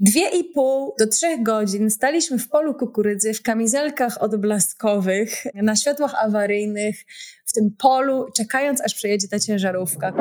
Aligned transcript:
Dwie 0.00 0.28
i 0.28 0.44
pół 0.44 0.94
do 0.98 1.06
trzech 1.06 1.42
godzin 1.42 1.90
staliśmy 1.90 2.38
w 2.38 2.48
polu 2.48 2.74
kukurydzy 2.74 3.34
w 3.34 3.42
kamizelkach 3.42 4.22
odblaskowych, 4.22 5.44
na 5.54 5.76
światłach 5.76 6.14
awaryjnych, 6.24 6.96
w 7.44 7.52
tym 7.52 7.70
polu, 7.78 8.26
czekając 8.36 8.80
aż 8.80 8.94
przejedzie 8.94 9.28
ta 9.28 9.38
ciężarówka. 9.38 10.12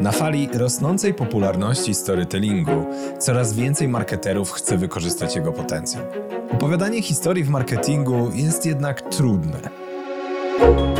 Na 0.00 0.12
fali 0.12 0.48
rosnącej 0.52 1.14
popularności 1.14 1.94
storytellingu 1.94 2.84
coraz 3.18 3.54
więcej 3.54 3.88
marketerów 3.88 4.52
chce 4.52 4.76
wykorzystać 4.76 5.36
jego 5.36 5.52
potencjał. 5.52 6.04
Opowiadanie 6.52 7.02
historii 7.02 7.44
w 7.44 7.48
marketingu 7.48 8.30
jest 8.34 8.66
jednak 8.66 9.02
trudne. 9.02 9.83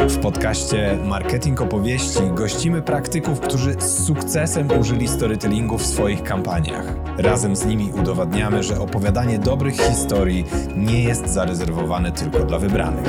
W 0.09 0.18
podcaście 0.23 0.98
Marketing 1.05 1.61
Opowieści 1.61 2.20
gościmy 2.34 2.82
praktyków, 2.82 3.41
którzy 3.41 3.75
z 3.79 4.07
sukcesem 4.07 4.69
użyli 4.80 5.09
storytellingu 5.09 5.79
w 5.79 5.87
swoich 5.87 6.23
kampaniach. 6.23 6.95
Razem 7.19 7.56
z 7.56 7.66
nimi 7.66 7.93
udowadniamy, 8.01 8.62
że 8.62 8.80
opowiadanie 8.80 9.38
dobrych 9.38 9.77
historii 9.77 10.45
nie 10.77 11.02
jest 11.02 11.27
zarezerwowane 11.28 12.12
tylko 12.12 12.38
dla 12.38 12.59
wybranych. 12.59 13.09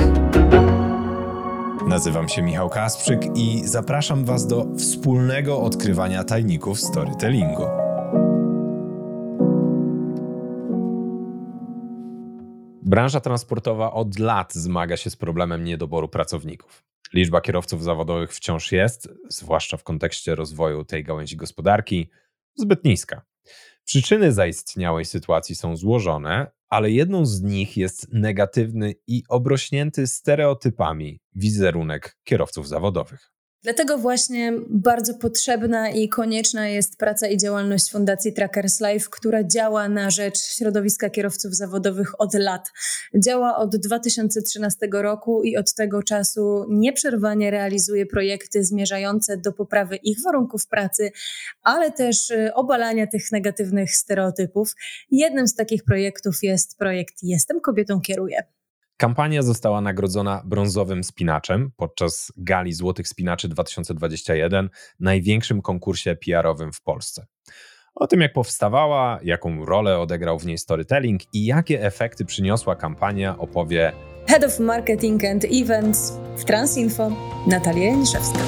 Nazywam 1.88 2.28
się 2.28 2.42
Michał 2.42 2.68
Kasprzyk 2.68 3.20
i 3.34 3.62
zapraszam 3.64 4.24
Was 4.24 4.46
do 4.46 4.66
wspólnego 4.78 5.60
odkrywania 5.60 6.24
tajników 6.24 6.80
storytellingu. 6.80 7.85
Branża 12.86 13.20
transportowa 13.20 13.92
od 13.92 14.18
lat 14.18 14.54
zmaga 14.54 14.96
się 14.96 15.10
z 15.10 15.16
problemem 15.16 15.64
niedoboru 15.64 16.08
pracowników. 16.08 16.84
Liczba 17.12 17.40
kierowców 17.40 17.84
zawodowych 17.84 18.32
wciąż 18.34 18.72
jest, 18.72 19.08
zwłaszcza 19.28 19.76
w 19.76 19.84
kontekście 19.84 20.34
rozwoju 20.34 20.84
tej 20.84 21.04
gałęzi 21.04 21.36
gospodarki, 21.36 22.10
zbyt 22.56 22.84
niska. 22.84 23.22
Przyczyny 23.84 24.32
zaistniałej 24.32 25.04
sytuacji 25.04 25.54
są 25.54 25.76
złożone, 25.76 26.50
ale 26.68 26.90
jedną 26.90 27.26
z 27.26 27.42
nich 27.42 27.76
jest 27.76 28.12
negatywny 28.12 28.94
i 29.06 29.22
obrośnięty 29.28 30.06
stereotypami 30.06 31.20
wizerunek 31.34 32.16
kierowców 32.24 32.68
zawodowych. 32.68 33.35
Dlatego 33.66 33.98
właśnie 33.98 34.52
bardzo 34.68 35.14
potrzebna 35.14 35.90
i 35.90 36.08
konieczna 36.08 36.68
jest 36.68 36.98
praca 36.98 37.28
i 37.28 37.36
działalność 37.36 37.90
Fundacji 37.90 38.32
Trackers 38.32 38.80
Life, 38.80 39.06
która 39.10 39.44
działa 39.44 39.88
na 39.88 40.10
rzecz 40.10 40.38
środowiska 40.38 41.10
kierowców 41.10 41.54
zawodowych 41.54 42.20
od 42.20 42.34
lat. 42.34 42.72
Działa 43.14 43.56
od 43.56 43.76
2013 43.76 44.88
roku 44.92 45.42
i 45.42 45.56
od 45.56 45.74
tego 45.74 46.02
czasu 46.02 46.66
nieprzerwanie 46.68 47.50
realizuje 47.50 48.06
projekty 48.06 48.64
zmierzające 48.64 49.36
do 49.36 49.52
poprawy 49.52 49.96
ich 49.96 50.18
warunków 50.24 50.66
pracy, 50.66 51.12
ale 51.62 51.92
też 51.92 52.30
y, 52.30 52.54
obalania 52.54 53.06
tych 53.06 53.32
negatywnych 53.32 53.90
stereotypów. 53.96 54.72
Jednym 55.10 55.48
z 55.48 55.54
takich 55.54 55.84
projektów 55.84 56.42
jest 56.42 56.78
projekt 56.78 57.14
Jestem 57.22 57.60
kobietą, 57.60 58.00
kieruję. 58.00 58.55
Kampania 58.96 59.42
została 59.42 59.80
nagrodzona 59.80 60.42
brązowym 60.44 61.04
spinaczem 61.04 61.70
podczas 61.76 62.32
Gali 62.36 62.72
Złotych 62.72 63.08
Spinaczy 63.08 63.48
2021, 63.48 64.70
największym 65.00 65.62
konkursie 65.62 66.16
PR-owym 66.16 66.72
w 66.72 66.82
Polsce. 66.82 67.26
O 67.94 68.06
tym, 68.06 68.20
jak 68.20 68.32
powstawała, 68.32 69.18
jaką 69.22 69.64
rolę 69.64 69.98
odegrał 69.98 70.38
w 70.38 70.46
niej 70.46 70.58
storytelling 70.58 71.20
i 71.32 71.44
jakie 71.44 71.82
efekty 71.82 72.24
przyniosła 72.24 72.76
kampania, 72.76 73.38
opowie 73.38 73.92
Head 74.28 74.44
of 74.44 74.60
Marketing 74.60 75.24
and 75.24 75.44
Events 75.44 76.12
w 76.36 76.44
Transinfo 76.44 77.10
Natalia 77.46 77.84
Janiszewska. 77.84 78.40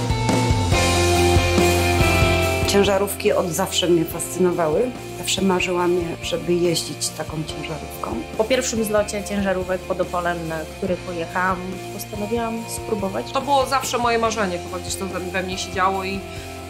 Ciężarówki 2.68 3.33
od 3.33 3.46
zawsze 3.46 3.88
mnie 3.88 4.05
fascynowały. 4.05 4.90
Zawsze 5.28 5.42
marzyłam, 5.42 6.00
żeby 6.22 6.54
jeździć 6.54 7.08
taką 7.08 7.32
ciężarówką. 7.46 8.14
Po 8.38 8.44
pierwszym 8.44 8.84
zlocie 8.84 9.24
ciężarówek 9.24 9.80
pod 9.80 10.00
Opolem, 10.00 10.48
na 10.48 10.58
który 10.76 10.96
pojechałam, 10.96 11.56
postanowiłam 11.94 12.64
spróbować. 12.68 13.33
To 13.33 13.40
było 13.40 13.67
zawsze 13.67 13.98
moje 13.98 14.18
marzenie, 14.18 14.58
chyba 14.58 14.78
gdzieś 14.78 14.94
to 14.94 15.06
we 15.06 15.42
mnie 15.42 15.58
siedziało 15.58 16.05
i 16.05 16.20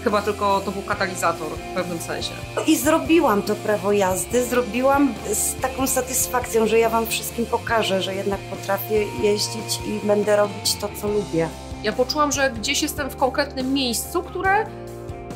chyba 0.05 0.23
tylko 0.23 0.61
to 0.61 0.71
był 0.71 0.83
katalizator 0.83 1.49
w 1.49 1.75
pewnym 1.75 1.99
sensie. 1.99 2.31
I 2.67 2.77
zrobiłam 2.77 3.43
to 3.43 3.55
prawo 3.55 3.93
jazdy, 3.93 4.45
zrobiłam 4.45 5.15
z 5.33 5.55
taką 5.55 5.87
satysfakcją, 5.87 6.67
że 6.67 6.79
ja 6.79 6.89
Wam 6.89 7.07
wszystkim 7.07 7.47
pokażę, 7.47 8.03
że 8.03 8.15
jednak 8.15 8.41
potrafię 8.41 9.05
jeździć 9.23 9.81
i 9.87 10.07
będę 10.07 10.37
robić 10.37 10.75
to, 10.75 10.89
co 11.01 11.09
lubię. 11.09 11.49
Ja 11.83 11.93
poczułam, 11.93 12.33
że 12.33 12.51
gdzieś 12.51 12.83
jestem 12.83 13.11
w 13.11 13.17
konkretnym 13.17 13.73
miejscu, 13.73 14.23
które 14.23 14.67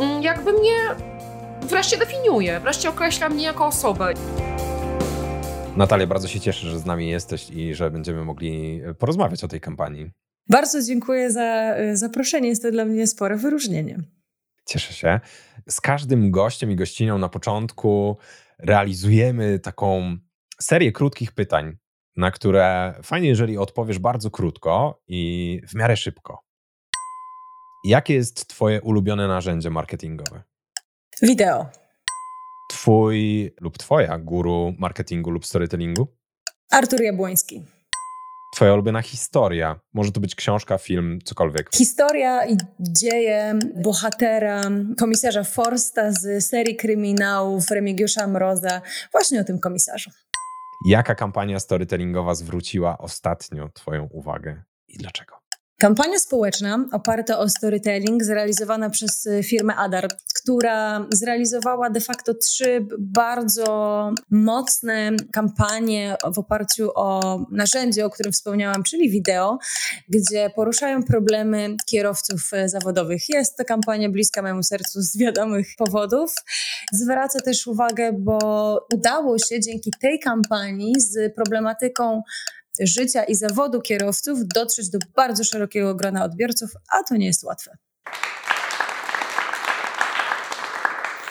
mm, 0.01 0.23
jakby 0.23 0.53
mnie 0.53 0.77
wreszcie 1.63 1.99
definiuje, 1.99 2.61
wreszcie 2.61 2.89
określa 2.89 3.29
mnie 3.29 3.45
jako 3.45 3.67
osobę. 3.67 4.15
Natalia, 5.77 6.07
bardzo 6.07 6.29
się 6.29 6.41
cieszę, 6.41 6.67
że 6.67 6.79
z 6.79 6.87
nami 6.87 7.09
jesteś 7.09 7.51
i 7.51 7.75
że 7.75 7.91
będziemy 7.91 8.25
mogli 8.25 8.81
porozmawiać 8.99 9.45
o 9.45 9.49
tej 9.49 9.61
kampanii. 9.61 10.11
Bardzo 10.49 10.83
dziękuję 10.83 11.31
za 11.31 11.77
y, 11.79 11.97
zaproszenie. 11.97 12.49
Jest 12.49 12.63
to 12.63 12.71
dla 12.71 12.85
mnie 12.85 13.07
spore 13.07 13.37
wyróżnienie. 13.37 13.99
Cieszę 14.67 14.93
się. 14.93 15.21
Z 15.69 15.81
każdym 15.81 16.31
gościem 16.31 16.71
i 16.71 16.77
gościnią 16.77 17.19
na 17.19 17.29
początku 17.29 18.17
realizujemy 18.59 19.59
taką 19.59 20.17
serię 20.61 20.93
krótkich 20.93 21.33
pytań, 21.33 21.77
na 22.17 22.31
które 22.31 22.95
fajnie, 23.03 23.29
jeżeli 23.29 23.59
odpowiesz 23.59 23.99
bardzo 23.99 24.31
krótko 24.31 25.03
i 25.07 25.61
w 25.69 25.75
miarę 25.75 25.97
szybko. 25.97 26.39
Jakie 27.85 28.15
jest 28.15 28.47
Twoje 28.47 28.83
ulubione 28.83 29.29
narzędzie 29.29 29.71
marketingowe? 29.71 30.43
Wideo. 31.23 31.67
Twój 32.71 33.51
lub 33.61 33.79
Twoja 33.79 34.19
guru 34.19 34.75
marketingu 34.79 35.31
lub 35.31 35.47
storytellingu? 35.47 36.07
Artur 36.71 37.03
Jabłoński. 37.03 37.65
Twoja 38.55 38.75
ulubiona 38.75 39.03
historia. 39.03 39.81
Może 39.95 40.13
to 40.13 40.21
być 40.21 40.35
książka, 40.35 40.79
film, 40.79 41.19
cokolwiek. 41.25 41.71
Historia 41.75 42.47
i 42.47 42.57
dzieje 42.81 43.59
bohatera, 43.83 44.63
komisarza 45.01 45.45
Forsta 45.45 46.13
z 46.13 46.45
serii 46.45 46.77
kryminałów 46.77 47.71
Remigiusza 47.71 48.27
Mroza. 48.27 48.83
Właśnie 49.13 49.41
o 49.41 49.45
tym 49.45 49.59
komisarzu. 49.61 50.11
Jaka 50.87 51.15
kampania 51.15 51.61
storytellingowa 51.61 52.35
zwróciła 52.35 52.99
ostatnio 52.99 53.69
Twoją 53.69 54.09
uwagę 54.13 54.63
i 54.89 54.99
dlaczego? 54.99 55.42
Kampania 55.83 56.19
społeczna 56.19 56.85
oparta 56.93 57.39
o 57.39 57.49
storytelling, 57.49 58.25
zrealizowana 58.25 58.91
przez 58.91 59.27
y, 59.27 59.43
firmę 59.43 59.77
Adar, 59.77 60.09
która 60.35 61.07
zrealizowała 61.11 61.91
de 61.91 62.01
facto 62.01 62.35
trzy 62.35 62.87
bardzo 62.99 64.11
mocne 64.31 65.11
kampanie 65.33 66.17
w 66.35 66.39
oparciu 66.39 66.91
o 66.95 67.39
narzędzie, 67.51 68.07
o 68.07 68.11
którym 68.11 68.33
wspomniałam, 68.33 68.83
czyli 68.83 69.11
wideo, 69.11 69.59
gdzie 70.09 70.51
poruszają 70.51 71.03
problemy 71.03 71.77
kierowców 71.87 72.53
y, 72.53 72.69
zawodowych. 72.69 73.29
Jest 73.29 73.57
to 73.57 73.65
kampania 73.65 74.09
bliska 74.09 74.43
memu 74.43 74.63
sercu 74.63 75.01
z 75.03 75.17
wiadomych 75.17 75.67
powodów. 75.79 76.35
Zwraca 76.93 77.41
też 77.41 77.67
uwagę, 77.67 78.13
bo 78.13 78.87
udało 78.95 79.39
się 79.39 79.61
dzięki 79.61 79.91
tej 80.01 80.21
kampanii 80.21 81.01
z 81.01 81.35
problematyką 81.35 82.23
życia 82.81 83.25
i 83.25 83.35
zawodu 83.35 83.81
kierowców 83.81 84.39
dotrzeć 84.55 84.91
do 84.91 84.99
bardzo 85.17 85.45
szerokiego 85.45 85.95
grona 85.95 86.25
odbiorców, 86.25 86.71
a 86.89 87.03
to 87.03 87.17
nie 87.17 87.27
jest 87.27 87.45
łatwe. 87.45 87.77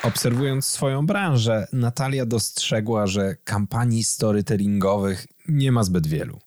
Obserwując 0.03 0.65
swoją 0.65 1.05
branżę, 1.05 1.67
Natalia 1.73 2.25
dostrzegła, 2.25 3.07
że 3.07 3.35
kampanii 3.43 4.03
storytellingowych 4.03 5.27
nie 5.47 5.71
ma 5.71 5.83
zbyt 5.83 6.07
wielu. 6.07 6.39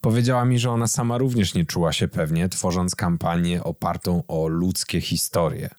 Powiedziała 0.00 0.44
mi, 0.44 0.58
że 0.58 0.70
ona 0.70 0.86
sama 0.86 1.18
również 1.18 1.54
nie 1.54 1.64
czuła 1.64 1.92
się 1.92 2.08
pewnie, 2.08 2.48
tworząc 2.48 2.94
kampanię 2.94 3.64
opartą 3.64 4.22
o 4.28 4.48
ludzkie 4.48 5.00
historie. 5.00 5.70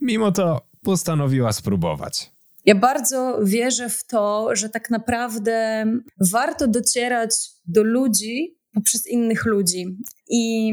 Mimo 0.00 0.32
to 0.32 0.68
postanowiła 0.82 1.52
spróbować. 1.52 2.33
Ja 2.64 2.74
bardzo 2.74 3.38
wierzę 3.42 3.88
w 3.88 4.06
to, 4.06 4.56
że 4.56 4.68
tak 4.68 4.90
naprawdę 4.90 5.86
warto 6.30 6.68
docierać 6.68 7.30
do 7.66 7.82
ludzi 7.82 8.58
poprzez 8.74 9.06
innych 9.06 9.44
ludzi. 9.46 9.98
I 10.28 10.72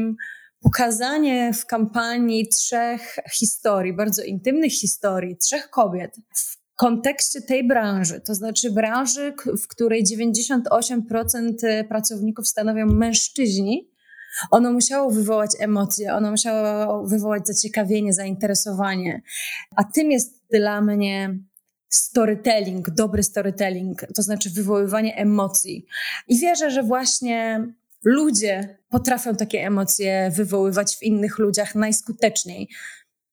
pokazanie 0.60 1.52
w 1.52 1.66
kampanii 1.66 2.48
trzech 2.48 3.16
historii, 3.32 3.96
bardzo 3.96 4.22
intymnych 4.22 4.72
historii, 4.72 5.36
trzech 5.36 5.70
kobiet 5.70 6.16
w 6.36 6.62
kontekście 6.76 7.42
tej 7.42 7.66
branży, 7.66 8.20
to 8.20 8.34
znaczy 8.34 8.70
branży, 8.70 9.34
w 9.62 9.68
której 9.68 10.04
98% 10.04 11.88
pracowników 11.88 12.48
stanowią 12.48 12.86
mężczyźni, 12.86 13.92
ono 14.50 14.72
musiało 14.72 15.10
wywołać 15.10 15.50
emocje, 15.58 16.14
ono 16.14 16.30
musiało 16.30 17.06
wywołać 17.06 17.46
zaciekawienie, 17.46 18.12
zainteresowanie. 18.12 19.22
A 19.76 19.84
tym 19.84 20.10
jest 20.10 20.42
dla 20.50 20.80
mnie 20.80 21.38
storytelling, 21.94 22.90
dobry 22.90 23.22
storytelling, 23.22 24.04
to 24.14 24.22
znaczy 24.22 24.50
wywoływanie 24.50 25.16
emocji. 25.16 25.86
I 26.28 26.38
wierzę, 26.38 26.70
że 26.70 26.82
właśnie 26.82 27.66
ludzie 28.04 28.78
potrafią 28.88 29.36
takie 29.36 29.66
emocje 29.66 30.30
wywoływać 30.36 30.96
w 30.96 31.02
innych 31.02 31.38
ludziach 31.38 31.74
najskuteczniej. 31.74 32.68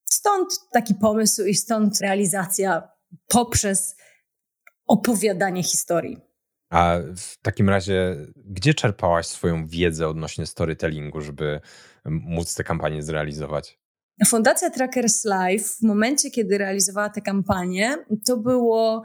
Stąd 0.05 0.49
taki 0.71 0.95
pomysł 0.95 1.45
i 1.45 1.55
stąd 1.55 2.01
realizacja 2.01 2.89
poprzez 3.27 3.95
opowiadanie 4.87 5.63
historii. 5.63 6.17
A 6.69 6.97
w 7.15 7.37
takim 7.37 7.69
razie, 7.69 8.15
gdzie 8.35 8.73
czerpałaś 8.73 9.27
swoją 9.27 9.67
wiedzę 9.67 10.07
odnośnie 10.07 10.45
storytellingu, 10.45 11.21
żeby 11.21 11.61
móc 12.05 12.55
tę 12.55 12.63
kampanię 12.63 13.03
zrealizować? 13.03 13.78
Fundacja 14.27 14.69
Trackers 14.69 15.25
Life 15.25 15.65
w 15.65 15.81
momencie, 15.81 16.31
kiedy 16.31 16.57
realizowała 16.57 17.09
tę 17.09 17.21
kampanię, 17.21 17.97
to 18.25 18.37
było 18.37 19.03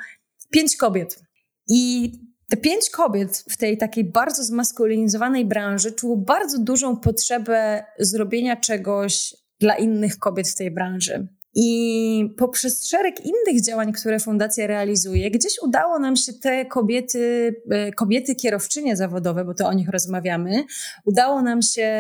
pięć 0.51 0.77
kobiet. 0.77 1.23
I 1.69 2.13
te 2.49 2.57
pięć 2.57 2.91
kobiet 2.91 3.45
w 3.51 3.57
tej 3.57 3.79
takiej 3.79 4.05
bardzo 4.05 4.45
zmaskulinizowanej 4.45 5.45
branży 5.45 5.93
czuło 5.93 6.17
bardzo 6.17 6.59
dużą 6.59 6.97
potrzebę 6.97 7.85
zrobienia 7.99 8.57
czegoś 8.57 9.37
dla 9.61 9.77
innych 9.77 10.19
kobiet 10.19 10.49
w 10.49 10.57
tej 10.57 10.71
branży. 10.71 11.27
I 11.55 12.35
poprzez 12.37 12.87
szereg 12.87 13.21
innych 13.21 13.65
działań, 13.65 13.93
które 13.93 14.21
fundacja 14.21 14.67
realizuje, 14.67 15.31
gdzieś 15.31 15.53
udało 15.63 15.99
nam 15.99 16.17
się 16.17 16.33
te 16.33 16.67
kobiety, 16.67 17.55
e, 17.71 17.93
kobiety 17.93 18.35
kierowczynie 18.35 18.97
zawodowe, 18.97 19.45
bo 19.45 19.55
to 19.55 19.67
o 19.67 19.73
nich 19.73 19.89
rozmawiamy, 19.89 20.65
udało 21.05 21.43
nam 21.43 21.63
się 21.63 21.91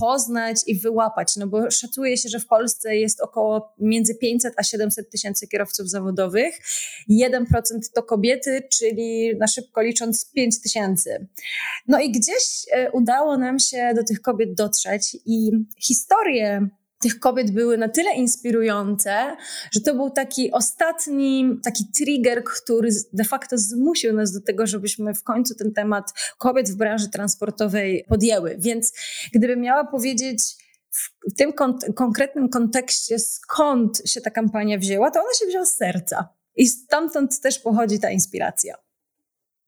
poznać 0.00 0.56
i 0.66 0.78
wyłapać, 0.78 1.36
no 1.36 1.46
bo 1.46 1.70
szacuje 1.70 2.16
się, 2.16 2.28
że 2.28 2.40
w 2.40 2.46
Polsce 2.46 2.96
jest 2.96 3.20
około 3.20 3.74
między 3.78 4.14
500 4.14 4.54
a 4.56 4.62
700 4.62 5.10
tysięcy 5.10 5.48
kierowców 5.48 5.90
zawodowych. 5.90 6.58
1% 7.10 7.44
to 7.94 8.02
kobiety, 8.02 8.62
czyli 8.70 9.36
na 9.36 9.46
szybko 9.46 9.82
licząc 9.82 10.30
5 10.32 10.62
tysięcy. 10.62 11.26
No 11.88 12.00
i 12.00 12.12
gdzieś 12.12 12.66
e, 12.72 12.90
udało 12.90 13.38
nam 13.38 13.58
się 13.58 13.92
do 13.96 14.04
tych 14.04 14.20
kobiet 14.20 14.54
dotrzeć 14.54 15.16
i 15.26 15.50
historie 15.78 16.68
tych 17.02 17.18
kobiet 17.18 17.50
były 17.50 17.78
na 17.78 17.88
tyle 17.88 18.14
inspirujące, 18.14 19.36
że 19.72 19.80
to 19.80 19.94
był 19.94 20.10
taki 20.10 20.52
ostatni, 20.52 21.58
taki 21.64 21.84
trigger, 21.96 22.44
który 22.44 22.88
de 23.12 23.24
facto 23.24 23.58
zmusił 23.58 24.12
nas 24.12 24.32
do 24.32 24.40
tego, 24.40 24.66
żebyśmy 24.66 25.14
w 25.14 25.22
końcu 25.22 25.54
ten 25.54 25.72
temat 25.72 26.12
kobiet 26.38 26.70
w 26.70 26.76
branży 26.76 27.10
transportowej 27.10 28.04
podjęły. 28.08 28.56
Więc 28.58 28.92
gdybym 29.32 29.60
miała 29.60 29.84
powiedzieć, 29.84 30.42
w 31.30 31.34
tym 31.36 31.52
kon 31.52 31.78
konkretnym 31.94 32.48
kontekście, 32.48 33.18
skąd 33.18 34.02
się 34.06 34.20
ta 34.20 34.30
kampania 34.30 34.78
wzięła, 34.78 35.10
to 35.10 35.20
ona 35.20 35.34
się 35.40 35.46
wzięła 35.46 35.66
z 35.66 35.76
serca. 35.76 36.28
I 36.56 36.68
stamtąd 36.68 37.40
też 37.40 37.58
pochodzi 37.58 38.00
ta 38.00 38.10
inspiracja. 38.10 38.74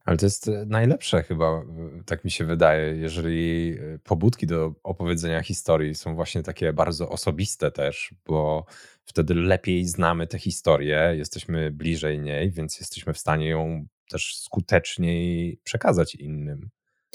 Ale 0.04 0.16
to 0.16 0.26
jest 0.26 0.48
e, 0.48 0.64
najlepsze 0.66 1.22
chyba, 1.22 1.62
tak 2.06 2.24
mi 2.24 2.30
się 2.30 2.44
wydaje, 2.44 2.96
jeżeli 2.96 3.76
e, 3.78 3.98
pobudki 3.98 4.46
do 4.46 4.74
opowiedzenia 4.82 5.42
historii 5.42 5.94
są 5.94 6.14
właśnie 6.14 6.42
takie 6.42 6.72
bardzo 6.72 7.08
osobiste 7.08 7.70
też, 7.70 8.14
bo 8.26 8.66
wtedy 9.04 9.34
lepiej 9.34 9.86
znamy 9.86 10.26
tę 10.26 10.38
historię, 10.38 11.14
jesteśmy 11.16 11.70
bliżej 11.70 12.20
niej, 12.20 12.50
więc 12.50 12.80
jesteśmy 12.80 13.12
w 13.12 13.18
stanie 13.18 13.48
ją 13.48 13.86
też 14.10 14.36
skuteczniej 14.36 15.60
przekazać 15.64 16.14
innym. 16.14 16.68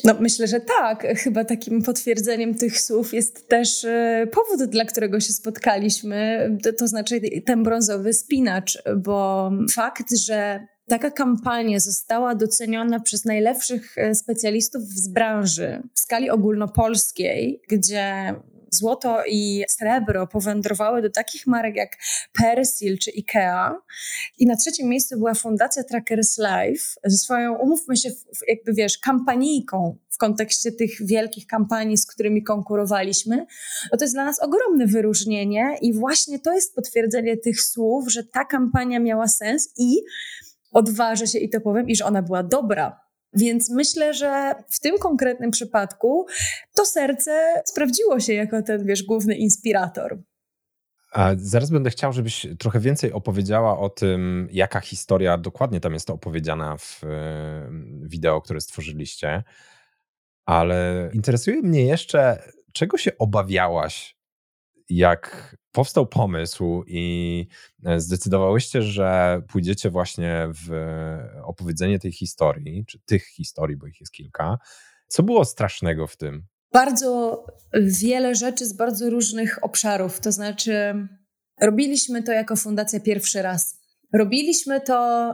No, 0.04 0.16
myślę, 0.20 0.48
że 0.48 0.60
tak. 0.60 1.08
Chyba 1.18 1.46
takim 1.46 1.82
potwierdzeniem 1.84 2.56
tych 2.56 2.82
słów 2.82 3.14
jest 3.14 3.50
też 3.50 3.84
e, 3.84 4.28
powód, 4.32 4.70
dla 4.70 4.86
którego 4.86 5.20
się 5.20 5.34
spotkaliśmy, 5.34 6.50
to, 6.64 6.74
to 6.74 6.88
znaczy 6.88 7.22
ten 7.46 7.64
brązowy 7.64 8.14
spinacz, 8.14 8.84
bo 8.98 9.52
fakt, 9.74 10.18
że 10.18 10.68
Taka 10.90 11.12
kampania 11.12 11.80
została 11.80 12.36
doceniona 12.36 13.00
przez 13.00 13.26
najlepszych 13.26 13.98
e, 13.98 14.16
specjalistów 14.16 14.84
z 14.84 15.08
branży 15.08 15.84
w 15.96 16.00
skali 16.00 16.30
ogólnopolskiej, 16.30 17.62
gdzie 17.68 18.36
złoto 18.72 19.24
i 19.28 19.64
srebro 19.70 20.28
powędrowały 20.28 21.02
do 21.02 21.10
takich 21.10 21.48
marek 21.48 21.76
jak 21.76 21.98
Persil 22.34 22.98
czy 22.98 23.12
Ikea. 23.12 23.76
I 24.38 24.46
na 24.46 24.56
trzecim 24.56 24.90
miejscu 24.90 25.18
była 25.18 25.34
Fundacja 25.34 25.84
Trackers 25.84 26.38
Life 26.38 26.84
ze 27.04 27.18
swoją, 27.18 27.56
umówmy 27.56 27.98
się, 27.98 28.10
jakby 28.48 28.74
wiesz, 28.74 28.98
kampanijką 28.98 29.98
w 30.10 30.18
kontekście 30.18 30.72
tych 30.72 31.06
wielkich 31.06 31.48
kampanii, 31.48 31.98
z 31.98 32.06
którymi 32.06 32.44
konkurowaliśmy. 32.44 33.46
No 33.92 33.98
to 33.98 34.04
jest 34.04 34.16
dla 34.16 34.26
nas 34.26 34.40
ogromne 34.40 34.88
wyróżnienie 34.88 35.78
i 35.82 35.94
właśnie 35.94 36.40
to 36.40 36.54
jest 36.54 36.76
potwierdzenie 36.76 37.38
tych 37.38 37.62
słów, 37.62 38.12
że 38.12 38.24
ta 38.24 38.46
kampania 38.46 39.00
miała 39.00 39.28
sens 39.28 39.74
i 39.78 40.02
odważę 40.72 41.28
się 41.28 41.40
i 41.40 41.50
to 41.50 41.62
powiem, 41.62 41.90
iż 41.90 42.02
ona 42.02 42.22
była 42.22 42.44
dobra. 42.44 43.02
Więc 43.34 43.70
myślę, 43.70 44.14
że 44.14 44.56
w 44.70 44.80
tym 44.80 44.98
konkretnym 44.98 45.52
przypadku 45.52 46.26
to 46.76 46.86
serce 46.86 47.62
sprawdziło 47.66 48.20
się 48.20 48.34
jako 48.34 48.62
ten, 48.62 48.86
wiesz, 48.86 49.04
główny 49.04 49.36
inspirator. 49.36 50.20
A 51.12 51.32
zaraz 51.38 51.70
będę 51.70 51.90
chciał, 51.90 52.14
żebyś 52.14 52.48
trochę 52.60 52.80
więcej 52.80 53.14
opowiedziała 53.14 53.80
o 53.80 53.90
tym, 53.90 54.48
jaka 54.52 54.80
historia 54.80 55.38
dokładnie 55.38 55.80
tam 55.80 55.94
jest 55.94 56.10
opowiedziana 56.10 56.78
w 56.78 57.02
wideo, 58.02 58.42
które 58.42 58.62
stworzyliście. 58.62 59.44
Ale 60.46 61.10
interesuje 61.14 61.62
mnie 61.62 61.86
jeszcze, 61.86 62.52
czego 62.74 62.98
się 62.98 63.18
obawiałaś, 63.18 64.18
jak 64.90 65.56
powstał 65.72 66.08
pomysł 66.08 66.84
i 66.88 67.48
e, 67.86 68.00
zdecydowałyście, 68.00 68.82
że 68.82 69.42
pójdziecie 69.48 69.90
właśnie 69.90 70.48
w 70.66 70.72
opowiedzenie 71.44 72.00
tej 72.00 72.12
historii, 72.12 72.86
czy 72.88 73.00
tych 73.00 73.26
historii, 73.26 73.78
bo 73.78 73.88
ich 73.88 74.00
jest 74.00 74.14
kilka. 74.14 74.58
Co 75.08 75.24
było 75.24 75.46
strasznego 75.46 76.08
w 76.08 76.18
tym? 76.18 76.44
Bardzo 76.74 77.46
wiele 77.82 78.36
rzeczy 78.36 78.66
z 78.66 78.74
bardzo 78.74 79.10
różnych 79.10 79.64
obszarów. 79.64 80.20
To 80.20 80.32
znaczy, 80.32 81.08
robiliśmy 81.62 82.24
to 82.24 82.32
jako 82.32 82.56
fundacja 82.56 83.00
pierwszy 83.00 83.42
raz. 83.42 83.80
Robiliśmy 84.14 84.82
to 84.82 85.34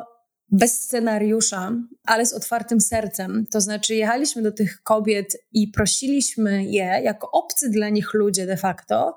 bez 0.52 0.82
scenariusza, 0.82 1.72
ale 2.06 2.26
z 2.26 2.34
otwartym 2.34 2.82
sercem. 2.82 3.46
To 3.52 3.62
znaczy, 3.62 3.96
jechaliśmy 3.96 4.42
do 4.42 4.52
tych 4.52 4.84
kobiet 4.84 5.38
i 5.52 5.68
prosiliśmy 5.68 6.66
je, 6.66 7.02
jako 7.04 7.32
obcy 7.32 7.70
dla 7.70 7.90
nich 7.90 8.14
ludzie 8.14 8.46
de 8.46 8.58
facto, 8.58 9.16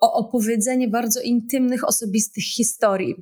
o 0.00 0.12
opowiedzenie 0.12 0.88
bardzo 0.88 1.20
intymnych, 1.20 1.88
osobistych 1.88 2.44
historii. 2.44 3.14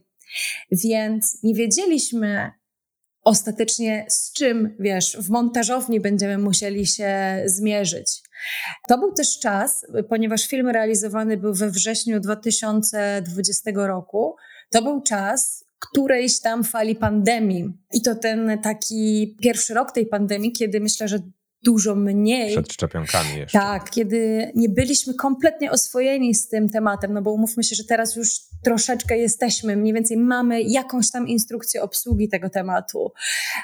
Więc 0.71 1.43
nie 1.43 1.55
wiedzieliśmy 1.55 2.53
ostatecznie 3.25 4.07
z 4.09 4.33
czym, 4.33 4.77
wiesz, 4.81 5.17
w 5.21 5.31
montażowni 5.31 6.01
będziemy 6.01 6.39
musieli 6.39 6.87
się 6.87 7.43
zmierzyć. 7.47 8.23
To 8.89 8.99
był 8.99 9.13
też 9.13 9.39
czas, 9.39 9.87
ponieważ 10.09 10.47
film 10.47 10.69
realizowany 10.69 11.37
był 11.37 11.55
we 11.55 11.71
wrześniu 11.71 12.21
2020 12.21 13.71
roku, 13.75 14.37
to 14.71 14.83
był 14.83 15.03
czas 15.03 15.65
którejś 15.79 16.41
tam 16.41 16.65
fali 16.65 16.97
pandemii. 16.97 17.73
I 17.93 18.03
to 18.03 18.15
ten 18.15 18.59
taki 18.63 19.37
pierwszy 19.43 19.75
rok 19.75 19.93
tej 19.93 20.07
pandemii, 20.07 20.53
kiedy 20.53 20.81
myślę, 20.81 21.09
że 21.09 21.19
dużo 21.65 21.95
mniej. 21.95 22.53
Przed 22.53 22.73
szczepionkami 22.73 23.37
jeszcze. 23.37 23.59
Tak, 23.59 23.91
kiedy 23.91 24.53
nie 24.55 24.69
byliśmy 24.69 25.15
kompletnie 25.15 25.71
oswojeni 25.71 26.35
z 26.35 26.49
tym 26.49 26.69
tematem, 26.69 27.13
no 27.13 27.23
bo 27.23 27.33
umówmy 27.33 27.65
się, 27.65 27.77
że 27.77 27.85
teraz 27.85 28.17
już 28.17 28.29
troszeczkę 28.65 29.19
jesteśmy, 29.19 29.77
mniej 29.77 29.95
więcej 29.95 30.17
mamy 30.17 30.63
jakąś 30.63 31.11
tam 31.11 31.29
instrukcję 31.29 31.83
obsługi 31.83 32.29
tego 32.29 32.51
tematu, 32.51 33.13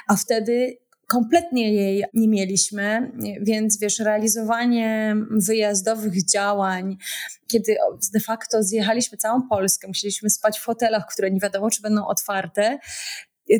a 0.07 0.15
wtedy 0.15 0.77
kompletnie 1.07 1.73
jej 1.73 2.03
nie 2.13 2.27
mieliśmy, 2.27 3.11
więc 3.41 3.79
wiesz, 3.79 3.99
realizowanie 3.99 5.15
wyjazdowych 5.31 6.25
działań, 6.25 6.97
kiedy 7.47 7.75
de 8.13 8.19
facto 8.19 8.63
zjechaliśmy 8.63 9.17
całą 9.17 9.47
Polskę, 9.47 9.87
musieliśmy 9.87 10.29
spać 10.29 10.59
w 10.59 10.65
hotelach, 10.65 11.07
które 11.07 11.31
nie 11.31 11.39
wiadomo, 11.39 11.69
czy 11.69 11.81
będą 11.81 12.05
otwarte, 12.07 12.79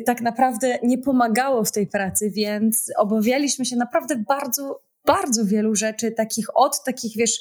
tak 0.00 0.20
naprawdę 0.20 0.78
nie 0.82 0.98
pomagało 0.98 1.64
w 1.64 1.72
tej 1.72 1.86
pracy, 1.86 2.30
więc 2.30 2.92
obawialiśmy 2.96 3.64
się 3.64 3.76
naprawdę 3.76 4.16
bardzo 4.28 4.80
bardzo 5.06 5.44
wielu 5.44 5.74
rzeczy, 5.74 6.12
takich 6.12 6.46
od 6.54 6.84
takich, 6.84 7.16
wiesz, 7.16 7.40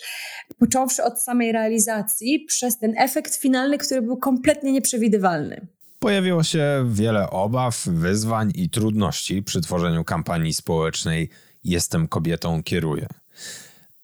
począwszy 0.60 1.04
od 1.04 1.22
samej 1.22 1.52
realizacji, 1.52 2.46
przez 2.48 2.78
ten 2.80 2.94
efekt 2.98 3.36
finalny, 3.36 3.78
który 3.78 4.02
był 4.02 4.18
kompletnie 4.18 4.72
nieprzewidywalny. 4.72 5.68
Pojawiło 6.00 6.44
się 6.44 6.86
wiele 6.92 7.30
obaw, 7.30 7.86
wyzwań 7.86 8.52
i 8.56 8.70
trudności 8.70 9.44
przy 9.44 9.62
tworzeniu 9.62 10.04
kampanii 10.04 10.54
społecznej 10.54 11.30
Jestem 11.64 12.08
kobietą, 12.08 12.64
kieruję. 12.64 13.08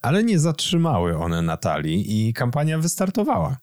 Ale 0.01 0.23
nie 0.23 0.39
zatrzymały 0.39 1.17
one 1.17 1.41
Natalii 1.41 2.27
i 2.27 2.33
kampania 2.33 2.79
wystartowała. 2.79 3.57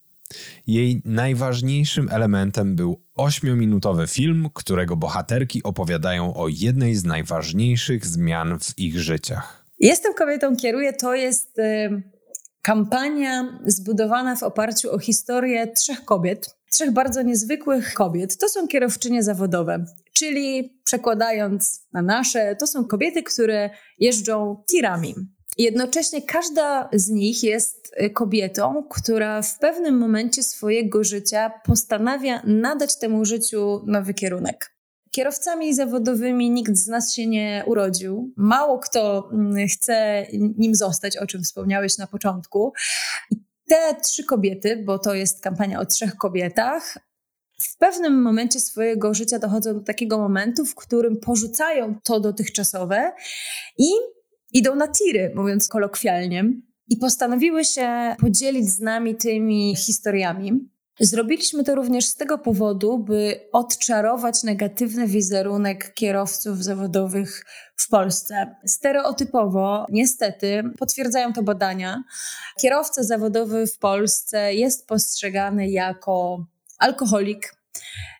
Jej 0.66 1.02
najważniejszym 1.04 2.08
elementem 2.10 2.76
był 2.76 3.02
ośmiominutowy 3.14 4.06
film, 4.06 4.48
którego 4.54 4.96
bohaterki 4.96 5.62
opowiadają 5.62 6.34
o 6.34 6.48
jednej 6.48 6.94
z 6.94 7.04
najważniejszych 7.04 8.06
zmian 8.06 8.58
w 8.58 8.78
ich 8.78 9.00
życiach. 9.00 9.66
Jestem 9.78 10.14
kobietą, 10.14 10.56
kieruję. 10.56 10.92
To 10.92 11.14
jest 11.14 11.58
y, 11.58 12.02
kampania 12.62 13.58
zbudowana 13.66 14.36
w 14.36 14.42
oparciu 14.42 14.90
o 14.94 14.98
historię 14.98 15.66
trzech 15.66 16.04
kobiet, 16.04 16.56
trzech 16.72 16.92
bardzo 16.92 17.22
niezwykłych 17.22 17.94
kobiet. 17.94 18.38
To 18.38 18.48
są 18.48 18.68
kierowczynie 18.68 19.22
zawodowe, 19.22 19.84
czyli 20.12 20.78
przekładając 20.84 21.86
na 21.92 22.02
nasze, 22.02 22.56
to 22.56 22.66
są 22.66 22.84
kobiety, 22.84 23.22
które 23.22 23.70
jeżdżą 23.98 24.64
tirami. 24.70 25.14
Jednocześnie 25.58 26.22
każda 26.22 26.88
z 26.92 27.08
nich 27.08 27.42
jest 27.42 27.92
y, 28.02 28.10
kobietą, 28.10 28.84
która 28.90 29.42
w 29.42 29.58
pewnym 29.58 29.98
momencie 29.98 30.42
swojego 30.42 31.04
życia 31.04 31.52
postanawia 31.64 32.42
nadać 32.46 32.98
temu 32.98 33.24
życiu 33.24 33.82
nowy 33.86 34.14
kierunek. 34.14 34.74
Kierowcami 35.10 35.74
zawodowymi 35.74 36.50
nikt 36.50 36.76
z 36.76 36.88
nas 36.88 37.14
się 37.14 37.26
nie 37.26 37.62
urodził. 37.66 38.32
Mało 38.36 38.78
kto 38.78 39.28
mm, 39.32 39.68
chce 39.68 40.26
nim 40.32 40.74
zostać, 40.74 41.16
o 41.16 41.26
czym 41.26 41.42
wspomniałeś 41.42 41.98
na 41.98 42.06
początku. 42.06 42.72
Te 43.68 43.94
trzy 44.02 44.24
kobiety, 44.24 44.82
bo 44.86 44.98
to 44.98 45.14
jest 45.14 45.40
kampania 45.40 45.80
o 45.80 45.86
trzech 45.86 46.16
kobietach, 46.16 46.98
w 47.60 47.76
pewnym 47.76 48.22
momencie 48.22 48.60
swojego 48.60 49.14
życia 49.14 49.38
dochodzą 49.38 49.74
do 49.74 49.80
takiego 49.80 50.18
momentu, 50.18 50.66
w 50.66 50.74
którym 50.74 51.16
porzucają 51.16 51.94
to 52.04 52.20
dotychczasowe 52.20 53.12
i 53.78 53.88
idą 54.54 54.76
na 54.76 54.88
tiry, 54.88 55.32
mówiąc 55.34 55.68
kolokwialnie, 55.68 56.44
i 56.88 56.96
postanowiły 56.96 57.64
się 57.64 58.16
podzielić 58.20 58.68
z 58.68 58.80
nami 58.80 59.16
tymi 59.16 59.76
historiami. 59.76 60.68
Zrobiliśmy 61.00 61.64
to 61.64 61.74
również 61.74 62.04
z 62.04 62.16
tego 62.16 62.38
powodu, 62.38 62.98
by 62.98 63.40
odczarować 63.52 64.42
negatywny 64.42 65.06
wizerunek 65.06 65.94
kierowców 65.94 66.64
zawodowych 66.64 67.44
w 67.76 67.88
Polsce. 67.88 68.56
Stereotypowo, 68.66 69.86
niestety, 69.90 70.62
potwierdzają 70.78 71.32
to 71.32 71.42
badania, 71.42 72.04
kierowca 72.60 73.02
zawodowy 73.02 73.66
w 73.66 73.78
Polsce 73.78 74.54
jest 74.54 74.86
postrzegany 74.86 75.70
jako 75.70 76.46
alkoholik, 76.78 77.54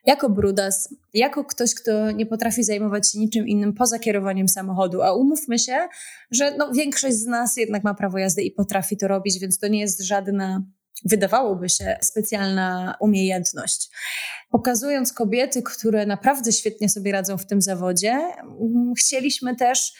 jako 0.05 0.29
brudas, 0.29 0.95
jako 1.13 1.45
ktoś, 1.45 1.75
kto 1.75 2.11
nie 2.11 2.25
potrafi 2.25 2.63
zajmować 2.63 3.11
się 3.11 3.19
niczym 3.19 3.47
innym 3.47 3.73
poza 3.73 3.99
kierowaniem 3.99 4.47
samochodu. 4.47 5.01
A 5.01 5.13
umówmy 5.13 5.59
się, 5.59 5.87
że 6.31 6.55
no, 6.57 6.71
większość 6.71 7.15
z 7.15 7.25
nas 7.25 7.57
jednak 7.57 7.83
ma 7.83 7.93
prawo 7.93 8.17
jazdy 8.17 8.41
i 8.41 8.51
potrafi 8.51 8.97
to 8.97 9.07
robić, 9.07 9.39
więc 9.39 9.59
to 9.59 9.67
nie 9.67 9.79
jest 9.79 10.01
żadna 10.01 10.63
wydawałoby 11.05 11.69
się 11.69 11.97
specjalna 12.01 12.95
umiejętność. 12.99 13.89
Pokazując 14.49 15.13
kobiety, 15.13 15.63
które 15.63 16.05
naprawdę 16.05 16.51
świetnie 16.51 16.89
sobie 16.89 17.11
radzą 17.11 17.37
w 17.37 17.45
tym 17.45 17.61
zawodzie, 17.61 18.11
mm, 18.11 18.93
chcieliśmy 18.97 19.55
też 19.55 19.93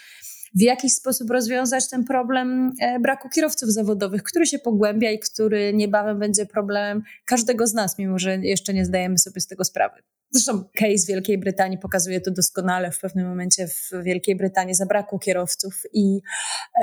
w 0.55 0.61
jakiś 0.61 0.93
sposób 0.93 1.29
rozwiązać 1.29 1.89
ten 1.89 2.03
problem 2.03 2.71
e, 2.81 2.99
braku 2.99 3.29
kierowców 3.29 3.69
zawodowych, 3.69 4.23
który 4.23 4.45
się 4.45 4.59
pogłębia 4.59 5.11
i 5.11 5.19
który 5.19 5.73
niebawem 5.73 6.19
będzie 6.19 6.45
problemem 6.45 7.03
każdego 7.25 7.67
z 7.67 7.73
nas, 7.73 7.97
mimo 7.97 8.19
że 8.19 8.37
jeszcze 8.37 8.73
nie 8.73 8.85
zdajemy 8.85 9.17
sobie 9.17 9.41
z 9.41 9.47
tego 9.47 9.63
sprawy. 9.63 10.01
Zresztą 10.31 10.63
case 10.63 11.07
Wielkiej 11.07 11.37
Brytanii 11.37 11.77
pokazuje 11.77 12.21
to 12.21 12.31
doskonale. 12.31 12.91
W 12.91 12.99
pewnym 12.99 13.27
momencie 13.27 13.67
w 13.67 14.03
Wielkiej 14.03 14.35
Brytanii 14.35 14.73
zabrakło 14.73 15.19
kierowców 15.19 15.81
i, 15.93 16.21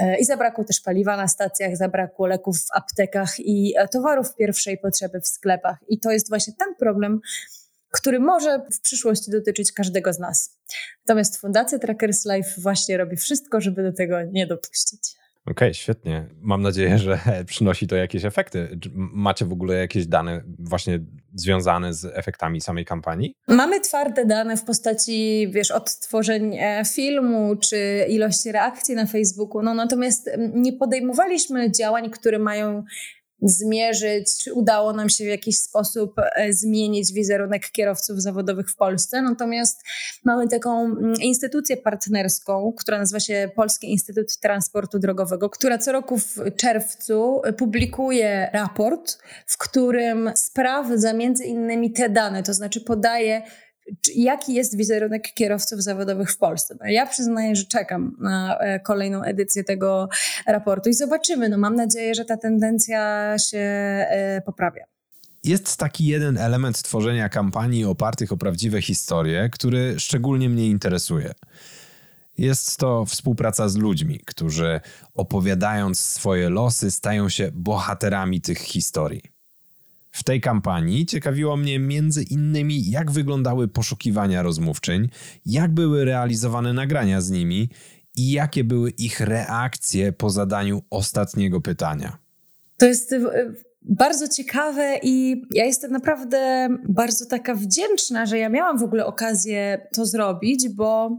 e, 0.01 0.19
i 0.19 0.25
zabrakło 0.25 0.65
też 0.65 0.81
paliwa 0.81 1.17
na 1.17 1.29
stacjach, 1.29 1.77
zabrakło 1.77 2.27
leków 2.27 2.59
w 2.59 2.77
aptekach 2.77 3.35
i 3.39 3.75
e, 3.77 3.89
towarów 3.89 4.35
pierwszej 4.35 4.79
potrzeby 4.79 5.21
w 5.21 5.29
sklepach. 5.29 5.79
I 5.89 5.99
to 5.99 6.11
jest 6.11 6.29
właśnie 6.29 6.53
ten 6.59 6.75
problem, 6.75 7.21
który 7.93 8.21
może 8.21 8.59
w 8.73 8.81
przyszłości 8.81 9.31
dotyczyć 9.31 9.73
każdego 9.73 10.13
z 10.13 10.19
nas. 10.19 10.59
Natomiast 11.07 11.41
Fundacja 11.41 11.79
Trackers 11.79 12.25
Life 12.27 12.51
właśnie 12.61 12.97
robi 12.97 13.17
wszystko, 13.17 13.61
żeby 13.61 13.83
do 13.83 13.93
tego 13.93 14.23
nie 14.23 14.47
dopuścić. 14.47 15.01
Okej, 15.47 15.69
okay, 15.69 15.75
świetnie. 15.75 16.29
Mam 16.41 16.63
nadzieję, 16.63 16.99
że 16.99 17.19
przynosi 17.47 17.87
to 17.87 17.97
jakieś 17.97 18.25
efekty. 18.25 18.79
Macie 18.95 19.45
w 19.45 19.53
ogóle 19.53 19.75
jakieś 19.75 20.07
dane 20.07 20.43
właśnie 20.59 21.01
związane 21.35 21.95
z 21.95 22.05
efektami 22.05 22.61
samej 22.61 22.85
kampanii? 22.85 23.35
Mamy 23.49 23.81
twarde 23.81 24.27
dane 24.27 24.57
w 24.57 24.65
postaci, 24.65 25.49
wiesz, 25.51 25.71
odtworzeń 25.71 26.57
e, 26.59 26.83
filmu 26.95 27.57
czy 27.57 28.07
ilości 28.09 28.53
reakcji 28.53 28.95
na 28.95 29.07
Facebooku. 29.07 29.63
No, 29.63 29.75
natomiast 29.75 30.31
nie 30.39 30.73
podejmowaliśmy 30.73 31.73
działań, 31.73 32.11
które 32.11 32.39
mają 32.39 32.85
zmierzyć, 33.43 34.37
czy 34.39 34.53
udało 34.53 34.93
nam 34.93 35.09
się 35.09 35.25
w 35.25 35.29
jakiś 35.29 35.59
sposób 35.59 36.15
e, 36.19 36.53
zmienić 36.53 37.13
wizerunek 37.13 37.71
kierowców 37.71 38.23
zawodowych 38.23 38.71
w 38.71 38.77
Polsce. 38.77 39.23
Natomiast 39.23 39.83
mamy 40.25 40.49
taką 40.49 40.85
mm, 40.85 41.15
instytucję 41.21 41.77
partnerską, 41.77 42.73
która 42.79 42.99
nazywa 42.99 43.21
się 43.21 43.51
Polski 43.55 43.91
Instytut 43.91 44.37
Transportu 44.37 44.99
Drogowego, 44.99 45.51
która 45.51 45.79
co 45.79 45.93
roku 45.93 46.19
w 46.19 46.37
czerwcu 46.57 47.43
publikuje 47.59 48.51
raport, 48.53 49.19
w 49.47 49.59
którym 49.59 50.31
sprawdza 50.35 51.13
między 51.13 51.45
innymi 51.45 51.93
te 51.93 52.09
dane, 52.09 52.43
to 52.43 52.55
znaczy 52.55 52.81
podaje 52.81 53.43
jaki 54.15 54.55
jest 54.55 54.77
wizerunek 54.77 55.35
kierowców 55.35 55.83
zawodowych 55.83 56.31
w 56.31 56.39
Polsce. 56.39 56.77
Ja 56.87 57.07
przyznaję, 57.07 57.57
że 57.57 57.65
czekam 57.65 58.17
na 58.21 58.59
e, 58.59 58.81
kolejną 58.81 59.23
edycję 59.23 59.65
tego 59.65 60.09
raportu 60.47 60.91
i 60.91 60.95
zobaczymy. 60.95 61.49
No, 61.49 61.59
mam 61.59 61.75
nadzieję, 61.75 62.15
że 62.15 62.25
ta 62.25 62.37
tendencja 62.37 63.35
się 63.39 63.59
e, 63.59 64.43
poprawia. 64.47 64.85
Jest 65.45 65.77
taki 65.77 66.07
jeden 66.07 66.39
element 66.39 66.83
tworzenia 66.83 67.29
kampanii 67.29 67.85
opartych 67.85 68.33
o 68.33 68.37
prawdziwe 68.37 68.83
historie, 68.83 69.49
który 69.53 70.01
szczególnie 70.01 70.49
mnie 70.49 70.67
interesuje. 70.67 71.33
Jest 72.39 72.77
to 72.77 73.05
współpraca 73.05 73.69
z 73.69 73.77
ludźmi, 73.77 74.21
którzy 74.27 74.81
opowiadając 75.15 76.01
swoje 76.01 76.51
losy, 76.51 76.91
stają 76.91 77.29
się 77.29 77.51
bohaterami 77.53 78.41
tych 78.41 78.59
historii. 78.59 79.32
W 80.13 80.25
tej 80.25 80.41
kampanii 80.41 81.07
ciekawiło 81.07 81.57
mnie 81.57 81.79
między 81.79 82.23
innymi, 82.23 82.91
jak 82.91 83.11
wyglądały 83.11 83.69
poszukiwania 83.69 84.43
rozmówczyń, 84.43 85.09
jak 85.47 85.71
były 85.75 86.05
realizowane 86.05 86.73
nagrania 86.73 87.21
z 87.21 87.31
nimi 87.31 87.69
i 88.17 88.33
jakie 88.33 88.65
były 88.65 88.91
ich 88.91 89.21
reakcje 89.21 90.13
po 90.13 90.31
zadaniu 90.31 90.83
ostatniego 90.91 91.61
pytania. 91.61 92.19
To 92.77 92.87
jest 92.87 93.13
y, 93.13 93.21
bardzo 93.83 94.29
ciekawe 94.29 94.99
i 95.03 95.43
ja 95.55 95.65
jestem 95.65 95.93
naprawdę 95.93 96.69
bardzo 96.89 97.27
taka 97.27 97.55
wdzięczna, 97.55 98.27
że 98.27 98.39
ja 98.39 98.49
miałam 98.49 98.79
w 98.79 98.83
ogóle 98.83 99.07
okazję 99.07 99.87
to 99.95 100.07
zrobić, 100.07 100.69
bo 100.69 101.19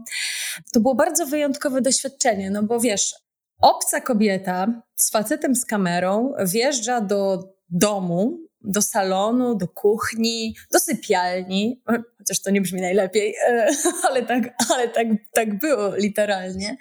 to 0.72 0.80
było 0.80 0.94
bardzo 0.94 1.26
wyjątkowe 1.26 1.80
doświadczenie. 1.80 2.50
No 2.50 2.62
bo 2.62 2.80
wiesz, 2.80 3.14
obca 3.60 4.00
kobieta 4.00 4.82
z 4.96 5.10
facetem 5.10 5.54
z 5.54 5.64
kamerą 5.64 6.32
wjeżdża 6.46 7.00
do 7.00 7.48
domu 7.70 8.38
do 8.64 8.82
salonu, 8.82 9.54
do 9.54 9.68
kuchni, 9.68 10.54
do 10.72 10.78
sypialni, 10.78 11.82
chociaż 12.18 12.42
to 12.42 12.50
nie 12.50 12.60
brzmi 12.60 12.80
najlepiej, 12.80 13.34
e, 13.48 13.68
ale 14.08 14.22
tak, 14.22 14.54
ale 14.74 14.88
tak, 14.88 15.06
tak 15.32 15.58
było 15.58 15.96
literalnie. 15.96 16.76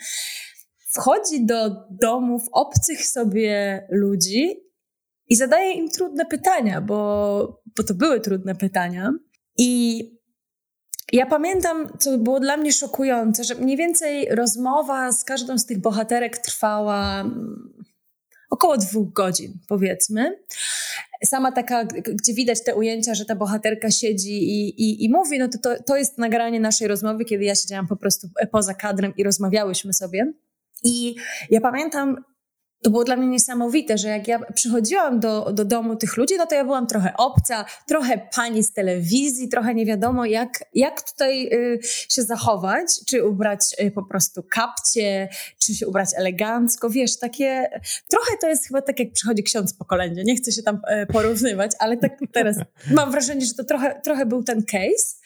Wchodzi 0.88 1.46
do 1.46 1.70
domów 1.90 2.44
obcych 2.52 3.06
sobie 3.06 3.88
ludzi 3.92 4.64
i 5.28 5.36
zadaje 5.36 5.72
im 5.72 5.90
trudne 5.90 6.26
pytania, 6.26 6.82
bo, 6.82 7.62
bo 7.78 7.84
to 7.84 7.94
były 7.94 8.22
trudne 8.22 8.56
pytania. 8.56 9.14
I 9.58 10.04
ja 11.14 11.26
pamiętam, 11.26 11.98
co 12.00 12.18
było 12.18 12.40
dla 12.40 12.58
mnie 12.58 12.74
szokujące, 12.74 13.44
że 13.44 13.56
mniej 13.56 13.78
więcej 13.78 14.28
rozmowa 14.36 15.12
z 15.12 15.24
każdą 15.24 15.58
z 15.58 15.66
tych 15.66 15.82
bohaterek 15.82 16.38
trwała 16.38 17.26
około 18.54 18.78
dwóch 18.78 19.14
godzin, 19.14 19.60
powiedzmy 19.68 20.38
sama 21.26 21.52
taka, 21.52 21.86
gdzie 21.86 22.34
widać 22.34 22.64
te 22.64 22.76
ujęcia, 22.76 23.14
że 23.14 23.26
ta 23.26 23.36
bohaterka 23.36 23.92
siedzi 23.92 24.44
i, 24.44 24.70
i, 24.84 25.06
i 25.06 25.10
mówi, 25.10 25.40
no 25.40 25.48
to, 25.48 25.58
to, 25.58 25.84
to 25.84 25.98
jest 25.98 26.18
nagranie 26.18 26.60
naszej 26.60 26.88
rozmowy, 26.88 27.26
kiedy 27.26 27.44
ja 27.44 27.56
siedziałam 27.56 27.88
po 27.88 27.96
prostu 27.96 28.28
poza 28.52 28.74
kadrem 28.74 29.14
i 29.18 29.24
rozmawiałyśmy 29.24 29.94
sobie. 29.94 30.34
I 30.84 31.16
ja 31.50 31.62
pamiętam, 31.62 32.24
to 32.84 32.90
było 32.90 33.04
dla 33.04 33.16
mnie 33.16 33.28
niesamowite, 33.28 33.98
że 33.98 34.08
jak 34.08 34.28
ja 34.28 34.40
przychodziłam 34.54 35.20
do, 35.20 35.52
do 35.54 35.66
domu 35.66 35.96
tych 35.96 36.18
ludzi, 36.18 36.36
no 36.38 36.46
to 36.46 36.56
ja 36.56 36.64
byłam 36.64 36.88
trochę 36.88 37.14
obca, 37.18 37.66
trochę 37.88 38.28
pani 38.36 38.64
z 38.64 38.74
telewizji, 38.74 39.50
trochę 39.50 39.76
nie 39.76 39.86
wiadomo 39.86 40.26
jak, 40.26 40.64
jak 40.74 41.12
tutaj 41.12 41.48
y, 41.54 41.80
się 41.84 42.24
zachować, 42.24 42.88
czy 43.06 43.26
ubrać 43.28 43.62
y, 43.82 43.92
po 43.92 44.04
prostu 44.04 44.44
kapcie, 44.44 45.30
czy 45.60 45.76
się 45.76 45.88
ubrać 45.88 46.10
elegancko, 46.16 46.90
wiesz, 46.90 47.20
takie, 47.20 47.70
trochę 48.10 48.38
to 48.42 48.48
jest 48.48 48.68
chyba 48.68 48.82
tak 48.82 49.00
jak 49.00 49.12
przychodzi 49.12 49.44
ksiądz 49.44 49.74
po 49.74 49.86
kolędzie, 49.86 50.24
nie 50.24 50.36
chcę 50.36 50.52
się 50.52 50.64
tam 50.64 50.76
y, 50.76 51.06
porównywać, 51.06 51.72
ale 51.80 51.98
tak 51.98 52.20
teraz 52.32 52.58
mam 52.92 53.12
wrażenie, 53.12 53.46
że 53.46 53.54
to 53.54 53.64
trochę, 53.64 54.02
trochę 54.04 54.26
był 54.26 54.44
ten 54.44 54.64
case. 54.64 55.24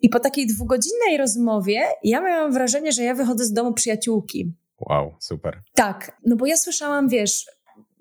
I 0.00 0.08
po 0.08 0.20
takiej 0.20 0.46
dwugodzinnej 0.46 1.16
rozmowie 1.18 1.80
ja 2.04 2.20
miałam 2.20 2.52
wrażenie, 2.52 2.92
że 2.92 3.02
ja 3.02 3.14
wychodzę 3.14 3.44
z 3.44 3.52
domu 3.52 3.72
przyjaciółki 3.72 4.54
Wow, 4.80 5.14
super. 5.20 5.62
Tak, 5.74 6.18
no 6.26 6.36
bo 6.36 6.46
ja 6.46 6.56
słyszałam, 6.56 7.08
wiesz, 7.08 7.46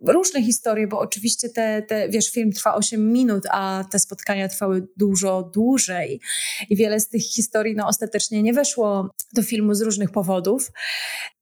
różne 0.08 0.44
historie, 0.44 0.88
bo 0.88 1.00
oczywiście 1.00 1.50
te, 1.50 1.82
te, 1.82 2.10
wiesz, 2.10 2.32
film 2.32 2.52
trwa 2.52 2.76
8 2.76 3.12
minut, 3.12 3.44
a 3.52 3.84
te 3.92 4.00
spotkania 4.00 4.50
trwały 4.50 4.88
dużo 4.98 5.44
dłużej 5.54 6.22
i 6.70 6.76
wiele 6.76 7.00
z 7.00 7.10
tych 7.10 7.22
historii, 7.22 7.76
no 7.76 7.88
ostatecznie 7.88 8.44
nie 8.44 8.54
weszło 8.54 9.10
do 9.34 9.44
filmu 9.44 9.74
z 9.74 9.82
różnych 9.82 10.12
powodów. 10.12 10.72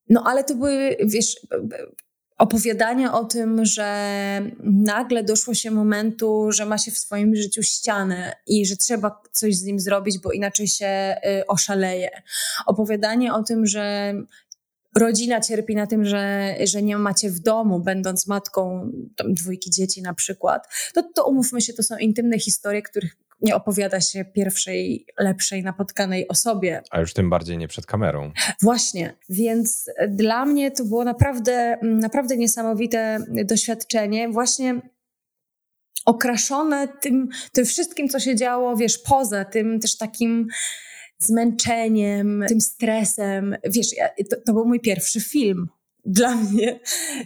No 0.10 0.24
ale 0.26 0.44
to 0.44 0.56
były, 0.56 0.98
wiesz, 1.06 1.36
opowiadania 2.38 3.14
o 3.14 3.26
tym, 3.26 3.66
że 3.66 4.42
nagle 4.64 5.24
doszło 5.24 5.54
się 5.54 5.72
momentu, 5.72 6.52
że 6.52 6.66
ma 6.66 6.78
się 6.78 6.92
w 6.92 6.98
swoim 6.98 7.36
życiu 7.36 7.64
ścianę 7.64 8.34
i 8.48 8.66
że 8.66 8.76
trzeba 8.76 9.22
coś 9.32 9.56
z 9.56 9.64
nim 9.64 9.80
zrobić, 9.80 10.20
bo 10.20 10.32
inaczej 10.32 10.68
się 10.68 11.16
y, 11.26 11.48
oszaleje. 11.48 12.10
Opowiadanie 12.66 13.34
o 13.34 13.44
tym, 13.44 13.66
że 13.66 14.14
rodzina 14.96 15.42
cierpi 15.42 15.76
na 15.76 15.88
tym, 15.88 16.06
że, 16.06 16.56
że 16.64 16.82
nie 16.82 16.98
macie 16.98 17.30
w 17.30 17.40
domu, 17.40 17.80
będąc 17.80 18.28
matką 18.28 18.92
dwójki 19.26 19.70
dzieci 19.72 20.02
na 20.02 20.14
przykład, 20.14 20.68
to, 20.94 21.04
to 21.16 21.26
umówmy 21.28 21.62
się, 21.62 21.74
to 21.74 21.84
są 21.84 21.98
intymne 21.98 22.40
historie, 22.40 22.82
których 22.82 23.18
nie 23.42 23.56
opowiada 23.56 24.02
się 24.02 24.26
pierwszej, 24.26 25.06
lepszej, 25.20 25.64
napotkanej 25.64 26.28
osobie. 26.28 26.82
A 26.92 27.00
już 27.00 27.14
tym 27.14 27.30
bardziej 27.30 27.58
nie 27.58 27.68
przed 27.68 27.86
kamerą. 27.86 28.32
Właśnie, 28.62 29.18
więc 29.30 29.90
dla 30.10 30.46
mnie 30.46 30.72
to 30.72 30.86
było 30.86 31.04
naprawdę, 31.04 31.78
naprawdę 31.82 32.38
niesamowite 32.38 33.20
doświadczenie. 33.46 34.30
Właśnie 34.30 34.82
okraszone 36.06 36.88
tym, 36.88 37.30
tym 37.52 37.66
wszystkim, 37.66 38.10
co 38.10 38.20
się 38.20 38.36
działo, 38.36 38.76
wiesz, 38.76 38.98
poza 38.98 39.46
tym 39.46 39.80
też 39.80 39.98
takim 39.98 40.48
zmęczeniem, 41.26 42.44
tym 42.48 42.62
stresem. 42.62 43.56
Wiesz, 43.64 43.98
ja, 43.98 44.10
to, 44.30 44.36
to 44.46 44.54
był 44.54 44.66
mój 44.66 44.80
pierwszy 44.80 45.22
film. 45.22 45.68
Dla 46.06 46.36
mnie 46.36 46.80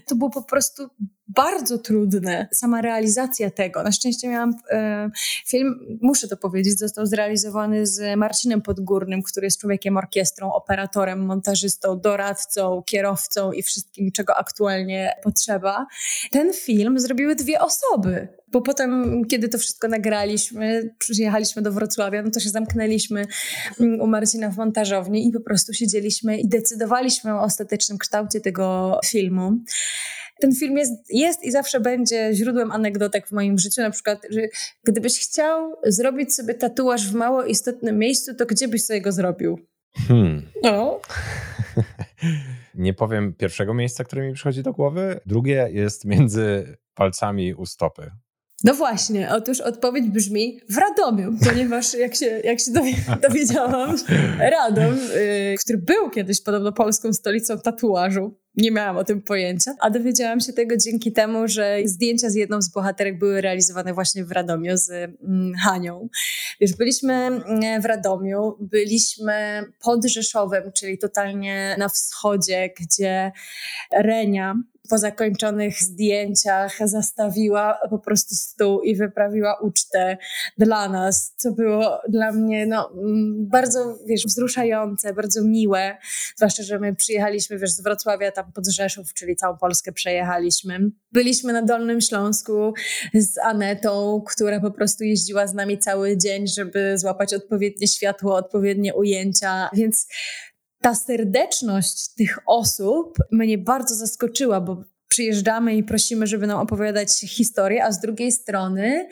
to 0.07 0.15
było 0.15 0.29
po 0.29 0.43
prostu 0.43 0.87
bardzo 1.27 1.77
trudne, 1.77 2.47
sama 2.51 2.81
realizacja 2.81 3.49
tego. 3.49 3.83
Na 3.83 3.91
szczęście 3.91 4.27
miałam 4.27 4.53
e, 4.71 5.09
film, 5.47 5.97
muszę 6.01 6.27
to 6.27 6.37
powiedzieć, 6.37 6.79
został 6.79 7.05
zrealizowany 7.05 7.87
z 7.87 8.17
Marcinem 8.17 8.61
Podgórnym, 8.61 9.23
który 9.23 9.47
jest 9.47 9.61
człowiekiem 9.61 9.97
orkiestrą, 9.97 10.53
operatorem, 10.53 11.25
montażystą, 11.25 11.99
doradcą, 11.99 12.83
kierowcą 12.85 13.51
i 13.51 13.63
wszystkim, 13.63 14.11
czego 14.11 14.35
aktualnie 14.35 15.11
potrzeba. 15.23 15.87
Ten 16.31 16.53
film 16.53 16.99
zrobiły 16.99 17.35
dwie 17.35 17.59
osoby. 17.59 18.27
Bo 18.51 18.61
potem, 18.61 19.21
kiedy 19.25 19.49
to 19.49 19.57
wszystko 19.57 19.87
nagraliśmy, 19.87 20.95
przyjechaliśmy 20.99 21.61
do 21.61 21.71
Wrocławia, 21.71 22.21
no 22.21 22.31
to 22.31 22.39
się 22.39 22.49
zamknęliśmy 22.49 23.25
mm, 23.79 24.01
u 24.01 24.07
Marcina 24.07 24.49
w 24.49 24.57
montażowni 24.57 25.27
i 25.27 25.31
po 25.31 25.39
prostu 25.39 25.73
siedzieliśmy 25.73 26.37
i 26.37 26.47
decydowaliśmy 26.47 27.33
o 27.33 27.41
ostatecznym 27.41 27.97
kształcie 27.97 28.41
tego 28.41 28.99
filmu 29.05 29.57
ten 30.39 30.55
film 30.55 30.77
jest, 30.77 30.93
jest 31.09 31.43
i 31.43 31.51
zawsze 31.51 31.79
będzie 31.79 32.29
źródłem 32.33 32.71
anegdotek 32.71 33.27
w 33.27 33.31
moim 33.31 33.59
życiu. 33.59 33.81
Na 33.81 33.91
przykład, 33.91 34.21
że 34.29 34.41
gdybyś 34.83 35.19
chciał 35.19 35.75
zrobić 35.83 36.33
sobie 36.33 36.53
tatuaż 36.53 37.09
w 37.09 37.13
mało 37.13 37.43
istotnym 37.43 37.97
miejscu, 37.99 38.35
to 38.35 38.45
gdzie 38.45 38.67
byś 38.67 38.83
sobie 38.83 39.01
go 39.01 39.11
zrobił? 39.11 39.59
Hmm. 40.07 40.41
No. 40.63 40.99
Nie 42.75 42.93
powiem 42.93 43.33
pierwszego 43.33 43.73
miejsca, 43.73 44.03
które 44.03 44.27
mi 44.27 44.33
przychodzi 44.33 44.63
do 44.63 44.73
głowy. 44.73 45.19
Drugie 45.25 45.69
jest 45.71 46.05
między 46.05 46.77
palcami 46.93 47.53
u 47.53 47.65
stopy. 47.65 48.11
No 48.63 48.73
właśnie, 48.73 49.29
otóż 49.31 49.61
odpowiedź 49.61 50.09
brzmi 50.09 50.59
w 50.69 50.77
Radomiu, 50.77 51.33
ponieważ 51.49 51.93
jak 51.93 52.15
się, 52.15 52.25
jak 52.25 52.59
się 52.59 52.71
dowiedziałam, 53.29 53.97
Radom, 54.39 54.95
yy, 54.95 55.55
który 55.63 55.77
był 55.77 56.09
kiedyś 56.09 56.41
podobno 56.41 56.71
polską 56.71 57.13
stolicą 57.13 57.59
tatuażu, 57.59 58.37
nie 58.57 58.71
miałam 58.71 58.97
o 58.97 59.03
tym 59.03 59.21
pojęcia, 59.21 59.71
a 59.79 59.89
dowiedziałam 59.89 60.39
się 60.39 60.53
tego 60.53 60.77
dzięki 60.77 61.11
temu, 61.11 61.47
że 61.47 61.77
zdjęcia 61.85 62.29
z 62.29 62.35
jedną 62.35 62.61
z 62.61 62.69
bohaterek 62.69 63.19
były 63.19 63.41
realizowane 63.41 63.93
właśnie 63.93 64.25
w 64.25 64.31
Radomiu 64.31 64.77
z 64.77 64.89
mm, 64.89 65.53
Hanią. 65.63 66.09
Wiesz, 66.61 66.75
byliśmy 66.75 67.13
mm, 67.13 67.81
w 67.81 67.85
Radomiu, 67.85 68.57
byliśmy 68.59 69.63
pod 69.83 70.05
Rzeszowem, 70.05 70.71
czyli 70.71 70.97
totalnie 70.97 71.75
na 71.79 71.89
wschodzie, 71.89 72.69
gdzie 72.79 73.31
Renia, 73.91 74.55
po 74.89 74.97
zakończonych 74.97 75.81
zdjęciach 75.81 76.77
zastawiła 76.85 77.79
po 77.89 77.99
prostu 77.99 78.35
stół 78.35 78.81
i 78.81 78.95
wyprawiła 78.95 79.59
ucztę 79.59 80.17
dla 80.57 80.89
nas, 80.89 81.33
co 81.37 81.51
było 81.51 82.01
dla 82.09 82.31
mnie 82.31 82.65
no, 82.65 82.91
mm, 82.91 83.47
bardzo 83.49 83.97
wiesz, 84.05 84.23
wzruszające, 84.25 85.13
bardzo 85.13 85.43
miłe, 85.43 85.97
zwłaszcza, 86.35 86.63
że 86.63 86.79
my 86.79 86.95
przyjechaliśmy 86.95 87.57
wiesz, 87.57 87.71
z 87.71 87.81
Wrocławia 87.81 88.31
tam 88.31 88.51
pod 88.51 88.67
Rzeszów, 88.67 89.13
czyli 89.13 89.35
całą 89.35 89.57
Polskę 89.57 89.91
przejechaliśmy. 89.91 90.79
Byliśmy 91.11 91.53
na 91.53 91.61
Dolnym 91.61 92.01
Śląsku 92.01 92.73
z 93.13 93.37
Anetą, 93.37 94.23
która 94.27 94.59
po 94.59 94.71
prostu 94.71 95.03
jeździła 95.03 95.47
z 95.47 95.53
nami 95.53 95.77
cały 95.77 96.17
dzień, 96.17 96.47
żeby 96.47 96.97
złapać 96.97 97.33
odpowiednie 97.33 97.87
światło, 97.87 98.35
odpowiednie 98.35 98.95
ujęcia, 98.95 99.69
więc 99.73 100.07
ta 100.85 100.95
serdeczność 100.95 102.07
tych 102.07 102.39
osób 102.45 103.17
mnie 103.31 103.57
bardzo 103.57 103.95
zaskoczyła, 103.95 104.61
bo 104.61 104.83
przyjeżdżamy 105.07 105.75
i 105.75 105.83
prosimy, 105.83 106.27
żeby 106.27 106.47
nam 106.47 106.59
opowiadać 106.59 107.19
historię, 107.19 107.85
a 107.85 107.91
z 107.91 107.99
drugiej 107.99 108.31
strony 108.31 109.09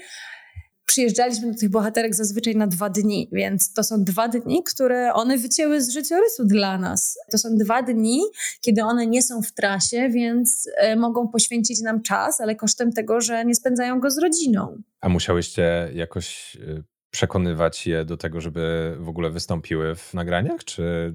przyjeżdżaliśmy 0.86 1.52
do 1.52 1.60
tych 1.60 1.70
bohaterek 1.70 2.16
zazwyczaj 2.16 2.56
na 2.56 2.68
dwa 2.68 2.90
dni, 2.90 3.30
więc 3.32 3.74
to 3.74 3.84
są 3.84 4.04
dwa 4.04 4.28
dni, 4.28 4.64
które 4.64 5.14
one 5.14 5.38
wycięły 5.38 5.82
z 5.82 5.90
życiorysu 5.90 6.46
dla 6.46 6.78
nas. 6.78 7.18
To 7.32 7.38
są 7.38 7.50
dwa 7.58 7.84
dni, 7.84 8.22
kiedy 8.62 8.84
one 8.84 9.08
nie 9.08 9.22
są 9.22 9.42
w 9.42 9.52
trasie, 9.52 10.10
więc 10.10 10.70
e, 10.78 10.96
mogą 10.96 11.28
poświęcić 11.28 11.82
nam 11.82 12.02
czas, 12.02 12.42
ale 12.42 12.56
kosztem 12.56 12.92
tego, 12.92 13.22
że 13.22 13.46
nie 13.46 13.56
spędzają 13.56 14.00
go 14.00 14.12
z 14.12 14.18
rodziną. 14.18 14.82
A 15.02 15.10
musiałyście 15.10 15.90
jakoś 15.94 16.58
e, 16.68 16.84
przekonywać 17.12 17.88
je 17.88 18.06
do 18.06 18.18
tego, 18.18 18.42
żeby 18.42 18.96
w 19.00 19.10
ogóle 19.10 19.30
wystąpiły 19.30 19.96
w 19.96 20.14
nagraniach, 20.14 20.64
czy 20.64 21.14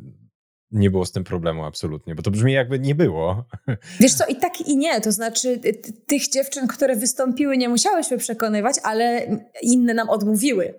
nie 0.72 0.90
było 0.90 1.06
z 1.06 1.12
tym 1.12 1.24
problemu 1.24 1.64
absolutnie, 1.64 2.14
bo 2.14 2.22
to 2.22 2.30
brzmi 2.30 2.52
jakby 2.52 2.78
nie 2.78 2.94
było. 2.94 3.44
Wiesz 4.00 4.14
co, 4.14 4.26
i 4.26 4.36
tak 4.36 4.60
i 4.60 4.76
nie, 4.76 5.00
to 5.00 5.12
znaczy 5.12 5.60
tych 6.06 6.28
dziewczyn, 6.28 6.66
które 6.66 6.96
wystąpiły 6.96 7.56
nie 7.56 7.68
musiałyśmy 7.68 8.18
przekonywać, 8.18 8.76
ale 8.82 9.26
inne 9.62 9.94
nam 9.94 10.10
odmówiły. 10.10 10.74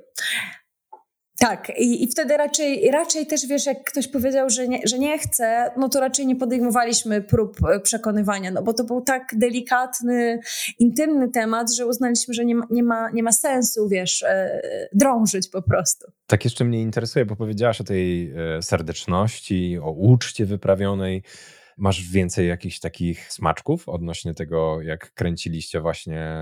Tak, 1.39 1.71
i, 1.77 2.03
i 2.03 2.07
wtedy 2.07 2.37
raczej, 2.37 2.91
raczej 2.91 3.27
też 3.27 3.47
wiesz, 3.47 3.65
jak 3.65 3.83
ktoś 3.83 4.07
powiedział, 4.07 4.49
że 4.49 4.67
nie, 4.67 4.79
że 4.85 4.99
nie 4.99 5.17
chce, 5.19 5.71
no 5.77 5.89
to 5.89 5.99
raczej 5.99 6.27
nie 6.27 6.35
podejmowaliśmy 6.35 7.21
prób 7.21 7.57
e, 7.63 7.79
przekonywania, 7.79 8.51
no 8.51 8.63
bo 8.63 8.73
to 8.73 8.83
był 8.83 9.01
tak 9.01 9.33
delikatny, 9.35 10.39
intymny 10.79 11.29
temat, 11.29 11.73
że 11.73 11.87
uznaliśmy, 11.87 12.33
że 12.33 12.45
nie 12.45 12.55
ma, 12.55 12.65
nie 12.69 12.83
ma, 12.83 13.09
nie 13.11 13.23
ma 13.23 13.31
sensu, 13.31 13.87
wiesz, 13.89 14.23
e, 14.23 14.61
drążyć 14.93 15.49
po 15.49 15.61
prostu. 15.61 16.11
Tak 16.27 16.43
jeszcze 16.43 16.65
mnie 16.65 16.81
interesuje, 16.81 17.25
bo 17.25 17.35
powiedziałaś 17.35 17.81
o 17.81 17.83
tej 17.83 18.31
e, 18.31 18.61
serdeczności, 18.61 19.77
o 19.81 19.91
uczcie 19.91 20.45
wyprawionej. 20.45 21.23
Masz 21.77 22.11
więcej 22.11 22.47
jakichś 22.47 22.79
takich 22.79 23.33
smaczków 23.33 23.89
odnośnie 23.89 24.33
tego, 24.33 24.81
jak 24.81 25.13
kręciliście 25.13 25.81
właśnie 25.81 26.35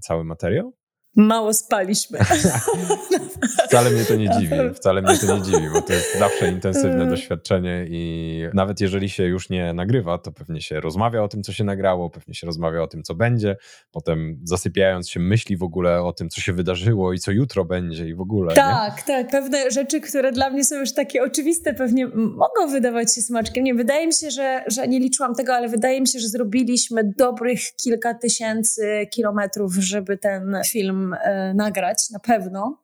cały 0.00 0.24
materiał? 0.24 0.79
Mało 1.16 1.54
spaliśmy. 1.54 2.18
Wcale 3.66 3.90
mnie 3.90 4.04
to 4.04 4.16
nie 4.16 4.30
dziwi, 4.30 4.56
wcale 4.74 5.02
mnie 5.02 5.18
to 5.18 5.36
nie 5.36 5.42
dziwi, 5.42 5.70
bo 5.72 5.82
to 5.82 5.92
jest 5.92 6.18
zawsze 6.18 6.48
intensywne 6.48 6.94
mm. 6.94 7.08
doświadczenie 7.08 7.86
i 7.88 8.42
nawet 8.54 8.80
jeżeli 8.80 9.08
się 9.08 9.24
już 9.24 9.50
nie 9.50 9.72
nagrywa, 9.72 10.18
to 10.18 10.32
pewnie 10.32 10.60
się 10.60 10.80
rozmawia 10.80 11.22
o 11.22 11.28
tym, 11.28 11.42
co 11.42 11.52
się 11.52 11.64
nagrało, 11.64 12.10
pewnie 12.10 12.34
się 12.34 12.46
rozmawia 12.46 12.82
o 12.82 12.86
tym, 12.86 13.02
co 13.02 13.14
będzie, 13.14 13.56
potem 13.90 14.40
zasypiając 14.44 15.10
się 15.10 15.20
myśli 15.20 15.56
w 15.56 15.62
ogóle 15.62 16.02
o 16.02 16.12
tym, 16.12 16.30
co 16.30 16.40
się 16.40 16.52
wydarzyło 16.52 17.12
i 17.12 17.18
co 17.18 17.30
jutro 17.30 17.64
będzie 17.64 18.08
i 18.08 18.14
w 18.14 18.20
ogóle. 18.20 18.54
Tak, 18.54 18.96
nie? 18.98 19.04
tak. 19.04 19.30
Pewne 19.30 19.70
rzeczy, 19.70 20.00
które 20.00 20.32
dla 20.32 20.50
mnie 20.50 20.64
są 20.64 20.76
już 20.76 20.92
takie 20.92 21.22
oczywiste, 21.22 21.74
pewnie 21.74 22.06
mogą 22.14 22.72
wydawać 22.72 23.14
się 23.14 23.22
smaczkiem. 23.22 23.64
Nie, 23.64 23.74
wydaje 23.74 24.06
mi 24.06 24.12
się, 24.12 24.30
że, 24.30 24.64
że 24.66 24.88
nie 24.88 25.00
liczyłam 25.00 25.34
tego, 25.34 25.54
ale 25.54 25.68
wydaje 25.68 26.00
mi 26.00 26.08
się, 26.08 26.18
że 26.18 26.28
zrobiliśmy 26.28 27.12
dobrych 27.16 27.60
kilka 27.84 28.14
tysięcy 28.14 29.06
kilometrów, 29.10 29.74
żeby 29.74 30.18
ten 30.18 30.56
film 30.66 31.09
e, 31.14 31.54
nagrać, 31.54 32.10
na 32.10 32.18
pewno. 32.18 32.82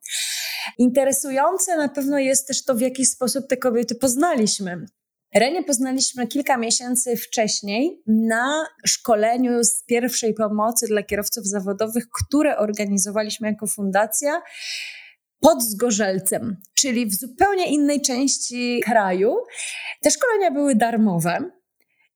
Interesujące 0.79 1.77
na 1.77 1.89
pewno 1.89 2.19
jest 2.19 2.49
też 2.49 2.65
to, 2.65 2.75
w 2.75 2.81
jaki 2.81 3.07
sposób 3.07 3.47
te 3.49 3.57
kobiety 3.57 3.95
poznaliśmy. 3.95 4.87
Renię 5.35 5.65
poznaliśmy 5.65 6.27
kilka 6.27 6.57
miesięcy 6.57 7.17
wcześniej 7.17 8.03
na 8.07 8.67
szkoleniu 8.87 9.65
z 9.65 9.85
pierwszej 9.85 10.35
pomocy 10.35 10.87
dla 10.87 11.03
kierowców 11.03 11.47
zawodowych, 11.47 12.05
które 12.11 12.59
organizowaliśmy 12.59 13.49
jako 13.49 13.67
fundacja 13.67 14.43
pod 15.41 15.63
Zgorzelcem, 15.63 16.57
czyli 16.75 17.07
w 17.07 17.15
zupełnie 17.15 17.67
innej 17.67 18.01
części 18.01 18.81
kraju. 18.85 19.37
Te 20.03 20.11
szkolenia 20.11 20.51
były 20.51 20.75
darmowe. 20.75 21.51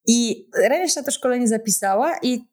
I 0.07 0.49
Renia 0.55 0.89
się 0.89 1.01
na 1.01 1.05
to 1.05 1.11
szkolenie 1.11 1.49
zapisała 1.49 2.19
i 2.23 2.50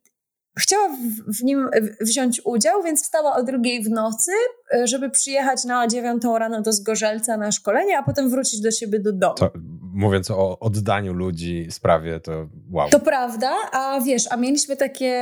chciała 0.60 0.90
w, 1.28 1.44
nim 1.44 1.70
wziąć 2.02 2.42
udział, 2.46 2.84
więc 2.84 3.04
wstała 3.04 3.36
o 3.36 3.44
drugiej 3.44 3.84
w 3.84 3.90
nocy, 3.90 4.32
e, 4.74 4.88
żeby 4.88 5.10
przyjechać 5.10 5.66
na 5.66 5.88
dziewiątą 5.88 6.38
rano 6.38 6.62
do 6.62 6.74
Zgorzelca 6.74 7.38
na 7.38 7.52
szkolenie, 7.52 7.98
a 7.98 8.04
potem 8.04 8.30
wrócić 8.30 8.62
do 8.62 8.72
siebie 8.72 9.00
do 9.00 9.14
domu. 9.14 9.36
To, 9.36 9.52
mówiąc 9.94 10.32
o 10.32 10.60
oddaniu 10.60 11.14
ludzi 11.14 11.68
sprawie, 11.70 12.20
to 12.20 12.48
wow. 12.72 12.90
To 12.90 13.00
prawda, 13.00 13.52
a 13.72 14.02
wiesz, 14.02 14.32
a 14.32 14.38
mieliśmy 14.38 14.78
takie, 14.78 15.14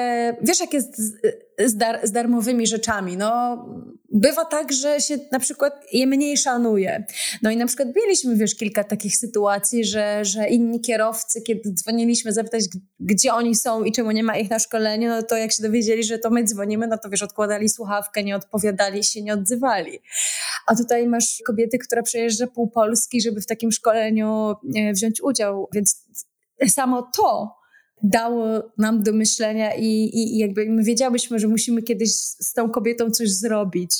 wiesz 0.41 0.59
jak 0.59 0.73
jest 0.73 0.97
z, 0.97 1.13
z, 1.65 1.77
dar, 1.77 1.99
z 2.07 2.11
darmowymi 2.11 2.67
rzeczami, 2.67 3.17
no 3.17 3.57
bywa 4.15 4.45
tak, 4.45 4.73
że 4.73 5.01
się 5.01 5.17
na 5.31 5.39
przykład 5.39 5.73
je 5.93 6.07
mniej 6.07 6.37
szanuje. 6.37 7.05
No 7.41 7.51
i 7.51 7.57
na 7.57 7.65
przykład 7.65 7.87
mieliśmy, 7.95 8.35
wiesz, 8.35 8.55
kilka 8.55 8.83
takich 8.83 9.17
sytuacji, 9.17 9.85
że, 9.85 10.25
że 10.25 10.47
inni 10.47 10.81
kierowcy, 10.81 11.41
kiedy 11.41 11.73
dzwoniliśmy 11.73 12.33
zapytać, 12.33 12.63
gdzie 12.99 13.33
oni 13.33 13.55
są 13.55 13.83
i 13.83 13.91
czemu 13.91 14.11
nie 14.11 14.23
ma 14.23 14.37
ich 14.37 14.49
na 14.49 14.59
szkoleniu, 14.59 15.09
no 15.09 15.23
to 15.23 15.37
jak 15.37 15.51
się 15.51 15.63
dowiedzieli, 15.63 16.03
że 16.03 16.19
to 16.19 16.29
my 16.29 16.43
dzwonimy, 16.43 16.87
no 16.87 16.97
to 16.97 17.09
wiesz, 17.09 17.23
odkładali 17.23 17.69
słuchawkę, 17.69 18.23
nie 18.23 18.35
odpowiadali 18.35 19.03
się, 19.03 19.21
nie 19.21 19.33
odzywali. 19.33 19.99
A 20.67 20.75
tutaj 20.75 21.07
masz 21.07 21.41
kobiety, 21.45 21.77
która 21.77 22.03
przejeżdża 22.03 22.47
pół 22.47 22.69
Polski, 22.69 23.21
żeby 23.21 23.41
w 23.41 23.45
takim 23.45 23.71
szkoleniu 23.71 24.55
e, 24.75 24.93
wziąć 24.93 25.21
udział, 25.21 25.69
więc 25.73 26.05
samo 26.67 27.11
to 27.17 27.55
dało 28.03 28.71
nam 28.77 29.03
do 29.03 29.13
myślenia 29.13 29.75
i, 29.75 29.85
i, 29.85 30.35
i 30.35 30.37
jakby 30.37 30.69
my 30.69 30.83
wiedziałyśmy, 30.83 31.39
że 31.39 31.47
musimy 31.47 31.81
kiedyś 31.81 32.11
z 32.13 32.53
tą 32.53 32.69
kobietą 32.69 33.11
coś 33.11 33.31
zrobić. 33.31 33.91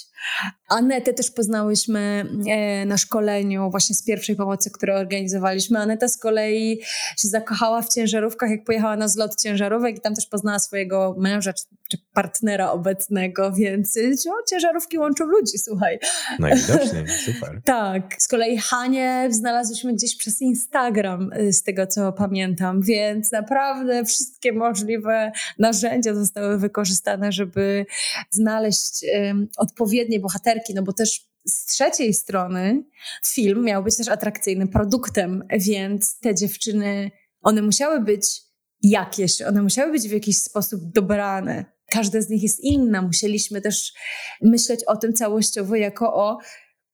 Anetę 0.68 1.14
też 1.14 1.32
poznałyśmy 1.32 2.26
e, 2.48 2.86
na 2.86 2.98
szkoleniu 2.98 3.72
właśnie 3.72 3.96
z 3.96 4.04
pierwszej 4.04 4.36
pomocy, 4.36 4.72
które 4.72 4.96
organizowaliśmy. 4.96 5.80
Aneta 5.80 6.08
z 6.08 6.18
kolei 6.18 6.82
się 7.18 7.28
zakochała 7.28 7.82
w 7.82 7.94
ciężarówkach, 7.94 8.50
jak 8.50 8.64
pojechała 8.64 8.96
na 8.96 9.08
zlot 9.08 9.42
ciężarówek 9.42 9.98
i 9.98 10.02
tam 10.02 10.16
też 10.16 10.26
poznała 10.26 10.60
swojego 10.60 11.16
męża 11.18 11.54
czy 11.90 11.98
partnera 12.14 12.72
obecnego, 12.72 13.52
więc 13.52 13.98
o, 14.28 14.50
ciężarówki 14.50 14.98
łączą 14.98 15.26
ludzi, 15.26 15.58
słuchaj. 15.58 16.00
Najwidoczniej, 16.40 17.08
super. 17.26 17.62
tak. 17.66 18.16
Z 18.20 18.28
kolei 18.28 18.58
Hanie 18.58 19.28
znalazłyśmy 19.30 19.94
gdzieś 19.94 20.16
przez 20.16 20.42
Instagram, 20.42 21.34
y, 21.34 21.54
z 21.54 21.64
tego 21.64 21.88
co 21.88 22.12
pamiętam, 22.12 22.82
więc 22.82 23.32
naprawdę 23.32 24.06
wszystkie 24.06 24.54
możliwe 24.54 25.32
narzędzia 25.60 26.14
zostały 26.14 26.58
wykorzystane, 26.58 27.32
żeby 27.32 27.86
znaleźć 28.30 29.06
um, 29.14 29.48
odpowiednie 29.58 30.05
bohaterki, 30.20 30.74
no 30.74 30.84
bo 30.84 30.94
też 30.94 31.28
z 31.48 31.66
trzeciej 31.66 32.14
strony 32.14 32.84
film 33.26 33.64
miał 33.64 33.84
być 33.84 33.98
też 33.98 34.08
atrakcyjnym 34.08 34.68
produktem, 34.68 35.44
więc 35.60 36.20
te 36.20 36.36
dziewczyny, 36.36 37.12
one 37.42 37.62
musiały 37.62 38.02
być 38.02 38.42
jakieś, 38.84 39.42
one 39.42 39.62
musiały 39.62 39.92
być 39.92 40.08
w 40.08 40.12
jakiś 40.12 40.38
sposób 40.38 40.82
dobrane. 40.92 41.66
Każda 41.92 42.22
z 42.22 42.30
nich 42.30 42.44
jest 42.44 42.60
inna. 42.60 43.02
Musieliśmy 43.02 43.62
też 43.62 43.94
myśleć 44.42 44.84
o 44.84 44.98
tym 44.98 45.14
całościowo 45.14 45.76
jako 45.76 46.14
o, 46.16 46.38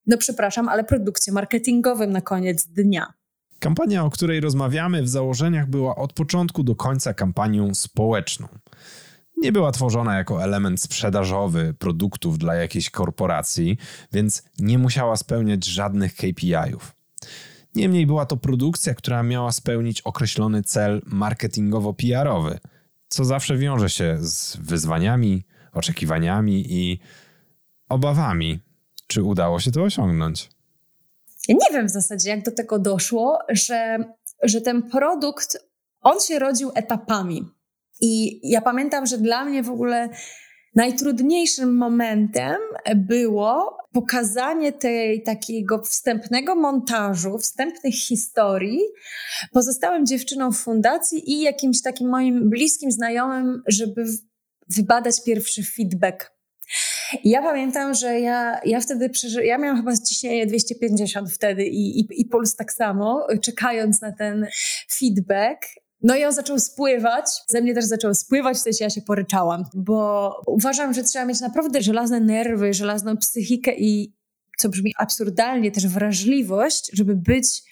no 0.07 0.17
przepraszam, 0.17 0.69
ale 0.69 0.83
produkcie 0.83 1.31
marketingowym 1.31 2.11
na 2.11 2.21
koniec 2.21 2.65
dnia. 2.67 3.13
Kampania, 3.59 4.05
o 4.05 4.09
której 4.09 4.39
rozmawiamy, 4.39 5.03
w 5.03 5.09
założeniach 5.09 5.69
była 5.69 5.95
od 5.95 6.13
początku 6.13 6.63
do 6.63 6.75
końca 6.75 7.13
kampanią 7.13 7.75
społeczną. 7.75 8.47
Nie 9.41 9.51
była 9.51 9.71
tworzona 9.71 10.17
jako 10.17 10.43
element 10.43 10.81
sprzedażowy 10.81 11.73
produktów 11.79 12.37
dla 12.37 12.55
jakiejś 12.55 12.89
korporacji, 12.89 13.77
więc 14.13 14.43
nie 14.59 14.77
musiała 14.77 15.17
spełniać 15.17 15.65
żadnych 15.65 16.15
KPI-ów. 16.15 16.95
Niemniej 17.75 18.05
była 18.05 18.25
to 18.25 18.37
produkcja, 18.37 18.95
która 18.95 19.23
miała 19.23 19.51
spełnić 19.51 20.01
określony 20.01 20.63
cel 20.63 21.01
marketingowo-PR-owy, 21.05 22.59
co 23.07 23.25
zawsze 23.25 23.57
wiąże 23.57 23.89
się 23.89 24.17
z 24.19 24.57
wyzwaniami, 24.57 25.43
oczekiwaniami 25.73 26.65
i 26.69 26.99
obawami. 27.89 28.59
Czy 29.07 29.23
udało 29.23 29.59
się 29.59 29.71
to 29.71 29.83
osiągnąć? 29.83 30.49
Ja 31.47 31.55
nie 31.55 31.77
wiem 31.77 31.87
w 31.87 31.91
zasadzie, 31.91 32.29
jak 32.29 32.45
do 32.45 32.51
tego 32.51 32.79
doszło, 32.79 33.39
że, 33.49 33.97
że 34.43 34.61
ten 34.61 34.83
produkt, 34.83 35.57
on 36.01 36.19
się 36.19 36.39
rodził 36.39 36.71
etapami. 36.75 37.45
I 38.01 38.39
ja 38.49 38.61
pamiętam, 38.61 39.05
że 39.05 39.17
dla 39.17 39.45
mnie 39.45 39.63
w 39.63 39.69
ogóle 39.69 40.09
najtrudniejszym 40.75 41.77
momentem 41.77 42.57
było 42.95 43.77
pokazanie 43.93 44.71
tej 44.71 45.23
takiego 45.23 45.83
wstępnego 45.83 46.55
montażu, 46.55 47.37
wstępnych 47.37 47.95
historii 47.95 48.79
pozostałym 49.51 50.05
dziewczynom 50.05 50.53
w 50.53 50.57
fundacji 50.57 51.31
i 51.31 51.41
jakimś 51.41 51.81
takim 51.81 52.09
moim 52.09 52.49
bliskim 52.49 52.91
znajomym, 52.91 53.63
żeby 53.67 54.05
wybadać 54.69 55.23
pierwszy 55.25 55.63
feedback. 55.63 56.31
Ja 57.23 57.41
pamiętam, 57.41 57.93
że 57.93 58.19
ja, 58.19 58.61
ja 58.65 58.79
wtedy 58.79 59.09
przeży... 59.09 59.45
ja 59.45 59.57
miałam 59.57 59.77
chyba 59.77 59.97
ciśnienie 59.97 60.45
250 60.45 61.31
wtedy 61.31 61.65
i, 61.65 61.99
i, 61.99 62.07
i 62.21 62.25
puls 62.25 62.55
tak 62.55 62.73
samo, 62.73 63.27
czekając 63.41 64.01
na 64.01 64.11
ten 64.11 64.47
feedback. 64.91 65.67
No 66.03 66.15
i 66.15 66.25
on 66.25 66.33
zaczął 66.33 66.59
spływać, 66.59 67.25
ze 67.47 67.61
mnie 67.61 67.73
też 67.73 67.85
zaczął 67.85 68.13
spływać, 68.13 68.57
w 68.57 68.61
sensie 68.61 68.83
ja 68.83 68.89
się 68.89 69.01
poryczałam, 69.01 69.65
bo 69.73 70.35
uważam, 70.47 70.93
że 70.93 71.03
trzeba 71.03 71.25
mieć 71.25 71.39
naprawdę 71.39 71.81
żelazne 71.81 72.19
nerwy, 72.19 72.73
żelazną 72.73 73.17
psychikę 73.17 73.75
i, 73.77 74.15
co 74.57 74.69
brzmi 74.69 74.93
absurdalnie, 74.97 75.71
też 75.71 75.87
wrażliwość, 75.87 76.89
żeby 76.93 77.15
być 77.15 77.63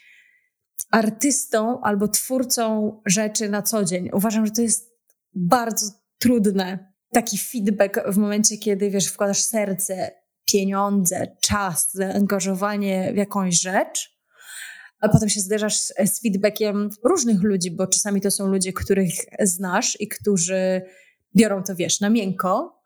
artystą 0.91 1.81
albo 1.81 2.07
twórcą 2.07 2.91
rzeczy 3.05 3.49
na 3.49 3.61
co 3.61 3.83
dzień. 3.83 4.09
Uważam, 4.13 4.45
że 4.45 4.51
to 4.51 4.61
jest 4.61 4.89
bardzo 5.33 5.85
trudne. 6.17 6.93
Taki 7.13 7.37
feedback 7.37 7.99
w 8.07 8.17
momencie, 8.17 8.57
kiedy 8.57 8.89
wiesz, 8.89 9.07
wkładasz 9.07 9.41
serce, 9.41 10.11
pieniądze, 10.51 11.35
czas, 11.41 11.93
zaangażowanie 11.93 13.11
w 13.13 13.17
jakąś 13.17 13.61
rzecz, 13.61 14.18
a 14.99 15.09
potem 15.09 15.29
się 15.29 15.39
zderzasz 15.39 15.77
z 15.77 16.21
feedbackiem 16.21 16.89
różnych 17.03 17.43
ludzi, 17.43 17.71
bo 17.71 17.87
czasami 17.87 18.21
to 18.21 18.31
są 18.31 18.47
ludzie, 18.47 18.73
których 18.73 19.13
znasz 19.39 20.01
i 20.01 20.07
którzy 20.07 20.81
biorą 21.35 21.63
to, 21.63 21.75
wiesz, 21.75 21.99
na 21.99 22.09
miękko 22.09 22.81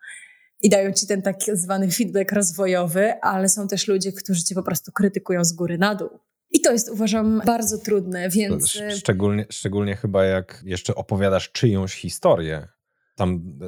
i 0.61 0.69
dają 0.69 0.91
ci 0.91 1.07
ten 1.07 1.21
tak 1.21 1.35
zwany 1.53 1.91
feedback 1.91 2.31
rozwojowy, 2.31 3.21
ale 3.21 3.49
są 3.49 3.67
też 3.67 3.87
ludzie, 3.87 4.11
którzy 4.11 4.43
cię 4.43 4.55
po 4.55 4.63
prostu 4.63 4.91
krytykują 4.91 5.45
z 5.45 5.53
góry 5.53 5.77
na 5.77 5.95
dół. 5.95 6.09
I 6.51 6.61
to 6.61 6.71
jest, 6.71 6.89
uważam, 6.89 7.41
bardzo 7.45 7.77
trudne, 7.77 8.29
więc... 8.29 8.79
Szczególnie, 8.97 9.45
szczególnie 9.49 9.95
chyba 9.95 10.25
jak 10.25 10.61
jeszcze 10.65 10.95
opowiadasz 10.95 11.51
czyjąś 11.51 11.93
historię. 11.95 12.67
Tam 13.15 13.59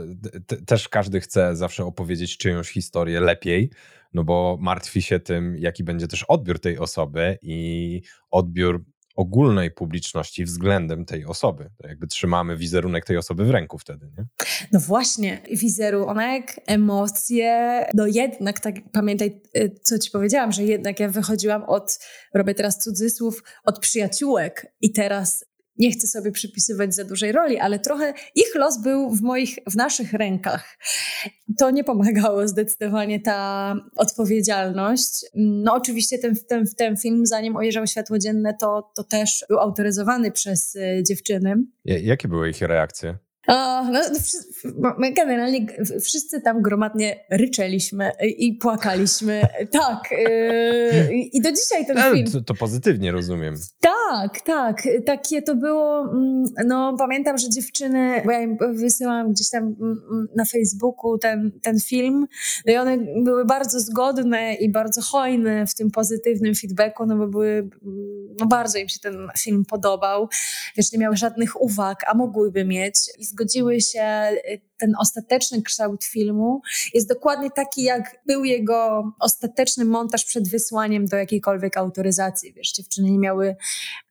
też 0.65 0.89
każdy 0.89 1.21
chce 1.21 1.55
zawsze 1.55 1.85
opowiedzieć 1.85 2.37
czyjąś 2.37 2.71
historię 2.71 3.19
lepiej, 3.19 3.71
no 4.15 4.23
bo 4.23 4.57
martwi 4.61 5.01
się 5.01 5.19
tym, 5.19 5.57
jaki 5.57 5.83
będzie 5.83 6.07
też 6.07 6.23
odbiór 6.23 6.59
tej 6.59 6.77
osoby 6.77 7.37
i 7.41 8.01
odbiór 8.31 8.85
ogólnej 9.15 9.71
publiczności 9.71 10.45
względem 10.45 11.05
tej 11.05 11.25
osoby. 11.25 11.69
To 11.77 11.87
jakby 11.87 12.07
trzymamy 12.07 12.57
wizerunek 12.57 13.05
tej 13.05 13.17
osoby 13.17 13.45
w 13.45 13.49
ręku 13.49 13.77
wtedy, 13.77 14.11
nie? 14.17 14.25
No 14.71 14.79
właśnie, 14.79 15.41
wizerunek, 15.51 16.59
emocje, 16.67 17.85
no 17.93 18.07
jednak 18.07 18.59
tak 18.59 18.75
pamiętaj, 18.91 19.41
y, 19.57 19.75
co 19.83 19.99
ci 19.99 20.11
powiedziałam, 20.11 20.51
że 20.51 20.63
jednak 20.63 20.99
ja 20.99 21.09
wychodziłam 21.09 21.63
od, 21.63 21.99
robię 22.33 22.53
teraz 22.53 22.83
cudzysłów, 22.83 23.43
od 23.63 23.79
przyjaciółek 23.79 24.73
i 24.81 24.91
teraz 24.91 25.45
nie 25.77 25.91
chcę 25.91 26.07
sobie 26.07 26.31
przypisywać 26.31 26.95
za 26.95 27.03
dużej 27.03 27.31
roli, 27.31 27.57
ale 27.57 27.79
trochę 27.79 28.13
ich 28.35 28.55
los 28.55 28.81
był 28.81 29.09
w 29.09 29.21
moich, 29.21 29.55
w 29.69 29.75
naszych 29.75 30.13
rękach. 30.13 30.77
To 31.57 31.71
nie 31.71 31.83
pomagało 31.83 32.47
zdecydowanie 32.47 33.19
ta 33.19 33.75
odpowiedzialność. 33.95 35.25
No 35.35 35.73
oczywiście 35.73 36.17
ten, 36.17 36.35
ten, 36.47 36.65
ten 36.77 36.97
film, 36.97 37.25
zanim 37.25 37.55
ujrzał 37.55 37.87
światło 37.87 38.19
dzienne, 38.19 38.53
to, 38.59 38.91
to 38.95 39.03
też 39.03 39.45
był 39.49 39.59
autoryzowany 39.59 40.31
przez 40.31 40.75
y, 40.75 41.03
dziewczyny. 41.07 41.55
Jakie 41.85 42.27
były 42.27 42.49
ich 42.49 42.61
reakcje? 42.61 43.17
O, 43.47 43.83
no, 43.83 44.01
no 44.77 44.95
my 44.97 45.11
generalnie 45.13 45.65
wszyscy 46.01 46.41
tam 46.41 46.61
gromadnie 46.61 47.25
ryczeliśmy 47.31 48.11
i 48.37 48.53
płakaliśmy. 48.53 49.41
Tak. 49.71 50.11
Yy, 50.11 51.13
I 51.33 51.41
do 51.41 51.51
dzisiaj 51.51 51.85
ten 51.85 52.13
film. 52.13 52.31
To, 52.31 52.41
to, 52.41 52.53
pozytywnie 52.53 53.11
rozumiem. 53.11 53.55
Tak, 53.79 54.41
tak. 54.41 54.81
Takie 55.05 55.41
to 55.41 55.55
było. 55.55 56.01
Mm, 56.01 56.43
no, 56.65 56.95
pamiętam, 56.97 57.37
że 57.37 57.49
dziewczyny, 57.49 58.21
bo 58.25 58.31
ja 58.31 58.41
im 58.41 58.57
wysyłam 58.73 59.31
gdzieś 59.31 59.49
tam 59.49 59.63
mm, 59.63 59.75
mm, 59.81 60.27
na 60.35 60.45
Facebooku 60.45 61.17
ten, 61.17 61.51
ten 61.61 61.79
film, 61.79 62.27
no 62.65 62.73
i 62.73 62.77
one 62.77 62.97
były 63.23 63.45
bardzo 63.45 63.79
zgodne 63.79 64.53
i 64.53 64.71
bardzo 64.71 65.01
hojne 65.01 65.67
w 65.67 65.75
tym 65.75 65.91
pozytywnym 65.91 66.55
feedbacku, 66.55 67.05
no 67.05 67.17
bo 67.17 67.27
były. 67.27 67.69
No, 68.39 68.45
bardzo 68.45 68.77
im 68.77 68.89
się 68.89 68.99
ten 68.99 69.27
film 69.37 69.65
podobał. 69.65 70.29
Wiesz, 70.77 70.91
nie 70.91 70.99
miały 70.99 71.17
żadnych 71.17 71.61
uwag, 71.61 72.03
a 72.07 72.13
mogłyby 72.13 72.65
mieć. 72.65 72.95
I 73.19 73.25
zgodziły 73.35 73.81
się, 73.81 74.31
y, 74.51 74.61
ten 74.77 74.93
ostateczny 74.99 75.61
kształt 75.61 76.03
filmu 76.03 76.61
jest 76.93 77.09
dokładnie 77.09 77.51
taki, 77.51 77.83
jak 77.83 78.21
był 78.27 78.43
jego 78.43 79.11
ostateczny 79.19 79.85
montaż 79.85 80.25
przed 80.25 80.49
wysłaniem 80.49 81.05
do 81.05 81.17
jakiejkolwiek 81.17 81.77
autoryzacji. 81.77 82.53
Wiesz, 82.53 82.71
dziewczyny 82.71 83.11
nie 83.11 83.19
miały 83.19 83.55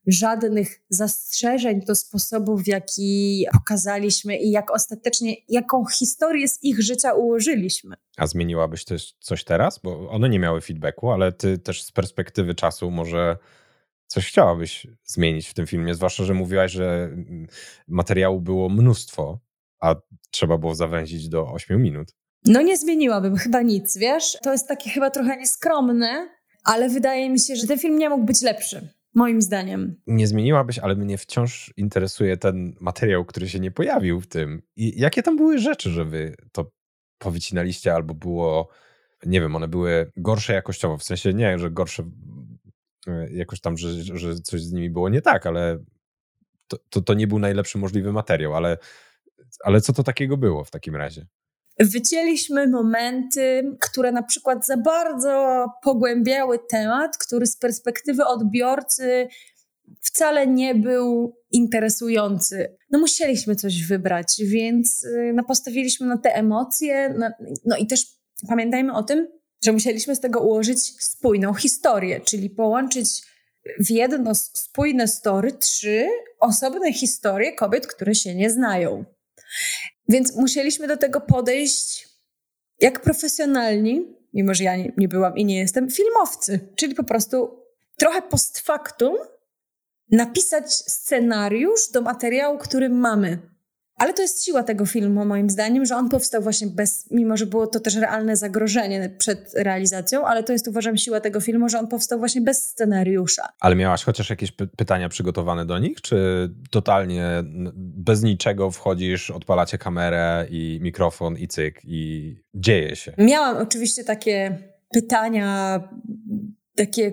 żadnych 0.07 0.81
zastrzeżeń 0.89 1.81
do 1.81 1.95
sposobu, 1.95 2.57
w 2.57 2.67
jaki 2.67 3.47
pokazaliśmy 3.53 4.39
i 4.39 4.51
jak 4.51 4.71
ostatecznie, 4.71 5.35
jaką 5.49 5.87
historię 5.87 6.49
z 6.49 6.65
ich 6.65 6.83
życia 6.83 7.13
ułożyliśmy. 7.13 7.97
A 8.17 8.27
zmieniłabyś 8.27 8.85
też 8.85 9.15
coś 9.21 9.45
teraz? 9.45 9.81
Bo 9.85 10.11
one 10.11 10.29
nie 10.29 10.39
miały 10.39 10.61
feedbacku, 10.61 11.11
ale 11.11 11.33
ty 11.33 11.59
też 11.59 11.83
z 11.83 11.93
perspektywy 11.93 12.55
czasu 12.55 12.91
może 12.91 13.37
coś 14.07 14.29
chciałabyś 14.29 14.87
zmienić 15.05 15.49
w 15.49 15.55
tym 15.55 15.67
filmie, 15.67 15.95
zwłaszcza, 15.95 16.25
że 16.25 16.35
mówiłaś, 16.35 16.73
że 16.73 17.05
mm, 17.12 17.47
materiału 17.88 18.40
było 18.40 18.69
mnóstwo, 18.69 19.38
a 19.81 19.95
trzeba 20.31 20.59
było 20.59 20.75
zawęzić 20.75 21.29
do 21.29 21.53
8 21.53 21.83
minut. 21.83 22.14
No 22.45 22.62
nie 22.62 22.77
zmieniłabym 22.77 23.37
chyba 23.37 23.62
nic, 23.62 23.99
wiesz? 23.99 24.37
To 24.43 24.53
jest 24.53 24.69
takie 24.69 24.90
chyba 24.90 25.11
trochę 25.11 25.37
nieskromne, 25.37 26.29
ale 26.64 26.88
wydaje 26.88 27.31
mi 27.31 27.40
się, 27.40 27.57
że 27.57 27.67
ten 27.67 27.79
film 27.79 27.99
nie 27.99 28.09
mógł 28.09 28.25
być 28.25 28.43
lepszy. 28.43 28.88
Moim 29.14 29.43
zdaniem. 29.43 29.97
Nie 30.07 30.27
zmieniłabyś, 30.27 30.79
ale 30.79 30.97
mnie 30.97 31.19
wciąż 31.19 31.75
interesuje 31.77 32.37
ten 32.37 32.75
materiał, 32.81 33.25
który 33.25 33.49
się 33.49 33.61
nie 33.61 33.71
pojawił 33.71 34.21
w 34.21 34.27
tym. 34.27 34.62
I 34.77 35.01
jakie 35.01 35.23
tam 35.23 35.37
były 35.37 35.59
rzeczy, 35.59 35.90
że 35.90 36.05
wy 36.05 36.35
to 36.53 36.71
powycinaliście, 37.19 37.95
albo 37.95 38.14
było, 38.14 38.69
nie 39.27 39.40
wiem, 39.40 39.57
one 39.57 39.69
były 39.69 40.11
gorsze 40.17 40.53
jakościowo, 40.53 40.99
w 40.99 41.05
sensie 41.05 41.35
nie, 41.35 41.59
że 41.59 41.71
gorsze 41.71 42.03
jakoś 43.31 43.61
tam, 43.61 43.77
że, 43.77 44.03
że 44.03 44.35
coś 44.35 44.62
z 44.62 44.73
nimi 44.73 44.90
było 44.90 45.09
nie 45.09 45.23
tak, 45.23 45.47
ale 45.47 45.79
to, 46.69 46.79
to, 46.90 47.01
to 47.01 47.14
nie 47.14 47.27
był 47.27 47.38
najlepszy 47.38 47.79
możliwy 47.79 48.12
materiał, 48.12 48.55
ale, 48.55 48.79
ale 49.64 49.81
co 49.81 49.93
to 49.93 50.03
takiego 50.03 50.37
było 50.37 50.64
w 50.64 50.71
takim 50.71 50.97
razie? 50.97 51.27
Wycięliśmy 51.79 52.69
momenty, 52.69 53.77
które 53.81 54.12
na 54.12 54.23
przykład 54.23 54.67
za 54.67 54.77
bardzo 54.77 55.67
pogłębiały 55.83 56.59
temat, 56.71 57.19
który 57.19 57.47
z 57.47 57.57
perspektywy 57.57 58.25
odbiorcy 58.25 59.29
wcale 60.01 60.47
nie 60.47 60.75
był 60.75 61.37
interesujący. 61.51 62.77
No 62.90 62.99
musieliśmy 62.99 63.57
coś 63.57 63.87
wybrać, 63.87 64.43
więc 64.45 65.05
y, 65.05 65.33
no, 65.35 65.45
postawiliśmy 65.45 66.07
na 66.07 66.19
te 66.19 66.35
emocje. 66.35 67.14
No 67.64 67.77
i 67.77 67.87
też 67.87 68.07
pamiętajmy 68.49 68.95
o 68.95 69.03
tym, 69.03 69.29
że 69.64 69.72
musieliśmy 69.72 70.16
z 70.16 70.20
tego 70.20 70.40
ułożyć 70.40 71.05
spójną 71.05 71.55
historię, 71.55 72.20
czyli 72.20 72.50
połączyć 72.50 73.22
w 73.79 73.90
jedno 73.90 74.35
spójne 74.35 75.09
story 75.09 75.53
trzy 75.53 76.09
osobne 76.40 76.92
historie 76.92 77.53
kobiet, 77.53 77.87
które 77.87 78.14
się 78.14 78.35
nie 78.35 78.50
znają. 78.50 79.05
Więc 80.09 80.37
musieliśmy 80.37 80.88
do 80.88 80.96
tego 80.96 81.20
podejść 81.20 82.09
jak 82.81 83.00
profesjonalni, 83.00 84.16
mimo 84.35 84.55
że 84.55 84.64
ja 84.64 84.77
nie, 84.77 84.92
nie 84.96 85.09
byłam 85.09 85.37
i 85.37 85.44
nie 85.44 85.59
jestem, 85.59 85.90
filmowcy, 85.90 86.61
czyli 86.77 86.94
po 86.94 87.05
prostu 87.05 87.64
trochę 87.96 88.22
post 88.22 88.59
factum 88.59 89.16
napisać 90.11 90.74
scenariusz 90.74 91.90
do 91.90 92.00
materiału, 92.00 92.59
który 92.59 92.88
mamy. 92.88 93.54
Ale 93.97 94.13
to 94.13 94.23
jest 94.23 94.45
siła 94.45 94.63
tego 94.63 94.87
filmu, 94.87 95.25
moim 95.25 95.51
zdaniem, 95.51 95.87
że 95.87 95.97
on 95.97 96.09
powstał 96.09 96.43
właśnie 96.43 96.67
bez, 96.67 97.11
mimo 97.11 97.37
że 97.37 97.47
było 97.47 97.67
to 97.67 97.81
też 97.81 97.97
realne 97.97 98.37
zagrożenie 98.37 99.15
przed 99.19 99.55
realizacją, 99.55 100.27
ale 100.27 100.43
to 100.43 100.53
jest 100.53 100.69
uważam 100.69 100.97
siła 100.97 101.21
tego 101.21 101.41
filmu, 101.41 101.69
że 101.69 101.79
on 101.79 101.89
powstał 101.89 102.19
właśnie 102.19 102.41
bez 102.41 102.65
scenariusza. 102.65 103.49
Ale 103.61 103.77
miałaś 103.77 104.05
chociaż 104.05 104.31
jakieś 104.31 104.53
py 104.53 104.67
pytania 104.67 105.09
przygotowane 105.09 105.67
do 105.67 105.79
nich, 105.79 106.01
czy 106.01 106.51
totalnie 106.71 107.27
bez 107.77 108.23
niczego 108.23 108.71
wchodzisz, 108.71 109.31
odpalacie 109.31 109.79
kamerę 109.79 110.47
i 110.51 110.79
mikrofon 110.83 111.37
i 111.37 111.49
cyk 111.49 111.81
i 111.85 112.35
dzieje 112.55 112.97
się? 112.97 113.13
Miałam 113.19 113.57
oczywiście 113.57 114.05
takie 114.05 114.59
pytania 114.93 115.81
takie 116.77 117.13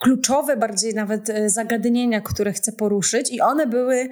kluczowe, 0.00 0.56
bardziej 0.56 0.94
nawet 0.94 1.30
e, 1.30 1.50
zagadnienia, 1.50 2.20
które 2.20 2.52
chcę 2.52 2.72
poruszyć, 2.72 3.30
i 3.30 3.40
one 3.40 3.66
były 3.66 4.08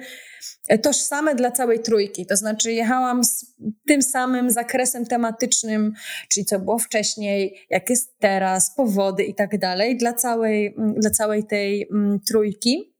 e, 0.69 0.77
tożsame 0.77 1.35
dla 1.35 1.51
całej 1.51 1.79
trójki. 1.79 2.25
To 2.25 2.37
znaczy, 2.37 2.73
jechałam 2.73 3.23
z 3.23 3.55
tym 3.87 4.01
samym 4.01 4.51
zakresem 4.51 5.05
tematycznym, 5.05 5.93
czyli 6.29 6.45
co 6.45 6.59
było 6.59 6.79
wcześniej, 6.79 7.65
jak 7.69 7.89
jest 7.89 8.19
teraz, 8.19 8.75
powody 8.75 9.23
i 9.23 9.35
tak 9.35 9.59
dalej, 9.59 9.97
dla 9.97 10.13
całej, 10.13 10.75
dla 10.97 11.09
całej 11.09 11.43
tej 11.43 11.89
trójki 12.27 12.90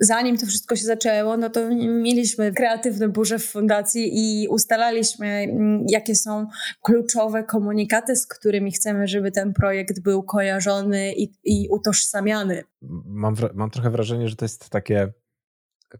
zanim 0.00 0.38
to 0.38 0.46
wszystko 0.46 0.76
się 0.76 0.84
zaczęło, 0.84 1.36
no 1.36 1.50
to 1.50 1.70
mieliśmy 1.76 2.52
kreatywne 2.52 3.08
burze 3.08 3.38
w 3.38 3.44
fundacji 3.44 4.10
i 4.12 4.48
ustalaliśmy, 4.48 5.26
mm, 5.26 5.86
jakie 5.88 6.14
są 6.14 6.46
kluczowe 6.82 7.44
komunikaty, 7.44 8.16
z 8.16 8.26
którymi 8.26 8.72
chcemy, 8.72 9.08
żeby 9.08 9.32
ten 9.32 9.52
projekt 9.52 10.00
był 10.00 10.22
kojarzony 10.22 11.14
i, 11.14 11.32
i 11.44 11.68
utożsamiany. 11.70 12.64
Mam, 13.04 13.34
mam 13.54 13.70
trochę 13.70 13.90
wrażenie, 13.90 14.28
że 14.28 14.36
to 14.36 14.44
jest 14.44 14.70
takie 14.70 15.12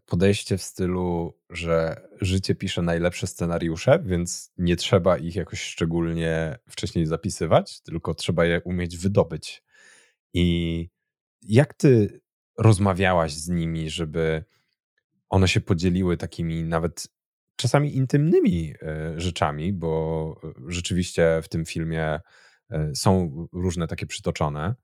podejście 0.05 0.57
w 0.57 0.63
stylu, 0.63 1.33
że 1.49 2.01
życie 2.21 2.55
pisze 2.55 2.81
najlepsze 2.81 3.27
scenariusze, 3.27 3.99
więc 4.05 4.51
nie 4.57 4.75
trzeba 4.75 5.17
ich 5.17 5.35
jakoś 5.35 5.61
szczególnie 5.61 6.59
wcześniej 6.69 7.05
zapisywać, 7.05 7.81
tylko 7.81 8.13
trzeba 8.13 8.45
je 8.45 8.61
umieć 8.61 8.97
wydobyć. 8.97 9.63
I 10.33 10.89
jak 11.41 11.73
ty 11.73 12.21
rozmawiałaś 12.59 13.33
z 13.33 13.49
nimi, 13.49 13.89
żeby 13.89 14.43
one 15.29 15.47
się 15.47 15.61
podzieliły 15.61 16.17
takimi 16.17 16.63
nawet 16.63 17.07
czasami 17.55 17.95
intymnymi 17.95 18.73
e, 18.81 19.19
rzeczami, 19.19 19.73
bo 19.73 20.35
e, 20.43 20.53
rzeczywiście 20.67 21.41
w 21.43 21.49
tym 21.49 21.65
filmie 21.65 22.19
e, 22.71 22.95
są 22.95 23.31
różne 23.53 23.87
takie 23.87 24.05
przytoczone. 24.05 24.75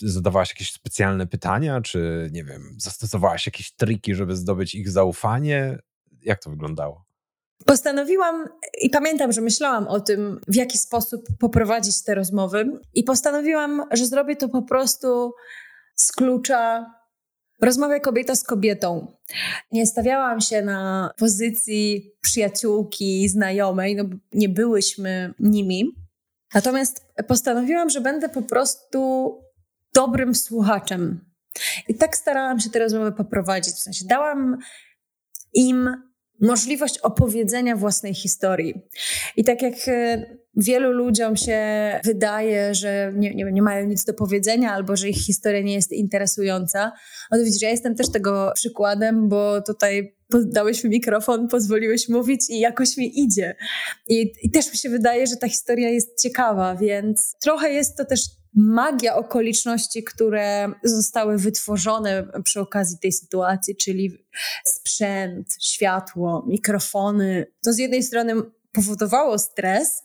Zadawałaś 0.00 0.50
jakieś 0.50 0.72
specjalne 0.72 1.26
pytania, 1.26 1.80
czy 1.80 2.28
nie 2.32 2.44
wiem, 2.44 2.76
zastosowałaś 2.78 3.46
jakieś 3.46 3.72
triki, 3.72 4.14
żeby 4.14 4.36
zdobyć 4.36 4.74
ich 4.74 4.90
zaufanie? 4.90 5.78
Jak 6.22 6.42
to 6.42 6.50
wyglądało? 6.50 7.04
Postanowiłam 7.66 8.48
i 8.80 8.90
pamiętam, 8.90 9.32
że 9.32 9.40
myślałam 9.40 9.88
o 9.88 10.00
tym, 10.00 10.40
w 10.48 10.54
jaki 10.54 10.78
sposób 10.78 11.24
poprowadzić 11.38 12.02
te 12.04 12.14
rozmowy, 12.14 12.80
i 12.94 13.04
postanowiłam, 13.04 13.84
że 13.92 14.06
zrobię 14.06 14.36
to 14.36 14.48
po 14.48 14.62
prostu 14.62 15.32
z 15.94 16.12
klucza 16.12 16.86
Rozmawia 17.62 18.00
kobieta 18.00 18.36
z 18.36 18.44
kobietą. 18.44 19.06
Nie 19.72 19.86
stawiałam 19.86 20.40
się 20.40 20.62
na 20.62 21.10
pozycji 21.18 22.12
przyjaciółki, 22.20 23.28
znajomej, 23.28 23.96
no 23.96 24.04
nie 24.32 24.48
byłyśmy 24.48 25.34
nimi. 25.38 25.84
Natomiast 26.54 27.06
postanowiłam, 27.28 27.90
że 27.90 28.00
będę 28.00 28.28
po 28.28 28.42
prostu 28.42 29.38
dobrym 29.94 30.34
słuchaczem. 30.34 31.24
I 31.88 31.94
tak 31.94 32.16
starałam 32.16 32.60
się 32.60 32.70
te 32.70 32.78
rozmowy 32.78 33.12
poprowadzić. 33.12 33.74
W 33.74 33.78
sensie 33.78 34.04
dałam 34.06 34.58
im 35.54 35.96
możliwość 36.40 36.98
opowiedzenia 36.98 37.76
własnej 37.76 38.14
historii. 38.14 38.74
I 39.36 39.44
tak 39.44 39.62
jak 39.62 39.74
e, 39.86 40.36
wielu 40.56 40.92
ludziom 40.92 41.36
się 41.36 41.60
wydaje, 42.04 42.74
że 42.74 43.12
nie, 43.16 43.34
nie, 43.34 43.44
nie, 43.52 43.62
mają 43.62 43.86
nic 43.86 44.04
do 44.04 44.14
powiedzenia 44.14 44.72
albo 44.72 44.96
że 44.96 45.08
ich 45.08 45.24
historia 45.24 45.60
nie 45.60 45.74
jest 45.74 45.92
interesująca, 45.92 46.92
no 47.30 47.38
widzisz, 47.44 47.62
ja 47.62 47.70
jestem 47.70 47.94
też 47.94 48.10
tego 48.10 48.52
przykładem, 48.54 49.28
bo 49.28 49.62
tutaj 49.62 50.16
dałeś 50.44 50.84
mi 50.84 50.90
mikrofon, 50.90 51.48
pozwoliłeś 51.48 52.08
mówić 52.08 52.50
i 52.50 52.60
jakoś 52.60 52.96
mi 52.96 53.20
idzie. 53.20 53.56
I, 54.08 54.32
I 54.42 54.50
też 54.50 54.72
mi 54.72 54.78
się 54.78 54.88
wydaje, 54.88 55.26
że 55.26 55.36
ta 55.36 55.48
historia 55.48 55.90
jest 55.90 56.22
ciekawa, 56.22 56.76
więc 56.76 57.34
trochę 57.40 57.70
jest 57.70 57.96
to 57.96 58.04
też 58.04 58.20
magia 58.54 59.16
okoliczności, 59.16 60.04
które 60.04 60.72
zostały 60.84 61.38
wytworzone 61.38 62.26
przy 62.44 62.60
okazji 62.60 62.98
tej 62.98 63.12
sytuacji, 63.12 63.76
czyli 63.76 64.26
sprzęt, 64.64 65.46
światło, 65.60 66.44
mikrofony. 66.48 67.46
To 67.64 67.72
z 67.72 67.78
jednej 67.78 68.02
strony 68.02 68.34
powodowało 68.72 69.38
stres, 69.38 70.02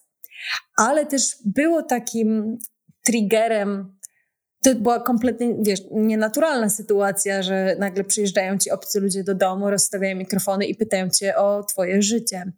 ale 0.78 1.06
też 1.06 1.36
było 1.46 1.84
takim 1.84 2.58
triggerem. 3.06 3.98
To 4.64 4.76
była 4.76 5.00
kompletnie, 5.00 5.56
wiesz, 5.62 5.82
nienaturalna 5.92 6.70
sytuacja, 6.70 7.44
że 7.44 7.76
nagle 7.80 8.04
przyjeżdżają 8.04 8.58
ci 8.58 8.72
obcy 8.72 9.00
ludzie 9.00 9.24
do 9.24 9.36
domu, 9.36 9.70
rozstawiają 9.70 10.16
mikrofony 10.16 10.66
i 10.66 10.76
pytają 10.76 11.10
cię 11.10 11.38
o 11.38 11.64
twoje 11.64 12.02
życie. 12.02 12.52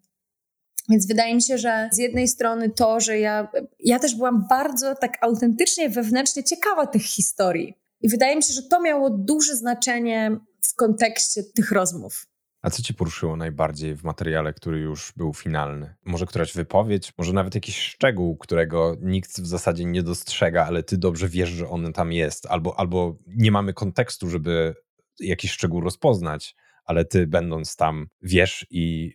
Więc 0.90 1.08
wydaje 1.08 1.36
mi 1.36 1.42
się, 1.42 1.58
że 1.58 1.90
z 1.92 1.98
jednej 1.98 2.28
strony 2.28 2.70
to, 2.70 3.00
że 3.00 3.20
ja, 3.20 3.52
ja 3.80 4.00
też 4.00 4.16
byłam 4.16 4.48
bardzo 4.50 4.96
tak 4.96 5.18
autentycznie, 5.22 5.90
wewnętrznie 5.90 6.44
ciekawa 6.44 6.88
tych 6.88 7.04
historii. 7.04 7.78
I 8.02 8.10
wydaje 8.10 8.36
mi 8.36 8.44
się, 8.44 8.54
że 8.54 8.64
to 8.64 8.82
miało 8.82 9.10
duże 9.10 9.56
znaczenie 9.56 10.40
w 10.62 10.76
kontekście 10.76 11.44
tych 11.44 11.72
rozmów. 11.72 12.29
A 12.62 12.70
co 12.70 12.84
cię 12.84 12.94
poruszyło 12.94 13.36
najbardziej 13.36 13.96
w 13.96 14.04
materiale, 14.04 14.54
który 14.54 14.80
już 14.80 15.14
był 15.18 15.34
finalny? 15.34 15.96
Może 16.06 16.26
któraś 16.26 16.54
wypowiedź, 16.54 17.14
może 17.18 17.34
nawet 17.34 17.56
jakiś 17.56 17.80
szczegół, 17.80 18.38
którego 18.38 18.96
nikt 19.02 19.42
w 19.42 19.48
zasadzie 19.48 19.86
nie 19.86 20.04
dostrzega, 20.04 20.66
ale 20.66 20.84
ty 20.84 20.98
dobrze 20.98 21.30
wiesz, 21.30 21.50
że 21.50 21.70
on 21.70 21.94
tam 21.94 22.12
jest, 22.12 22.46
albo, 22.46 22.80
albo 22.80 23.18
nie 23.28 23.52
mamy 23.52 23.74
kontekstu, 23.74 24.30
żeby 24.30 24.76
jakiś 25.20 25.52
szczegół 25.52 25.82
rozpoznać, 25.82 26.56
ale 26.86 27.06
ty 27.06 27.28
będąc 27.28 27.76
tam 27.76 28.08
wiesz 28.22 28.66
i 28.70 29.14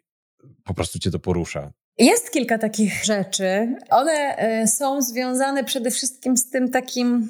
po 0.65 0.75
prostu 0.75 0.99
cię 0.99 1.11
to 1.11 1.19
porusza. 1.19 1.73
Jest 1.99 2.31
kilka 2.31 2.59
takich 2.59 3.05
rzeczy. 3.05 3.77
One 3.91 4.37
e, 4.37 4.67
są 4.67 5.03
związane 5.03 5.65
przede 5.65 5.91
wszystkim 5.91 6.37
z 6.37 6.51
tym 6.51 6.71
takim 6.71 7.29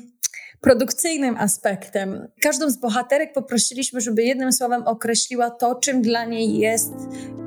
produkcyjnym 0.65 1.37
aspektem. 1.37 2.29
Każdą 2.41 2.71
z 2.71 2.77
bohaterek 2.77 3.33
poprosiliśmy, 3.33 4.01
żeby 4.01 4.23
jednym 4.23 4.53
słowem 4.53 4.83
określiła 4.83 5.51
to, 5.51 5.75
czym 5.75 6.03
dla 6.03 6.25
niej 6.25 6.59
jest 6.59 6.95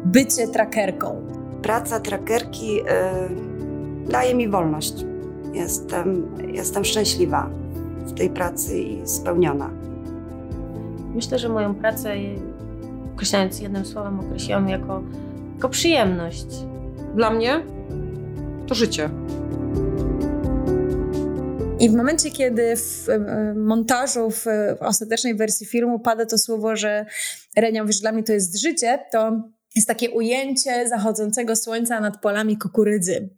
bycie 0.06 0.48
trackerką. 0.48 1.28
Praca 1.62 2.00
trackerki 2.00 2.76
yy, 2.76 2.84
daje 4.10 4.36
mi 4.36 4.50
wolność. 4.50 4.94
Jestem, 5.54 6.36
jestem 6.54 6.86
szczęśliwa 6.86 7.50
w 8.06 8.14
tej 8.14 8.30
pracy 8.30 8.80
i 8.80 9.08
spełniona. 9.08 9.70
Myślę, 11.16 11.40
że 11.40 11.50
moją 11.50 11.76
pracę, 11.76 12.14
określając 13.14 13.60
jednym 13.60 13.86
słowem, 13.86 14.20
określiłam 14.20 14.70
jako 14.70 15.02
jako 15.56 15.70
przyjemność. 15.70 16.46
Dla 17.16 17.30
mnie 17.30 17.64
to 18.68 18.76
życie. 18.76 19.10
I 21.80 21.90
w 21.90 21.94
momencie, 21.94 22.32
kiedy 22.32 22.76
w 22.76 23.08
montażu, 23.56 24.32
w, 24.32 24.46
ostatecznej 24.80 25.36
wersji 25.36 25.66
filmu 25.66 26.00
pada 26.00 26.26
to 26.26 26.38
słowo, 26.38 26.76
że 26.76 27.06
Renia 27.58 27.84
mówi, 27.84 27.94
że 27.94 28.00
dla 28.00 28.12
mnie 28.12 28.24
to 28.24 28.34
jest 28.34 28.62
życie, 28.62 29.00
to 29.12 29.42
jest 29.76 29.88
takie 29.88 30.10
ujęcie 30.10 30.90
zachodzącego 30.90 31.56
słońca 31.56 32.00
nad 32.00 32.22
polami 32.22 32.58
kukurydzy. 32.58 33.30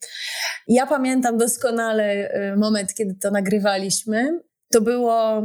Ja 0.67 0.87
pamiętam 0.87 1.37
doskonale 1.37 2.35
y, 2.53 2.57
moment, 2.57 2.93
kiedy 2.93 3.15
to 3.15 3.31
nagrywaliśmy. 3.31 4.39
To 4.71 4.81
było 4.81 5.41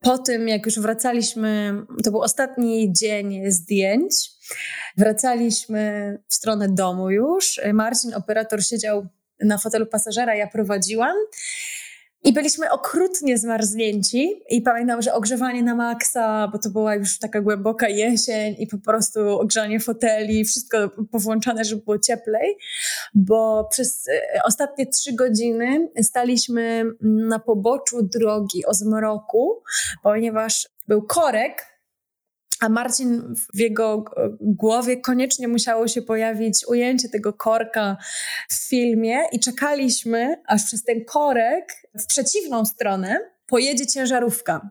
po 0.00 0.18
tym, 0.18 0.48
jak 0.48 0.66
już 0.66 0.80
wracaliśmy, 0.80 1.74
to 2.04 2.10
był 2.10 2.20
ostatni 2.20 2.92
dzień 2.92 3.50
zdjęć, 3.50 4.30
wracaliśmy 4.96 6.18
w 6.28 6.34
stronę 6.34 6.68
domu 6.68 7.10
już. 7.10 7.60
Marcin, 7.72 8.14
operator, 8.14 8.64
siedział 8.64 9.06
na 9.40 9.58
fotelu 9.58 9.86
pasażera, 9.86 10.34
ja 10.34 10.46
prowadziłam. 10.46 11.16
I 12.26 12.32
byliśmy 12.32 12.70
okrutnie 12.70 13.38
zmarznięci 13.38 14.42
i 14.50 14.62
pamiętam, 14.62 15.02
że 15.02 15.14
ogrzewanie 15.14 15.62
na 15.62 15.74
maksa, 15.74 16.48
bo 16.52 16.58
to 16.58 16.70
była 16.70 16.94
już 16.94 17.18
taka 17.18 17.40
głęboka 17.40 17.88
jesień 17.88 18.56
i 18.58 18.66
po 18.66 18.78
prostu 18.78 19.20
ogrzanie 19.40 19.80
foteli, 19.80 20.44
wszystko 20.44 20.90
powłączane, 21.10 21.64
żeby 21.64 21.82
było 21.82 21.98
cieplej, 21.98 22.56
bo 23.14 23.68
przez 23.70 24.08
e, 24.08 24.42
ostatnie 24.44 24.86
trzy 24.86 25.12
godziny 25.12 25.88
staliśmy 26.02 26.84
na 27.00 27.38
poboczu 27.38 28.02
drogi 28.02 28.66
o 28.66 28.74
zmroku, 28.74 29.62
ponieważ 30.02 30.68
był 30.88 31.02
korek, 31.02 31.76
a 32.60 32.68
Marcin 32.68 33.34
w 33.54 33.58
jego 33.58 34.04
głowie 34.40 35.00
koniecznie 35.00 35.48
musiało 35.48 35.88
się 35.88 36.02
pojawić 36.02 36.66
ujęcie 36.68 37.08
tego 37.08 37.32
korka 37.32 37.96
w 38.48 38.68
filmie 38.68 39.18
i 39.32 39.40
czekaliśmy, 39.40 40.42
aż 40.46 40.64
przez 40.64 40.84
ten 40.84 41.04
korek 41.04 41.72
w 42.02 42.06
przeciwną 42.06 42.64
stronę 42.64 43.20
pojedzie 43.46 43.86
ciężarówka. 43.86 44.70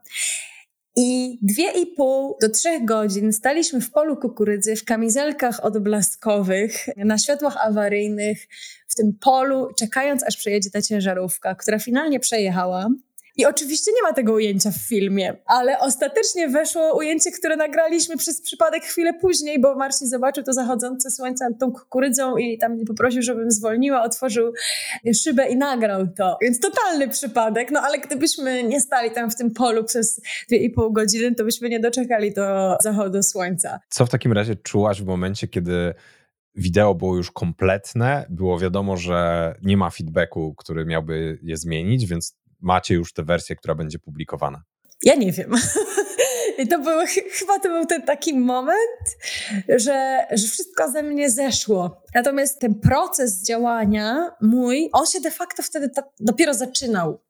I 0.97 1.39
dwie 1.41 1.71
i 1.71 1.87
pół 1.87 2.37
do 2.41 2.49
trzech 2.49 2.85
godzin 2.85 3.33
staliśmy 3.33 3.81
w 3.81 3.91
polu 3.91 4.17
kukurydzy, 4.17 4.75
w 4.75 4.85
kamizelkach 4.85 5.65
odblaskowych, 5.65 6.87
na 6.97 7.17
światłach 7.17 7.57
awaryjnych, 7.57 8.47
w 8.87 8.95
tym 8.95 9.17
polu, 9.21 9.67
czekając 9.79 10.23
aż 10.23 10.37
przejedzie 10.37 10.71
ta 10.71 10.81
ciężarówka, 10.81 11.55
która 11.55 11.79
finalnie 11.79 12.19
przejechała. 12.19 12.87
I 13.37 13.45
oczywiście 13.45 13.91
nie 13.95 14.01
ma 14.01 14.13
tego 14.13 14.33
ujęcia 14.33 14.71
w 14.71 14.77
filmie, 14.77 15.37
ale 15.45 15.79
ostatecznie 15.79 16.47
weszło 16.49 16.97
ujęcie, 16.97 17.31
które 17.31 17.55
nagraliśmy 17.55 18.17
przez 18.17 18.41
przypadek 18.41 18.83
chwilę 18.83 19.13
później, 19.13 19.61
bo 19.61 19.75
Marcin 19.75 20.07
zobaczył 20.07 20.43
to 20.43 20.53
zachodzące 20.53 21.11
słońce 21.11 21.49
nad 21.49 21.59
tą 21.59 21.71
kukurydzą 21.71 22.37
i 22.37 22.57
tam 22.57 22.71
mnie 22.71 22.85
poprosił, 22.85 23.21
żebym 23.21 23.51
zwolniła, 23.51 24.03
otworzył 24.03 24.53
szybę 25.13 25.47
i 25.47 25.57
nagrał 25.57 26.07
to. 26.17 26.37
Więc 26.41 26.59
totalny 26.59 27.09
przypadek, 27.09 27.71
no 27.71 27.81
ale 27.81 27.99
gdybyśmy 27.99 28.63
nie 28.63 28.81
stali 28.81 29.11
tam 29.11 29.31
w 29.31 29.35
tym 29.35 29.51
polu 29.51 29.83
przez 29.83 30.21
dwie 30.47 30.57
i 30.57 30.69
pół 30.69 30.91
godziny, 30.91 31.35
to 31.35 31.43
byśmy 31.43 31.69
nie 31.69 31.79
doczekali 31.79 32.33
do 32.33 32.77
zachodu 32.81 33.23
słońca. 33.23 33.79
Co 33.89 34.05
w 34.05 34.09
takim 34.09 34.33
razie 34.33 34.55
czułaś 34.55 35.01
w 35.01 35.05
momencie, 35.05 35.47
kiedy 35.47 35.93
wideo 36.55 36.95
było 36.95 37.15
już 37.15 37.31
kompletne, 37.31 38.25
było 38.29 38.59
wiadomo, 38.59 38.97
że 38.97 39.53
nie 39.63 39.77
ma 39.77 39.89
feedbacku, 39.89 40.55
który 40.57 40.85
miałby 40.85 41.39
je 41.43 41.57
zmienić, 41.57 42.05
więc 42.05 42.35
macie 42.65 42.95
już 42.95 43.13
tę 43.13 43.23
wersję, 43.23 43.55
która 43.55 43.75
będzie 43.75 43.99
publikowana? 43.99 44.63
Ja 45.03 45.15
nie 45.15 45.31
wiem. 45.31 45.51
I 46.59 46.67
to 46.67 46.79
był, 46.79 46.99
chyba 47.31 47.59
to 47.59 47.69
był 47.69 47.85
ten 47.85 48.01
taki 48.01 48.33
moment, 48.33 49.17
że, 49.69 50.25
że 50.31 50.47
wszystko 50.47 50.91
ze 50.91 51.03
mnie 51.03 51.29
zeszło. 51.29 52.01
Natomiast 52.15 52.59
ten 52.59 52.75
proces 52.75 53.45
działania 53.45 54.31
mój, 54.41 54.89
on 54.93 55.05
się 55.05 55.21
de 55.21 55.31
facto 55.31 55.63
wtedy 55.63 55.89
ta, 55.89 56.03
dopiero 56.19 56.53
zaczynał. 56.53 57.24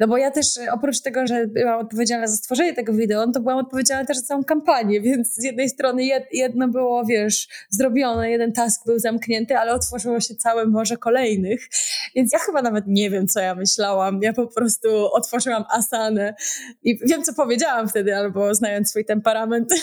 No 0.00 0.08
bo 0.08 0.16
ja 0.16 0.30
też 0.30 0.58
e, 0.58 0.72
oprócz 0.72 1.00
tego, 1.00 1.26
że 1.26 1.46
byłam 1.46 1.80
odpowiedzialna 1.80 2.26
za 2.26 2.36
stworzenie 2.36 2.74
tego 2.74 2.92
wideo, 2.92 3.26
no 3.26 3.32
to 3.32 3.40
byłam 3.40 3.58
odpowiedzialna 3.58 4.04
też 4.04 4.16
za 4.16 4.22
całą 4.22 4.44
kampanię, 4.44 5.00
więc 5.10 5.34
z 5.34 5.44
jednej 5.44 5.68
strony 5.68 6.04
jedno 6.32 6.68
było, 6.68 7.04
wiesz, 7.04 7.48
zrobione, 7.70 8.30
jeden 8.30 8.52
task 8.52 8.86
był 8.86 8.98
zamknięty, 8.98 9.58
ale 9.58 9.72
otworzyło 9.72 10.20
się 10.20 10.34
całe 10.34 10.66
morze 10.66 10.96
kolejnych, 10.96 11.68
więc 12.14 12.32
ja 12.32 12.38
chyba 12.38 12.62
nawet 12.62 12.84
nie 12.86 13.10
wiem, 13.10 13.28
co 13.28 13.40
ja 13.40 13.54
myślałam. 13.54 14.22
Ja 14.22 14.32
po 14.32 14.46
prostu 14.46 14.88
otworzyłam 15.12 15.64
asanę 15.70 16.34
i 16.82 16.98
wiem, 17.06 17.22
co 17.22 17.34
powiedziałam 17.34 17.88
wtedy, 17.88 18.16
albo 18.16 18.54
znając 18.54 18.90
swój 18.90 19.04
temperament, 19.04 19.74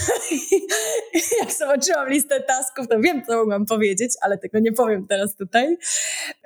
jak 1.42 1.52
zobaczyłam 1.54 2.10
listę 2.10 2.40
tasków, 2.42 2.88
to 2.88 3.00
wiem, 3.00 3.24
co 3.28 3.36
mogłam 3.36 3.66
powiedzieć, 3.66 4.12
ale 4.22 4.38
tego 4.38 4.60
nie 4.60 4.72
powiem 4.72 5.08
teraz 5.08 5.36
tutaj. 5.36 5.78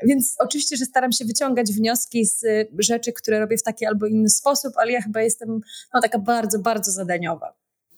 Więc 0.04 0.36
oczywiście, 0.40 0.78
że 0.78 0.86
staram 0.86 1.12
się 1.12 1.26
wyciągać 1.26 1.72
wnioski 1.72 2.26
z 2.26 2.46
rzeczy, 2.80 3.14
które 3.14 3.23
robię 3.32 3.58
w 3.58 3.64
taki 3.64 3.86
albo 3.86 4.06
inny 4.06 4.30
sposób, 4.30 4.74
ale 4.78 4.92
ja 4.92 5.02
chyba 5.02 5.22
jestem 5.22 5.62
no, 5.94 6.02
taka 6.02 6.20
bardzo, 6.20 6.60
bardzo 6.60 6.92
zadaniowa. 6.92 7.54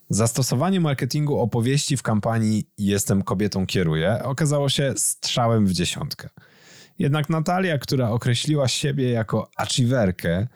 Zastosowanie 0.09 0.79
marketingu 0.79 1.39
opowieści 1.39 1.97
w 1.97 2.03
kampanii 2.03 2.69
Jestem 2.77 3.21
kobietą 3.21 3.65
kieruję 3.65 4.19
okazało 4.23 4.69
się 4.69 4.93
strzałem 4.97 5.65
w 5.65 5.71
dziesiątkę. 5.71 6.29
Jednak 6.99 7.29
Natalia, 7.29 7.77
która 7.77 8.09
określiła 8.09 8.67
siebie 8.67 9.09
jako 9.11 9.49
achieverkę, 9.57 10.47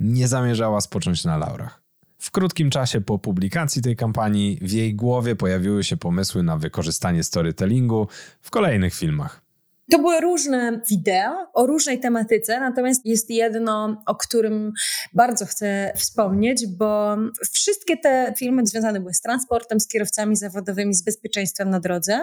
nie 0.00 0.28
zamierzała 0.28 0.80
spocząć 0.80 1.24
na 1.24 1.36
laurach. 1.36 1.82
W 2.18 2.30
krótkim 2.30 2.70
czasie 2.70 3.00
po 3.00 3.18
publikacji 3.18 3.82
tej 3.82 3.96
kampanii 3.96 4.58
w 4.62 4.72
jej 4.72 4.94
głowie 4.94 5.36
pojawiły 5.36 5.84
się 5.84 5.96
pomysły 5.96 6.42
na 6.42 6.56
wykorzystanie 6.56 7.24
storytellingu 7.24 8.08
w 8.40 8.50
kolejnych 8.50 8.94
filmach. 8.94 9.45
To 9.90 9.98
były 9.98 10.20
różne 10.20 10.80
wideo 10.88 11.50
o 11.52 11.66
różnej 11.66 12.00
tematyce, 12.00 12.60
natomiast 12.60 13.06
jest 13.06 13.30
jedno, 13.30 14.02
o 14.06 14.14
którym 14.14 14.72
bardzo 15.12 15.46
chcę 15.46 15.92
wspomnieć, 15.96 16.66
bo 16.66 17.16
wszystkie 17.52 17.96
te 17.96 18.34
filmy 18.38 18.66
związane 18.66 19.00
były 19.00 19.14
z 19.14 19.20
transportem, 19.20 19.80
z 19.80 19.88
kierowcami 19.88 20.36
zawodowymi, 20.36 20.94
z 20.94 21.02
bezpieczeństwem 21.02 21.70
na 21.70 21.80
drodze. 21.80 22.20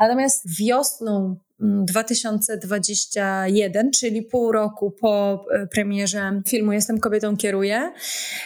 Natomiast 0.00 0.58
wiosną 0.58 1.36
2021, 1.60 3.90
czyli 3.90 4.22
pół 4.22 4.52
roku 4.52 4.90
po 4.90 5.44
e, 5.50 5.66
premierze 5.66 6.42
filmu 6.48 6.72
Jestem 6.72 7.00
kobietą, 7.00 7.36
kieruję, 7.36 7.92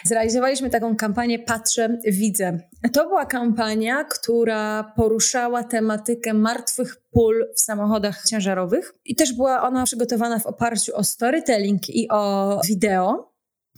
zrealizowaliśmy 0.04 0.70
taką 0.70 0.96
kampanię 0.96 1.38
Patrzę, 1.38 1.98
widzę. 2.04 2.58
To 2.92 3.08
była 3.08 3.26
kampania, 3.26 4.04
która 4.04 4.92
poruszała 4.96 5.64
tematykę 5.64 6.34
martwych 6.34 6.96
pól 7.10 7.46
w 7.56 7.60
samochodach 7.60 8.24
ciężarowych 8.24 8.94
i 9.04 9.14
też 9.14 9.32
była 9.32 9.62
ona 9.62 9.84
przygotowana 9.84 10.38
w 10.38 10.46
oparciu 10.46 10.96
o 10.96 11.04
storytelling 11.04 11.88
i 11.88 12.08
o 12.10 12.60
wideo. 12.66 13.32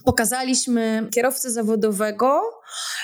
Pokazaliśmy 0.05 1.07
kierowcę 1.11 1.51
zawodowego 1.51 2.41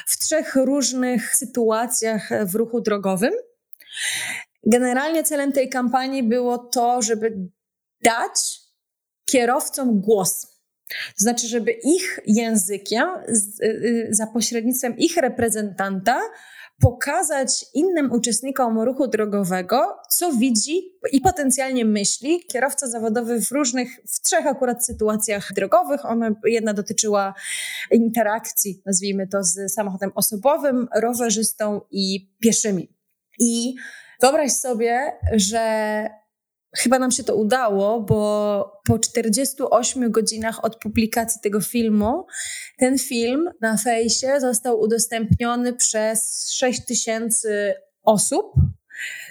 w 0.07 0.19
trzech 0.19 0.55
różnych 0.55 1.35
sytuacjach 1.35 2.29
w 2.45 2.55
ruchu 2.55 2.81
drogowym. 2.81 3.33
Generalnie 4.67 5.23
celem 5.23 5.51
tej 5.51 5.69
kampanii 5.69 6.23
było 6.23 6.57
to, 6.57 7.01
żeby 7.01 7.49
dać 8.03 8.59
kierowcom 9.25 10.01
głos. 10.01 10.47
To 10.89 11.23
znaczy, 11.23 11.47
żeby 11.47 11.71
ich 11.71 12.19
językiem, 12.25 13.07
y, 13.63 13.65
y, 13.65 14.07
za 14.11 14.27
pośrednictwem 14.27 14.97
ich 14.97 15.17
reprezentanta, 15.17 16.21
pokazać 16.79 17.65
innym 17.73 18.11
uczestnikom 18.11 18.79
ruchu 18.79 19.07
drogowego, 19.07 19.97
co 20.09 20.33
widzi 20.33 20.81
i 21.11 21.21
potencjalnie 21.21 21.85
myśli 21.85 22.45
kierowca 22.47 22.87
zawodowy 22.87 23.41
w 23.41 23.51
różnych, 23.51 23.89
w 24.07 24.21
trzech 24.21 24.47
akurat 24.47 24.85
sytuacjach 24.85 25.53
drogowych. 25.53 26.05
Ona 26.05 26.31
jedna 26.45 26.73
dotyczyła 26.73 27.33
interakcji, 27.91 28.81
nazwijmy 28.85 29.27
to, 29.27 29.43
z 29.43 29.73
samochodem 29.73 30.11
osobowym, 30.15 30.87
rowerzystą 30.95 31.81
i 31.91 32.31
pieszymi. 32.39 32.89
I 33.39 33.75
Wyobraź 34.21 34.51
sobie, 34.51 35.11
że 35.33 36.07
chyba 36.77 36.99
nam 36.99 37.11
się 37.11 37.23
to 37.23 37.35
udało, 37.35 38.01
bo 38.01 38.81
po 38.87 38.99
48 38.99 40.11
godzinach 40.11 40.65
od 40.65 40.79
publikacji 40.79 41.41
tego 41.41 41.61
filmu, 41.61 42.25
ten 42.77 42.97
film 42.97 43.49
na 43.61 43.77
fejsie 43.77 44.39
został 44.39 44.79
udostępniony 44.79 45.73
przez 45.73 46.51
6 46.51 46.85
tysięcy 46.85 47.73
osób. 48.03 48.53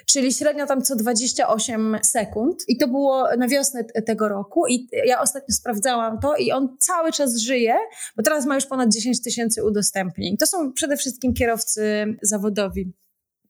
Czyli 0.05 0.33
średnio 0.33 0.65
tam 0.65 0.81
co 0.81 0.95
28 0.95 1.97
sekund. 2.03 2.63
I 2.67 2.77
to 2.77 2.87
było 2.87 3.27
na 3.37 3.47
wiosnę 3.47 3.83
tego 3.83 4.29
roku. 4.29 4.67
I 4.67 4.89
ja 5.05 5.21
ostatnio 5.21 5.55
sprawdzałam 5.55 6.19
to 6.19 6.35
i 6.35 6.51
on 6.51 6.77
cały 6.79 7.11
czas 7.11 7.37
żyje, 7.37 7.75
bo 8.17 8.23
teraz 8.23 8.45
ma 8.45 8.55
już 8.55 8.65
ponad 8.65 8.93
10 8.93 9.23
tysięcy 9.23 9.63
udostępnień. 9.63 10.37
To 10.37 10.47
są 10.47 10.73
przede 10.73 10.97
wszystkim 10.97 11.33
kierowcy 11.33 12.05
zawodowi. 12.21 12.93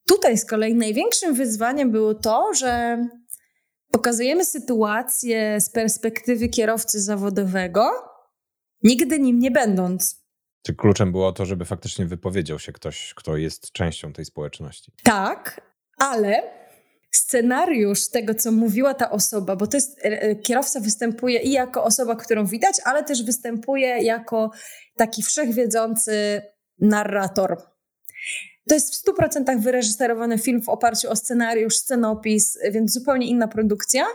Tutaj 0.07 0.37
z 0.37 0.45
kolei 0.45 0.75
największym 0.75 1.33
wyzwaniem 1.33 1.91
było 1.91 2.13
to, 2.13 2.53
że 2.53 2.97
pokazujemy 3.91 4.45
sytuację 4.45 5.61
z 5.61 5.69
perspektywy 5.69 6.49
kierowcy 6.49 7.01
zawodowego, 7.01 7.91
nigdy 8.83 9.19
nim 9.19 9.39
nie 9.39 9.51
będąc. 9.51 10.27
Czy 10.65 10.75
kluczem 10.75 11.11
było 11.11 11.31
to, 11.31 11.45
żeby 11.45 11.65
faktycznie 11.65 12.05
wypowiedział 12.05 12.59
się 12.59 12.71
ktoś, 12.71 13.13
kto 13.15 13.37
jest 13.37 13.71
częścią 13.71 14.13
tej 14.13 14.25
społeczności? 14.25 14.91
Tak, 15.03 15.61
ale 15.97 16.43
scenariusz 17.11 18.09
tego, 18.09 18.35
co 18.35 18.51
mówiła 18.51 18.93
ta 18.93 19.11
osoba, 19.11 19.55
bo 19.55 19.67
to 19.67 19.77
jest, 19.77 19.99
e, 19.99 20.21
e, 20.21 20.35
kierowca 20.35 20.79
występuje 20.79 21.39
i 21.39 21.51
jako 21.51 21.83
osoba, 21.83 22.15
którą 22.15 22.45
widać, 22.45 22.75
ale 22.85 23.03
też 23.03 23.23
występuje 23.23 23.87
jako 23.87 24.51
taki 24.95 25.23
wszechwiedzący 25.23 26.41
narrator. 26.79 27.57
To 28.67 28.75
jest 28.75 28.95
w 28.95 29.13
100% 29.13 29.61
wyreżyserowany 29.61 30.37
film 30.37 30.61
w 30.61 30.69
oparciu 30.69 31.09
o 31.09 31.15
scenariusz, 31.15 31.75
scenopis, 31.75 32.59
więc 32.71 32.93
zupełnie 32.93 33.27
inna 33.27 33.47
produkcja. 33.47 34.05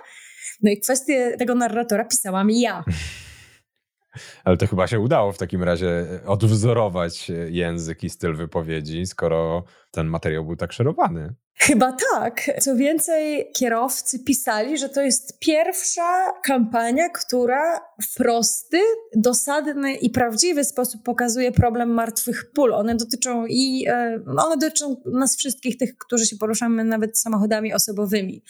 No 0.62 0.70
i 0.70 0.80
kwestię 0.80 1.36
tego 1.38 1.54
narratora 1.54 2.04
pisałam 2.04 2.50
ja. 2.50 2.84
Ale 4.44 4.56
to 4.56 4.66
chyba 4.66 4.86
się 4.86 5.00
udało 5.00 5.32
w 5.32 5.38
takim 5.38 5.62
razie 5.62 6.06
odwzorować 6.26 7.32
język 7.48 8.04
i 8.04 8.10
styl 8.10 8.34
wypowiedzi, 8.34 9.06
skoro 9.06 9.64
ten 9.92 10.06
materiał 10.06 10.44
był 10.44 10.56
tak 10.56 10.72
szerowany. 10.72 11.34
Chyba 11.58 11.96
tak. 12.12 12.50
Co 12.60 12.76
więcej, 12.76 13.50
kierowcy 13.52 14.18
pisali, 14.18 14.78
że 14.78 14.88
to 14.88 15.02
jest 15.02 15.38
pierwsza 15.38 16.32
kampania, 16.44 17.08
która 17.08 17.80
w 18.02 18.14
prosty, 18.14 18.78
dosadny 19.16 19.94
i 19.94 20.10
prawdziwy 20.10 20.64
sposób 20.64 21.02
pokazuje 21.02 21.52
problem 21.52 21.90
martwych 21.90 22.52
pól. 22.54 22.74
One 22.74 22.94
dotyczą 22.94 23.46
i 23.46 23.86
e, 23.88 24.20
one 24.26 24.56
dotyczą 24.56 24.96
nas 25.06 25.36
wszystkich, 25.36 25.76
tych, 25.76 25.98
którzy 25.98 26.26
się 26.26 26.36
poruszamy 26.36 26.84
nawet 26.84 27.18
samochodami 27.18 27.74
osobowymi. 27.74 28.42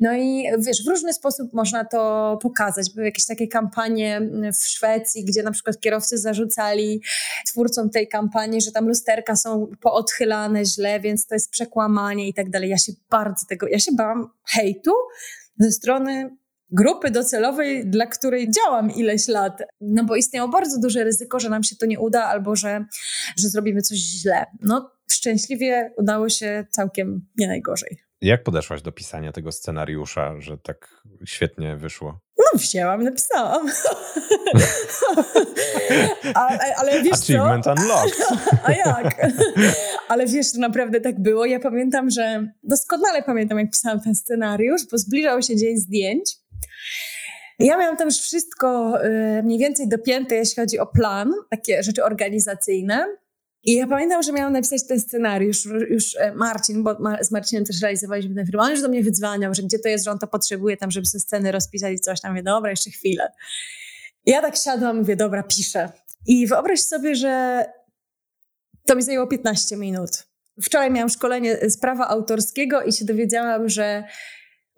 No 0.00 0.14
i 0.16 0.44
wiesz, 0.58 0.84
w 0.84 0.88
różny 0.88 1.12
sposób 1.12 1.52
można 1.52 1.84
to 1.84 2.38
pokazać. 2.42 2.90
Były 2.94 3.06
jakieś 3.06 3.26
takie 3.26 3.48
kampanie 3.48 4.20
w 4.52 4.66
Szwecji, 4.66 5.24
gdzie 5.24 5.42
na 5.42 5.50
przykład 5.50 5.80
kierowcy 5.80 6.18
zarzucali 6.18 7.02
twórcom 7.46 7.90
tej 7.90 8.08
kampanii, 8.08 8.60
że 8.60 8.72
tam 8.72 8.88
lusterka 8.88 9.36
są 9.36 9.70
poodchylane 9.80 10.64
źle, 10.64 10.81
więc 11.00 11.26
to 11.26 11.34
jest 11.34 11.50
przekłamanie 11.50 12.28
i 12.28 12.34
tak 12.34 12.50
dalej. 12.50 12.70
Ja 12.70 12.78
się 12.78 12.92
bardzo 13.10 13.46
tego, 13.46 13.68
ja 13.68 13.78
się 13.78 13.92
bałam 13.92 14.30
hejtu 14.48 14.92
ze 15.58 15.72
strony 15.72 16.36
grupy 16.70 17.10
docelowej, 17.10 17.86
dla 17.86 18.06
której 18.06 18.50
działam 18.50 18.90
ileś 18.90 19.28
lat. 19.28 19.62
No 19.80 20.04
bo 20.04 20.16
istniało 20.16 20.48
bardzo 20.48 20.80
duże 20.80 21.04
ryzyko, 21.04 21.40
że 21.40 21.48
nam 21.48 21.62
się 21.62 21.76
to 21.76 21.86
nie 21.86 22.00
uda 22.00 22.24
albo 22.24 22.56
że, 22.56 22.84
że 23.38 23.48
zrobimy 23.48 23.82
coś 23.82 23.98
źle. 23.98 24.46
No 24.60 24.90
szczęśliwie 25.10 25.92
udało 25.96 26.28
się 26.28 26.66
całkiem 26.70 27.26
nie 27.36 27.46
najgorzej. 27.46 27.98
Jak 28.20 28.42
podeszłaś 28.42 28.82
do 28.82 28.92
pisania 28.92 29.32
tego 29.32 29.52
scenariusza, 29.52 30.40
że 30.40 30.58
tak 30.58 31.02
świetnie 31.24 31.76
wyszło? 31.76 32.20
Wzięłam, 32.54 33.04
napisałam. 33.04 33.66
ale, 36.34 36.76
ale 36.76 37.02
wiesz 37.02 37.12
Achievement 37.12 37.64
co? 37.64 37.72
unlocked. 37.72 38.26
A 38.64 38.72
jak? 38.72 39.32
ale 40.08 40.26
wiesz, 40.26 40.52
to 40.52 40.58
naprawdę 40.58 41.00
tak 41.00 41.22
było. 41.22 41.44
Ja 41.44 41.60
pamiętam, 41.60 42.10
że 42.10 42.46
doskonale 42.62 43.22
pamiętam, 43.22 43.58
jak 43.58 43.70
pisałam 43.70 44.00
ten 44.00 44.14
scenariusz, 44.14 44.82
bo 44.90 44.98
zbliżał 44.98 45.42
się 45.42 45.56
dzień 45.56 45.76
zdjęć. 45.76 46.36
Ja 47.58 47.78
miałam 47.78 47.96
tam 47.96 48.06
już 48.08 48.18
wszystko 48.18 48.98
y, 49.04 49.42
mniej 49.42 49.58
więcej 49.58 49.88
dopięte, 49.88 50.34
jeśli 50.34 50.56
chodzi 50.56 50.78
o 50.78 50.86
plan, 50.86 51.32
takie 51.50 51.82
rzeczy 51.82 52.04
organizacyjne. 52.04 53.06
I 53.64 53.74
ja 53.74 53.86
pamiętam, 53.86 54.22
że 54.22 54.32
miałam 54.32 54.52
napisać 54.52 54.86
ten 54.86 55.00
scenariusz, 55.00 55.64
już 55.64 56.16
e, 56.16 56.34
Marcin, 56.34 56.82
bo 56.82 56.96
z 57.20 57.30
Marcinem 57.30 57.64
też 57.64 57.82
realizowaliśmy 57.82 58.34
ten 58.34 58.46
film, 58.46 58.60
on 58.60 58.70
już 58.70 58.82
do 58.82 58.88
mnie 58.88 59.02
wydzwaniał, 59.02 59.54
że 59.54 59.62
gdzie 59.62 59.78
to 59.78 59.88
jest, 59.88 60.04
że 60.04 60.10
on 60.10 60.18
to 60.18 60.26
potrzebuje 60.26 60.76
tam, 60.76 60.90
żeby 60.90 61.06
sobie 61.06 61.20
sceny 61.20 61.52
rozpisać 61.52 61.94
i 61.94 62.00
coś 62.00 62.20
tam. 62.20 62.30
Mówię, 62.30 62.42
dobra, 62.42 62.70
jeszcze 62.70 62.90
chwilę. 62.90 63.32
I 64.26 64.30
ja 64.30 64.42
tak 64.42 64.56
siadłam, 64.56 64.96
mówię, 64.96 65.16
dobra, 65.16 65.42
piszę. 65.42 65.88
I 66.26 66.46
wyobraź 66.46 66.80
sobie, 66.80 67.14
że 67.14 67.64
to 68.86 68.96
mi 68.96 69.02
zajęło 69.02 69.26
15 69.26 69.76
minut. 69.76 70.10
Wczoraj 70.62 70.90
miałam 70.90 71.08
szkolenie 71.08 71.58
z 71.70 71.78
prawa 71.78 72.08
autorskiego 72.08 72.82
i 72.82 72.92
się 72.92 73.04
dowiedziałam, 73.04 73.68
że 73.68 74.04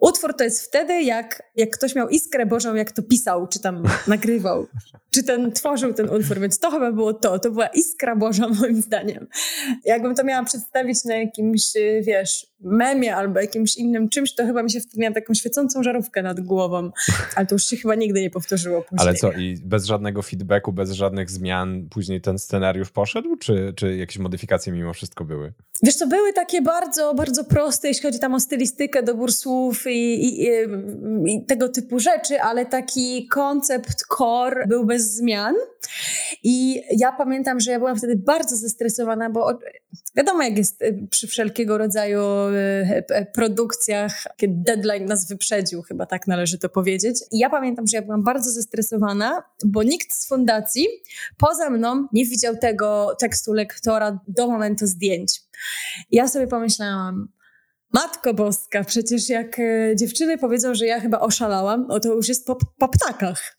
Utwór 0.04 0.36
to 0.36 0.44
jest 0.44 0.62
wtedy, 0.66 1.02
jak, 1.02 1.42
jak 1.56 1.70
ktoś 1.70 1.94
miał 1.94 2.08
iskrę 2.08 2.46
Bożą, 2.46 2.74
jak 2.74 2.92
to 2.92 3.02
pisał, 3.02 3.46
czy 3.46 3.60
tam 3.60 3.82
nagrywał, 4.06 4.66
czy 5.10 5.22
ten 5.22 5.52
tworzył 5.52 5.94
ten 5.94 6.10
utwór, 6.10 6.40
więc 6.40 6.58
to 6.58 6.70
chyba 6.70 6.92
było 6.92 7.14
to. 7.14 7.38
To 7.38 7.50
była 7.50 7.66
iskra 7.66 8.16
Boża, 8.16 8.48
moim 8.60 8.82
zdaniem. 8.82 9.26
Jakbym 9.84 10.14
to 10.14 10.24
miała 10.24 10.44
przedstawić 10.44 11.04
na 11.04 11.16
jakimś, 11.16 11.72
wiesz, 12.02 12.46
memie 12.64 13.16
albo 13.16 13.40
jakimś 13.40 13.76
innym 13.76 14.08
czymś, 14.08 14.34
to 14.34 14.46
chyba 14.46 14.62
mi 14.62 14.70
się 14.70 14.80
wtedy 14.80 15.00
miała 15.00 15.14
taką 15.14 15.34
świecącą 15.34 15.82
żarówkę 15.82 16.22
nad 16.22 16.40
głową. 16.40 16.90
Ale 17.36 17.46
to 17.46 17.54
już 17.54 17.66
się 17.66 17.76
chyba 17.76 17.94
nigdy 17.94 18.20
nie 18.20 18.30
powtórzyło 18.30 18.82
później. 18.82 19.08
Ale 19.08 19.14
co, 19.14 19.32
i 19.32 19.58
bez 19.64 19.84
żadnego 19.84 20.22
feedbacku, 20.22 20.72
bez 20.72 20.90
żadnych 20.90 21.30
zmian 21.30 21.88
później 21.90 22.20
ten 22.20 22.38
scenariusz 22.38 22.90
poszedł, 22.90 23.36
czy, 23.36 23.72
czy 23.76 23.96
jakieś 23.96 24.18
modyfikacje 24.18 24.72
mimo 24.72 24.92
wszystko 24.92 25.24
były? 25.24 25.52
Wiesz 25.82 25.96
to 25.96 26.06
były 26.06 26.32
takie 26.32 26.62
bardzo, 26.62 27.14
bardzo 27.14 27.44
proste, 27.44 27.88
jeśli 27.88 28.02
chodzi 28.02 28.18
tam 28.18 28.34
o 28.34 28.40
stylistykę, 28.40 29.02
dobór 29.02 29.32
słów 29.32 29.86
i, 29.86 30.24
i, 30.24 30.48
i, 31.26 31.46
tego 31.46 31.68
typu 31.68 31.98
rzeczy, 31.98 32.40
ale 32.40 32.66
taki 32.66 33.28
koncept 33.28 34.04
core 34.18 34.66
był 34.66 34.86
bez 34.86 35.14
zmian. 35.14 35.54
I 36.42 36.82
ja 36.98 37.12
pamiętam, 37.12 37.60
że 37.60 37.70
ja 37.70 37.78
byłam 37.78 37.96
wtedy 37.96 38.16
bardzo 38.16 38.56
zestresowana, 38.56 39.30
bo 39.30 39.58
wiadomo 40.16 40.42
jak 40.42 40.58
jest 40.58 40.84
przy 41.10 41.26
wszelkiego 41.26 41.78
rodzaju 41.78 42.20
produkcjach, 43.34 44.24
kiedy 44.36 44.54
deadline 44.56 45.04
nas 45.04 45.28
wyprzedził, 45.28 45.82
chyba 45.82 46.06
tak 46.06 46.26
należy 46.26 46.58
to 46.58 46.68
powiedzieć. 46.68 47.16
I 47.32 47.38
ja 47.38 47.50
pamiętam, 47.50 47.86
że 47.86 47.96
ja 47.96 48.02
byłam 48.02 48.22
bardzo 48.22 48.50
zestresowana, 48.50 49.42
bo 49.64 49.82
nikt 49.82 50.14
z 50.14 50.28
fundacji 50.28 50.86
poza 51.38 51.70
mną 51.70 52.08
nie 52.12 52.24
widział 52.26 52.56
tego 52.56 53.16
tekstu 53.20 53.52
lektora 53.52 54.18
do 54.28 54.46
momentu 54.46 54.86
zdjęć. 54.86 55.40
Ja 56.10 56.28
sobie 56.28 56.46
pomyślałam, 56.46 57.28
Matko 57.92 58.34
Boska, 58.34 58.84
przecież 58.84 59.28
jak 59.28 59.60
dziewczyny 59.94 60.38
powiedzą, 60.38 60.74
że 60.74 60.86
ja 60.86 61.00
chyba 61.00 61.20
oszalałam, 61.20 61.86
no 61.88 62.00
to 62.00 62.14
już 62.14 62.28
jest 62.28 62.46
po, 62.46 62.56
po 62.78 62.88
ptakach. 62.88 63.56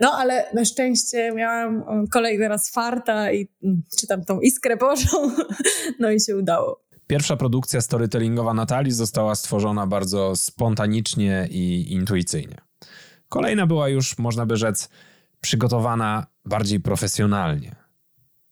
No 0.00 0.12
ale 0.12 0.46
na 0.54 0.64
szczęście 0.64 1.32
miałam 1.32 1.84
kolejny 2.12 2.48
raz 2.48 2.70
farta 2.70 3.32
i 3.32 3.48
mm, 3.64 3.82
czytam 4.00 4.24
tą 4.24 4.40
iskrę 4.40 4.76
Bożą, 4.76 5.30
no 6.00 6.10
i 6.10 6.20
się 6.20 6.36
udało. 6.36 6.82
Pierwsza 7.12 7.36
produkcja 7.36 7.80
storytellingowa 7.80 8.54
Natalii 8.54 8.92
została 8.92 9.34
stworzona 9.34 9.86
bardzo 9.86 10.36
spontanicznie 10.36 11.48
i 11.50 11.92
intuicyjnie. 11.92 12.56
Kolejna 13.28 13.66
była 13.66 13.88
już, 13.88 14.18
można 14.18 14.46
by 14.46 14.56
rzec, 14.56 14.88
przygotowana 15.40 16.26
bardziej 16.44 16.80
profesjonalnie. 16.80 17.74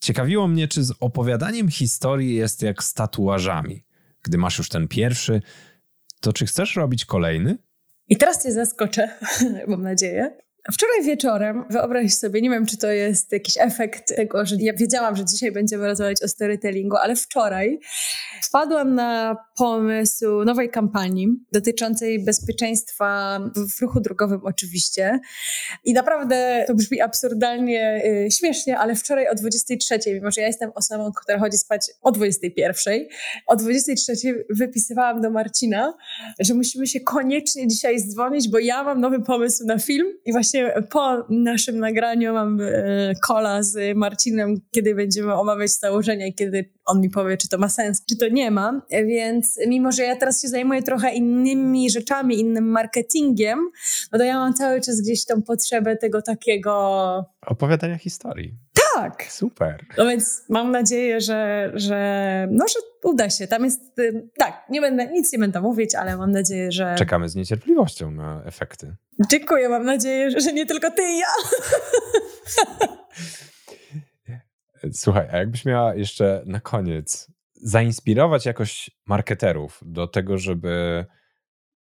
Ciekawiło 0.00 0.48
mnie, 0.48 0.68
czy 0.68 0.84
z 0.84 0.92
opowiadaniem 1.00 1.68
historii 1.68 2.34
jest 2.34 2.62
jak 2.62 2.84
z 2.84 2.94
tatuażami. 2.94 3.84
Gdy 4.22 4.38
masz 4.38 4.58
już 4.58 4.68
ten 4.68 4.88
pierwszy, 4.88 5.42
to 6.20 6.32
czy 6.32 6.46
chcesz 6.46 6.76
robić 6.76 7.04
kolejny? 7.04 7.58
I 8.08 8.16
teraz 8.16 8.42
cię 8.42 8.52
zaskoczę, 8.52 9.18
mam 9.68 9.82
nadzieję. 9.82 10.36
Wczoraj 10.72 11.02
wieczorem, 11.04 11.64
wyobraź 11.70 12.14
sobie, 12.14 12.40
nie 12.40 12.50
wiem, 12.50 12.66
czy 12.66 12.76
to 12.76 12.86
jest 12.86 13.32
jakiś 13.32 13.54
efekt 13.58 14.16
tego, 14.16 14.46
że 14.46 14.56
ja 14.58 14.72
wiedziałam, 14.72 15.16
że 15.16 15.24
dzisiaj 15.24 15.52
będziemy 15.52 15.86
rozmawiać 15.86 16.22
o 16.22 16.28
storytellingu, 16.28 16.96
ale 16.96 17.16
wczoraj 17.16 17.80
wpadłam 18.42 18.94
na 18.94 19.36
pomysł 19.56 20.44
nowej 20.44 20.70
kampanii 20.70 21.28
dotyczącej 21.52 22.24
bezpieczeństwa 22.24 23.40
w 23.76 23.80
ruchu 23.82 24.00
drogowym 24.00 24.40
oczywiście. 24.44 25.20
I 25.84 25.92
naprawdę 25.92 26.64
to 26.66 26.74
brzmi 26.74 27.00
absurdalnie 27.00 28.02
y, 28.26 28.30
śmiesznie, 28.30 28.78
ale 28.78 28.94
wczoraj 28.94 29.28
o 29.28 29.34
23, 29.34 29.98
mimo 30.06 30.30
że 30.30 30.40
ja 30.40 30.46
jestem 30.46 30.70
osobą, 30.74 31.11
która 31.22 31.38
chodzi 31.38 31.58
spać 31.58 31.90
o 32.02 32.12
21, 32.12 33.04
o 33.46 33.56
23 33.56 34.44
wypisywałam 34.50 35.20
do 35.20 35.30
Marcina, 35.30 35.94
że 36.40 36.54
musimy 36.54 36.86
się 36.86 37.00
koniecznie 37.00 37.68
dzisiaj 37.68 37.96
dzwonić, 37.98 38.48
bo 38.48 38.58
ja 38.58 38.84
mam 38.84 39.00
nowy 39.00 39.22
pomysł 39.22 39.66
na 39.66 39.78
film 39.78 40.06
i 40.24 40.32
właśnie 40.32 40.49
właśnie 40.51 40.82
po 40.90 41.24
naszym 41.28 41.78
nagraniu 41.78 42.32
mam 42.32 42.59
kola 43.22 43.59
e, 43.59 43.64
z 43.64 43.96
Marcinem, 43.96 44.61
kiedy 44.70 44.94
będziemy 44.94 45.34
omawiać 45.34 45.70
założenia 45.70 46.26
i 46.26 46.34
kiedy 46.34 46.70
on 46.84 47.01
mi 47.01 47.11
powie, 47.11 47.36
czy 47.36 47.48
to 47.48 47.59
ma 47.59 47.68
sens, 47.68 48.05
czy 48.09 48.16
to 48.16 48.28
nie 48.28 48.51
ma. 48.51 48.82
Więc 48.90 49.59
mimo, 49.66 49.92
że 49.92 50.03
ja 50.03 50.16
teraz 50.16 50.42
się 50.42 50.48
zajmuję 50.48 50.82
trochę 50.82 51.12
innymi 51.12 51.90
rzeczami, 51.90 52.40
innym 52.40 52.70
marketingiem, 52.70 53.59
no 54.12 54.18
to 54.18 54.24
ja 54.24 54.38
mam 54.38 54.55
cały 54.55 54.80
czas 54.80 55.01
gdzieś 55.01 55.24
tą 55.24 55.42
potrzebę 55.42 55.96
tego 55.96 56.22
takiego... 56.22 56.70
Opowiadania 57.46 57.98
historii. 57.98 58.55
Tak. 58.95 59.24
Super. 59.24 59.84
No 59.99 60.07
więc 60.07 60.45
mam 60.49 60.70
nadzieję, 60.70 61.20
że, 61.20 61.70
że, 61.74 62.49
no, 62.51 62.64
że 62.68 63.09
uda 63.11 63.30
się. 63.30 63.47
Tam 63.47 63.64
jest, 63.64 63.99
y, 63.99 64.28
tak, 64.38 64.64
nie 64.70 64.80
będę, 64.80 65.07
nic 65.07 65.32
nie 65.32 65.38
będę 65.38 65.61
mówić, 65.61 65.95
ale 65.95 66.16
mam 66.16 66.32
nadzieję, 66.32 66.72
że... 66.72 66.95
Czekamy 66.99 67.28
z 67.28 67.34
niecierpliwością 67.34 68.11
na 68.11 68.43
efekty. 68.45 68.97
Dziękuję, 69.30 69.68
mam 69.68 69.84
nadzieję, 69.84 70.41
że 70.41 70.53
nie 70.53 70.66
tylko 70.66 70.91
ty 70.91 71.03
i 71.03 71.18
ja. 71.18 71.26
Słuchaj, 74.93 75.28
a 75.32 75.36
jakbyś 75.36 75.64
miała 75.64 75.95
jeszcze 75.95 76.43
na 76.47 76.61
koniec 76.61 77.30
zainspirować 77.55 78.47
jakoś 78.47 78.91
marketerów 79.07 79.80
do 79.82 80.07
tego, 80.07 80.38
żeby 80.38 81.05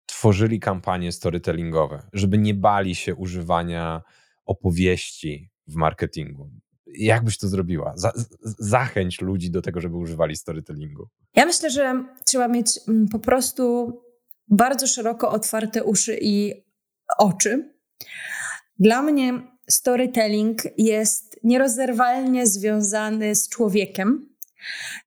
tworzyli 0.05 0.60
kampanie 0.60 1.12
storytellingowe, 1.12 2.10
żeby 2.14 2.38
nie 2.38 2.53
bali 2.53 2.95
się 2.95 3.16
używania 3.16 4.01
opowieści 4.45 5.51
w 5.68 5.76
marketingu. 5.76 6.49
Jak 6.97 7.23
byś 7.23 7.37
to 7.37 7.47
zrobiła? 7.47 7.93
Za, 7.95 8.11
zachęć 8.59 9.21
ludzi 9.21 9.51
do 9.51 9.61
tego, 9.61 9.81
żeby 9.81 9.95
używali 9.95 10.35
storytellingu. 10.35 11.07
Ja 11.35 11.45
myślę, 11.45 11.69
że 11.69 12.03
trzeba 12.25 12.47
mieć 12.47 12.79
mm, 12.87 13.07
po 13.07 13.19
prostu 13.19 13.93
bardzo 14.47 14.87
szeroko 14.87 15.31
otwarte 15.31 15.83
uszy 15.83 16.17
i 16.21 16.53
oczy. 17.17 17.73
Dla 18.79 19.01
mnie 19.01 19.33
storytelling 19.69 20.61
jest 20.77 21.39
nierozerwalnie 21.43 22.47
związany 22.47 23.35
z 23.35 23.49
człowiekiem, 23.49 24.29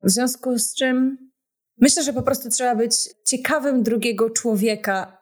w 0.03 0.11
związku 0.11 0.59
z 0.59 0.75
czym 0.75 1.31
myślę, 1.79 2.03
że 2.03 2.13
po 2.13 2.23
prostu 2.23 2.51
trzeba 2.51 2.75
być 2.75 2.95
ciekawym 3.27 3.83
drugiego 3.83 4.31
człowieka. 4.31 5.19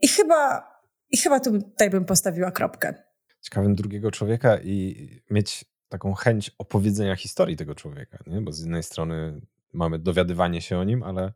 I 0.00 0.08
chyba, 0.08 0.70
i 1.10 1.16
chyba 1.16 1.40
tutaj 1.40 1.90
bym 1.90 2.04
postawiła 2.04 2.50
kropkę. 2.50 2.94
ciekawym 3.40 3.74
drugiego 3.74 4.10
człowieka 4.10 4.58
i 4.58 5.08
mieć 5.30 5.64
taką 5.94 6.14
chęć 6.14 6.50
opowiedzenia 6.58 7.16
historii 7.16 7.56
tego 7.56 7.74
człowieka, 7.74 8.18
nie? 8.26 8.40
bo 8.40 8.52
z 8.52 8.60
jednej 8.60 8.82
strony 8.82 9.40
mamy 9.72 9.98
dowiadywanie 9.98 10.60
się 10.60 10.78
o 10.78 10.84
nim, 10.84 11.02
ale 11.02 11.32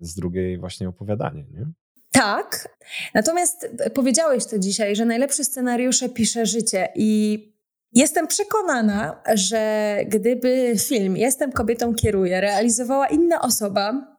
z 0.00 0.14
drugiej 0.14 0.58
właśnie 0.58 0.88
opowiadanie. 0.88 1.44
Nie? 1.50 1.66
Tak, 2.12 2.68
natomiast 3.14 3.68
powiedziałeś 3.94 4.46
to 4.46 4.58
dzisiaj, 4.58 4.96
że 4.96 5.04
najlepsze 5.04 5.44
scenariusze 5.44 6.08
pisze 6.08 6.46
życie 6.46 6.88
i 6.94 7.38
jestem 7.92 8.26
przekonana, 8.26 9.22
że 9.34 9.96
gdyby 10.06 10.74
film 10.88 11.16
Jestem 11.16 11.52
kobietą 11.52 11.94
kieruję 11.94 12.40
realizowała 12.40 13.06
inna 13.06 13.42
osoba, 13.42 14.16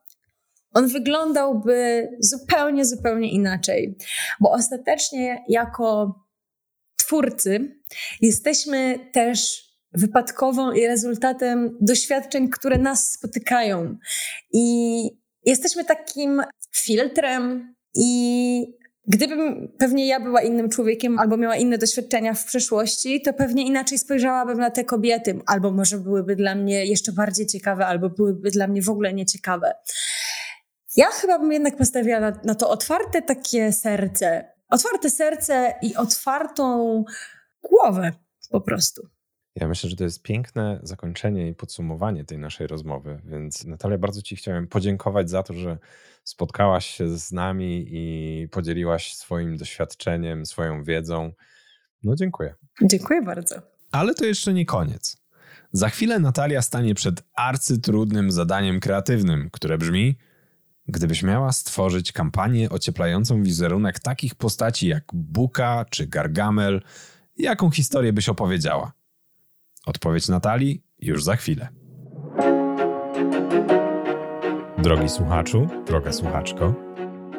on 0.73 0.87
wyglądałby 0.87 2.09
zupełnie, 2.19 2.85
zupełnie 2.85 3.31
inaczej. 3.31 3.97
Bo 4.39 4.51
ostatecznie 4.51 5.43
jako 5.47 6.19
twórcy 6.95 7.81
jesteśmy 8.21 9.09
też 9.13 9.68
wypadkową 9.93 10.71
i 10.71 10.87
rezultatem 10.87 11.77
doświadczeń, 11.81 12.49
które 12.49 12.77
nas 12.77 13.11
spotykają. 13.11 13.97
I 14.53 15.01
jesteśmy 15.45 15.85
takim 15.85 16.41
filtrem 16.71 17.75
i 17.95 18.79
Gdybym 19.09 19.71
pewnie 19.77 20.07
ja 20.07 20.19
była 20.19 20.41
innym 20.41 20.69
człowiekiem 20.69 21.19
albo 21.19 21.37
miała 21.37 21.55
inne 21.55 21.77
doświadczenia 21.77 22.33
w 22.33 22.45
przeszłości, 22.45 23.21
to 23.21 23.33
pewnie 23.33 23.65
inaczej 23.65 23.97
spojrzałabym 23.97 24.59
na 24.59 24.69
te 24.71 24.83
kobiety, 24.83 25.39
albo 25.45 25.71
może 25.71 25.97
byłyby 25.97 26.35
dla 26.35 26.55
mnie 26.55 26.85
jeszcze 26.85 27.11
bardziej 27.11 27.47
ciekawe, 27.47 27.87
albo 27.87 28.09
byłyby 28.09 28.51
dla 28.51 28.67
mnie 28.67 28.81
w 28.81 28.89
ogóle 28.89 29.13
nieciekawe. 29.13 29.73
Ja 30.95 31.05
chyba 31.05 31.39
bym 31.39 31.51
jednak 31.51 31.77
postawiła 31.77 32.19
na, 32.19 32.39
na 32.43 32.55
to 32.55 32.69
otwarte 32.69 33.21
takie 33.21 33.71
serce. 33.71 34.53
Otwarte 34.69 35.09
serce 35.09 35.73
i 35.81 35.95
otwartą 35.95 37.03
głowę 37.69 38.11
po 38.49 38.61
prostu. 38.61 39.07
Ja 39.55 39.67
myślę, 39.67 39.89
że 39.89 39.95
to 39.95 40.03
jest 40.03 40.23
piękne 40.23 40.79
zakończenie 40.83 41.47
i 41.49 41.55
podsumowanie 41.55 42.25
tej 42.25 42.37
naszej 42.37 42.67
rozmowy. 42.67 43.21
Więc 43.25 43.65
Natalia, 43.65 43.97
bardzo 43.97 44.21
Ci 44.21 44.35
chciałem 44.35 44.67
podziękować 44.67 45.29
za 45.29 45.43
to, 45.43 45.53
że 45.53 45.77
spotkałaś 46.23 46.85
się 46.85 47.17
z 47.17 47.31
nami 47.31 47.85
i 47.89 48.47
podzieliłaś 48.51 49.13
swoim 49.13 49.57
doświadczeniem, 49.57 50.45
swoją 50.45 50.83
wiedzą. 50.83 51.33
No, 52.03 52.15
dziękuję. 52.15 52.55
Dziękuję 52.81 53.21
bardzo. 53.21 53.55
Ale 53.91 54.15
to 54.15 54.25
jeszcze 54.25 54.53
nie 54.53 54.65
koniec. 54.65 55.17
Za 55.71 55.89
chwilę 55.89 56.19
Natalia 56.19 56.61
stanie 56.61 56.95
przed 56.95 57.23
arcytrudnym 57.33 58.31
zadaniem 58.31 58.79
kreatywnym, 58.79 59.49
które 59.51 59.77
brzmi: 59.77 60.17
Gdybyś 60.87 61.23
miała 61.23 61.51
stworzyć 61.51 62.11
kampanię 62.11 62.69
ocieplającą 62.69 63.43
wizerunek 63.43 63.99
takich 63.99 64.35
postaci 64.35 64.87
jak 64.87 65.03
Buka 65.13 65.85
czy 65.89 66.07
Gargamel, 66.07 66.81
jaką 67.37 67.71
historię 67.71 68.13
byś 68.13 68.29
opowiedziała? 68.29 68.98
Odpowiedź 69.85 70.27
Natalii 70.27 70.83
już 70.99 71.23
za 71.23 71.35
chwilę. 71.35 71.67
Drogi 74.77 75.09
słuchaczu, 75.09 75.67
droga 75.87 76.13
słuchaczko, 76.13 76.73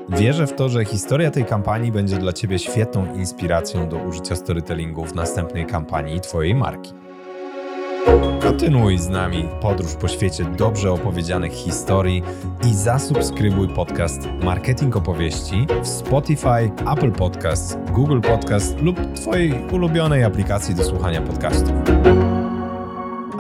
wierzę 0.09 0.47
w 0.47 0.53
to, 0.53 0.69
że 0.69 0.85
historia 0.85 1.31
tej 1.31 1.45
kampanii 1.45 1.93
będzie 1.93 2.17
dla 2.17 2.33
Ciebie 2.33 2.59
świetną 2.59 3.15
inspiracją 3.15 3.89
do 3.89 3.97
użycia 3.97 4.37
storytellingu 4.37 5.05
w 5.05 5.15
następnej 5.15 5.67
kampanii 5.67 6.21
Twojej 6.21 6.55
marki. 6.55 6.93
Kontynuuj 8.43 8.99
z 8.99 9.09
nami 9.09 9.49
podróż 9.61 9.95
po 9.95 10.09
świecie 10.09 10.45
dobrze 10.45 10.93
opowiedzianych 10.93 11.53
historii 11.53 12.23
i 12.67 12.75
zasubskrybuj 12.75 13.69
podcast 13.69 14.21
Marketing 14.43 14.97
Opowieści 14.97 15.67
w 15.83 15.89
Spotify, 15.89 16.71
Apple 16.93 17.13
Podcasts, 17.13 17.77
Google 17.93 18.21
Podcasts 18.21 18.83
lub 18.83 19.13
Twojej 19.15 19.55
ulubionej 19.73 20.25
aplikacji 20.25 20.75
do 20.75 20.85
słuchania 20.85 21.23
podcastów. 21.23 21.73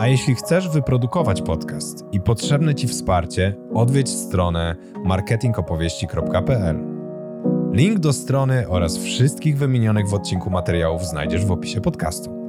A 0.00 0.06
jeśli 0.06 0.34
chcesz 0.34 0.68
wyprodukować 0.68 1.42
podcast 1.42 2.04
i 2.12 2.20
potrzebne 2.20 2.74
Ci 2.74 2.88
wsparcie, 2.88 3.56
odwiedź 3.74 4.08
stronę 4.08 4.76
marketingopowieści.pl. 5.04 6.78
Link 7.72 7.98
do 7.98 8.12
strony 8.12 8.68
oraz 8.68 8.98
wszystkich 8.98 9.58
wymienionych 9.58 10.08
w 10.08 10.14
odcinku 10.14 10.50
materiałów 10.50 11.06
znajdziesz 11.06 11.44
w 11.44 11.50
opisie 11.50 11.80
podcastu. 11.80 12.48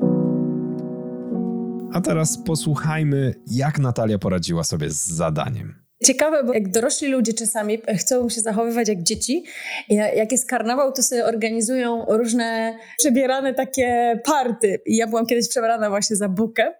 A 1.93 2.01
teraz 2.01 2.43
posłuchajmy, 2.43 3.33
jak 3.47 3.79
Natalia 3.79 4.19
poradziła 4.19 4.63
sobie 4.63 4.89
z 4.89 5.07
zadaniem. 5.07 5.90
Ciekawe, 6.05 6.43
bo 6.43 6.53
jak 6.53 6.69
dorośli 6.69 7.07
ludzie 7.07 7.33
czasami 7.33 7.81
chcą 7.97 8.29
się 8.29 8.41
zachowywać 8.41 8.87
jak 8.87 9.03
dzieci, 9.03 9.43
jak 9.89 10.31
jest 10.31 10.49
karnawał, 10.49 10.91
to 10.91 11.03
sobie 11.03 11.25
organizują 11.25 12.05
różne 12.09 12.77
przebierane 12.97 13.53
takie 13.53 14.19
party. 14.25 14.81
I 14.85 14.97
ja 14.97 15.07
byłam 15.07 15.25
kiedyś 15.25 15.49
przebrana 15.49 15.89
właśnie 15.89 16.15
za 16.15 16.29
bukę. 16.29 16.73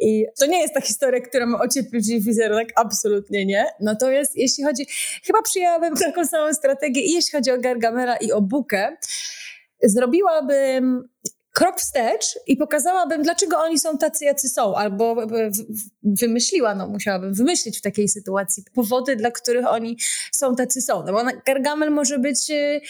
I 0.00 0.26
to 0.38 0.46
nie 0.46 0.60
jest 0.60 0.74
ta 0.74 0.80
historia, 0.80 1.20
która 1.20 1.46
ma 1.46 1.58
ocieplić 1.58 2.06
wizerunek, 2.06 2.72
absolutnie 2.76 3.46
nie. 3.46 3.66
Natomiast 3.80 4.36
jeśli 4.36 4.64
chodzi, 4.64 4.86
chyba 5.26 5.42
przyjęłabym 5.42 5.96
taką 5.96 6.26
samą 6.26 6.54
strategię 6.54 7.02
i 7.02 7.12
jeśli 7.12 7.32
chodzi 7.32 7.50
o 7.50 7.58
Gargamela 7.58 8.16
i 8.16 8.32
o 8.32 8.40
bukę, 8.40 8.96
zrobiłabym 9.82 11.08
krok 11.54 11.80
wstecz 11.80 12.38
i 12.46 12.56
pokazałabym, 12.56 13.22
dlaczego 13.22 13.58
oni 13.58 13.78
są 13.78 13.98
tacy, 13.98 14.24
jacy 14.24 14.48
są, 14.48 14.76
albo 14.76 15.16
wymyśliła, 16.02 16.74
no 16.74 16.88
musiałabym 16.88 17.34
wymyślić 17.34 17.78
w 17.78 17.82
takiej 17.82 18.08
sytuacji 18.08 18.64
powody, 18.74 19.16
dla 19.16 19.30
których 19.30 19.66
oni 19.66 19.98
są 20.32 20.56
tacy 20.56 20.82
są. 20.82 21.04
No 21.06 21.12
bo 21.12 21.22
Gargamel 21.46 21.90
może 21.90 22.18
być 22.18 22.50
y, 22.50 22.80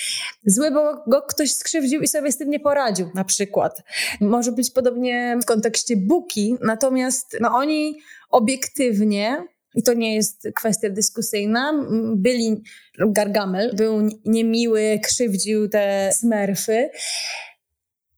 zły, 0.46 0.70
bo 0.70 1.04
go 1.06 1.22
ktoś 1.22 1.52
skrzywdził 1.52 2.02
i 2.02 2.08
sobie 2.08 2.32
z 2.32 2.38
tym 2.38 2.50
nie 2.50 2.60
poradził, 2.60 3.10
na 3.14 3.24
przykład. 3.24 3.82
Może 4.20 4.52
być 4.52 4.70
podobnie 4.70 5.38
w 5.42 5.44
kontekście 5.44 5.96
Buki, 5.96 6.56
natomiast 6.60 7.36
no 7.40 7.50
oni 7.52 8.00
obiektywnie 8.30 9.44
i 9.74 9.82
to 9.82 9.94
nie 9.94 10.14
jest 10.14 10.48
kwestia 10.54 10.90
dyskusyjna. 10.90 11.86
Byli, 12.16 12.62
Gargamel 12.98 13.76
był 13.76 14.08
niemiły, 14.24 15.00
krzywdził 15.02 15.68
te 15.68 16.10
smerfy. 16.12 16.90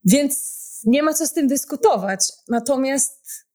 Więc 0.06 0.56
nie 0.84 1.02
ma 1.02 1.14
co 1.14 1.26
z 1.26 1.32
tym 1.32 1.48
dyskutować. 1.48 2.20
Natomiast 2.48 3.46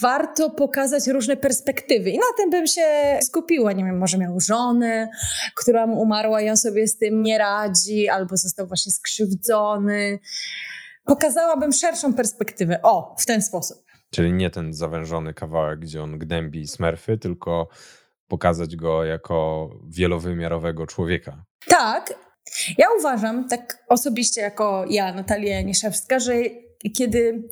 warto 0.00 0.50
pokazać 0.50 1.06
różne 1.06 1.36
perspektywy. 1.36 2.10
I 2.10 2.18
na 2.18 2.24
tym 2.36 2.50
bym 2.50 2.66
się 2.66 3.18
skupiła. 3.22 3.72
Nie 3.72 3.84
wiem, 3.84 3.98
może 3.98 4.18
miał 4.18 4.40
żonę, 4.40 5.08
która 5.56 5.86
mu 5.86 6.00
umarła 6.00 6.40
i 6.40 6.50
on 6.50 6.56
sobie 6.56 6.88
z 6.88 6.98
tym 6.98 7.22
nie 7.22 7.38
radzi, 7.38 8.08
albo 8.08 8.36
został 8.36 8.66
właśnie 8.66 8.92
skrzywdzony. 8.92 10.18
Pokazałabym 11.04 11.72
szerszą 11.72 12.14
perspektywę. 12.14 12.82
O, 12.82 13.16
w 13.18 13.26
ten 13.26 13.42
sposób. 13.42 13.84
Czyli 14.10 14.32
nie 14.32 14.50
ten 14.50 14.72
zawężony 14.72 15.34
kawałek, 15.34 15.80
gdzie 15.80 16.02
on 16.02 16.18
gnębi 16.18 16.68
smerfy, 16.68 17.18
tylko 17.18 17.68
pokazać 18.28 18.76
go 18.76 19.04
jako 19.04 19.70
wielowymiarowego 19.88 20.86
człowieka. 20.86 21.44
Tak, 21.68 22.14
ja 22.78 22.86
uważam, 22.98 23.48
tak 23.48 23.84
osobiście 23.88 24.40
jako 24.40 24.84
ja, 24.90 25.14
Natalia 25.14 25.62
Nieszewska, 25.62 26.18
że 26.18 26.32
kiedy 26.96 27.48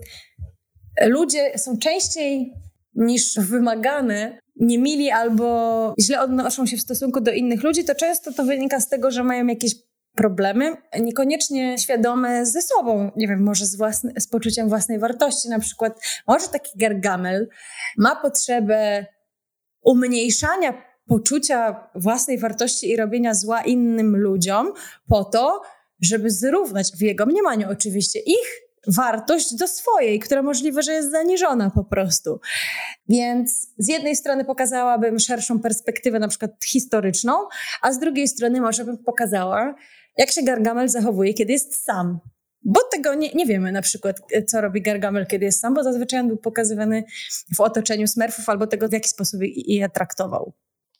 ludzie 1.02 1.58
są 1.58 1.78
częściej 1.78 2.52
niż 2.94 3.34
wymagane, 3.38 4.38
niemili 4.56 5.10
albo 5.10 5.94
źle 6.00 6.20
odnoszą 6.20 6.66
się 6.66 6.76
w 6.76 6.80
stosunku 6.80 7.20
do 7.20 7.32
innych 7.32 7.62
ludzi, 7.62 7.84
to 7.84 7.94
często 7.94 8.32
to 8.32 8.44
wynika 8.44 8.80
z 8.80 8.88
tego, 8.88 9.10
że 9.10 9.24
mają 9.24 9.46
jakieś 9.46 9.74
problemy, 10.16 10.76
niekoniecznie 11.00 11.78
świadome 11.78 12.46
ze 12.46 12.62
sobą, 12.62 13.10
nie 13.16 13.28
wiem, 13.28 13.42
może 13.42 13.66
z, 13.66 13.76
własny, 13.76 14.12
z 14.20 14.28
poczuciem 14.28 14.68
własnej 14.68 14.98
wartości. 14.98 15.48
Na 15.48 15.58
przykład, 15.58 16.00
może 16.26 16.48
taki 16.48 16.78
gargamel 16.78 17.48
ma 17.98 18.16
potrzebę 18.16 19.06
umniejszania 19.82 20.91
poczucia 21.06 21.88
własnej 21.94 22.38
wartości 22.38 22.90
i 22.90 22.96
robienia 22.96 23.34
zła 23.34 23.62
innym 23.62 24.16
ludziom 24.16 24.72
po 25.08 25.24
to, 25.24 25.62
żeby 26.00 26.30
zrównać 26.30 26.92
w 26.92 27.00
jego 27.00 27.26
mniemaniu 27.26 27.70
oczywiście 27.70 28.20
ich 28.20 28.62
wartość 28.86 29.54
do 29.54 29.68
swojej, 29.68 30.20
która 30.20 30.42
możliwe, 30.42 30.82
że 30.82 30.92
jest 30.92 31.10
zaniżona 31.10 31.70
po 31.70 31.84
prostu. 31.84 32.40
Więc 33.08 33.68
z 33.78 33.88
jednej 33.88 34.16
strony 34.16 34.44
pokazałabym 34.44 35.18
szerszą 35.18 35.60
perspektywę, 35.60 36.18
na 36.18 36.28
przykład 36.28 36.50
historyczną, 36.64 37.32
a 37.82 37.92
z 37.92 37.98
drugiej 37.98 38.28
strony 38.28 38.60
może 38.60 38.84
bym 38.84 38.98
pokazała, 38.98 39.74
jak 40.18 40.30
się 40.30 40.42
Gargamel 40.42 40.88
zachowuje, 40.88 41.34
kiedy 41.34 41.52
jest 41.52 41.84
sam. 41.84 42.18
Bo 42.64 42.80
tego 42.92 43.14
nie, 43.14 43.32
nie 43.32 43.46
wiemy 43.46 43.72
na 43.72 43.82
przykład, 43.82 44.16
co 44.46 44.60
robi 44.60 44.82
Gargamel, 44.82 45.26
kiedy 45.26 45.44
jest 45.44 45.60
sam, 45.60 45.74
bo 45.74 45.82
zazwyczaj 45.82 46.20
on 46.20 46.28
był 46.28 46.36
pokazywany 46.36 47.04
w 47.56 47.60
otoczeniu 47.60 48.06
smurfów 48.06 48.48
albo 48.48 48.66
tego, 48.66 48.88
w 48.88 48.92
jaki 48.92 49.08
sposób 49.08 49.40
je 49.54 49.88
traktował 49.88 50.52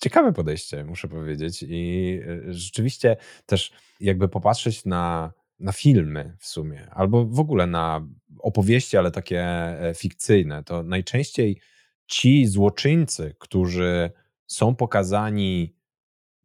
ciekawe 0.03 0.33
podejście, 0.33 0.85
muszę 0.85 1.09
powiedzieć. 1.09 1.65
I 1.69 2.21
e, 2.49 2.53
rzeczywiście 2.53 3.17
też 3.47 3.73
jakby 4.01 4.29
popatrzeć 4.29 4.85
na, 4.85 5.33
na 5.59 5.73
filmy 5.73 6.37
w 6.41 6.47
sumie, 6.47 6.89
albo 6.91 7.27
w 7.27 7.41
ogóle 7.41 7.67
na 7.67 8.07
opowieści, 8.39 8.97
ale 8.97 9.11
takie 9.11 9.43
e, 9.45 9.95
fikcyjne, 9.95 10.65
to 10.65 10.83
najczęściej 10.83 11.61
ci 12.07 12.47
złoczyńcy, 12.47 13.35
którzy 13.39 14.11
są 14.47 14.75
pokazani 14.75 15.77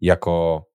jako 0.01 0.67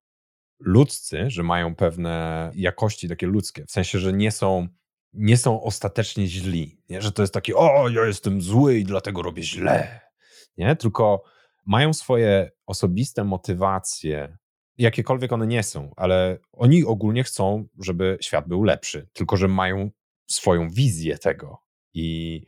ludzcy, 0.59 1.31
że 1.31 1.43
mają 1.43 1.75
pewne 1.75 2.51
jakości 2.55 3.09
takie 3.09 3.27
ludzkie, 3.27 3.65
w 3.67 3.71
sensie, 3.71 3.99
że 3.99 4.13
nie 4.13 4.31
są 4.31 4.69
nie 5.13 5.37
są 5.37 5.63
ostatecznie 5.63 6.27
źli, 6.27 6.83
nie? 6.89 7.03
że 7.03 7.13
to 7.13 7.23
jest 7.23 7.35
takie, 7.35 7.57
o, 7.57 7.89
ja 7.89 8.07
jestem 8.07 8.43
zły 8.43 8.79
i 8.79 8.85
dlatego 8.85 9.23
robię 9.23 9.43
źle, 9.43 10.01
nie? 10.59 10.77
tylko 10.77 11.23
mają 11.67 11.93
swoje 11.93 12.51
osobiste 12.67 13.25
motywacje, 13.25 14.39
jakiekolwiek 14.79 15.33
one 15.33 15.47
nie 15.47 15.63
są, 15.63 15.91
ale 15.97 16.39
oni 16.53 16.85
ogólnie 16.85 17.25
chcą, 17.25 17.65
żeby 17.79 18.19
świat 18.21 18.49
był 18.49 18.63
lepszy, 18.63 19.09
tylko 19.13 19.37
że 19.37 19.49
mają 19.49 19.91
swoją 20.31 20.71
wizję 20.71 21.19
tego 21.19 21.59
i 21.95 22.41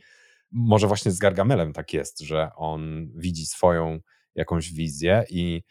może 0.51 0.87
właśnie 0.87 1.13
z 1.13 1.19
Gargamelem 1.19 1.73
tak 1.73 1.93
jest, 1.93 2.21
że 2.21 2.51
on 2.57 3.11
widzi 3.15 3.47
swoją 3.47 4.01
jakąś 4.35 4.73
wizję 4.73 5.25
i, 5.31 5.63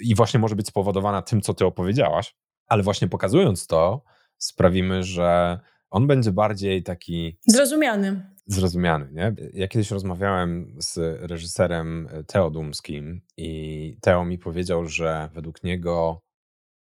i 0.00 0.14
właśnie 0.14 0.40
może 0.40 0.56
być 0.56 0.66
spowodowana 0.66 1.22
tym, 1.22 1.40
co 1.40 1.54
ty 1.54 1.66
opowiedziałaś, 1.66 2.34
ale 2.66 2.82
właśnie 2.82 3.08
pokazując 3.08 3.66
to, 3.66 4.04
sprawimy, 4.38 5.02
że 5.02 5.60
on 5.90 6.06
będzie 6.06 6.32
bardziej 6.32 6.82
taki. 6.82 7.38
Zrozumiany. 7.46 8.31
Zrozumiany, 8.46 9.08
nie? 9.12 9.34
Ja 9.52 9.68
kiedyś 9.68 9.90
rozmawiałem 9.90 10.76
z 10.78 11.20
reżyserem 11.30 12.08
Teo 12.26 12.50
Dumskim 12.50 13.20
i 13.36 13.96
Teo 14.00 14.24
mi 14.24 14.38
powiedział, 14.38 14.86
że 14.86 15.30
według 15.34 15.64
niego 15.64 16.22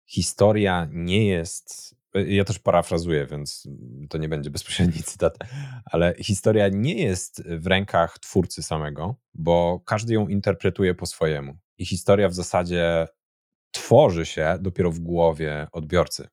historia 0.07 0.89
nie 0.93 1.27
jest. 1.27 1.97
Ja 2.15 2.45
też 2.45 2.59
parafrazuję, 2.59 3.27
więc 3.27 3.69
to 4.09 4.19
nie 4.19 4.29
będzie 4.29 4.51
bezpośredni 4.51 5.03
cytat, 5.13 5.39
ale 5.85 6.15
historia 6.19 6.69
nie 6.69 6.95
jest 6.95 7.43
w 7.49 7.67
rękach 7.67 8.19
twórcy 8.19 8.63
samego, 8.63 9.17
bo 9.35 9.81
każdy 9.87 10.15
ją 10.15 10.29
interpretuje 10.29 10.95
po 10.95 11.07
swojemu. 11.07 11.59
I 11.79 11.87
historia 11.87 12.29
w 12.29 12.35
zasadzie 12.35 13.09
tworzy 13.71 14.27
się 14.27 14.59
dopiero 14.61 14.91
w 14.91 14.99
głowie 14.99 15.67
odbiorcy 15.73 16.29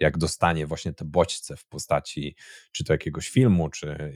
jak 0.00 0.18
dostanie 0.18 0.66
właśnie 0.66 0.92
te 0.92 1.04
bodźce 1.04 1.56
w 1.56 1.66
postaci 1.66 2.36
czy 2.72 2.84
to 2.84 2.92
jakiegoś 2.92 3.28
filmu, 3.28 3.68
czy 3.68 4.12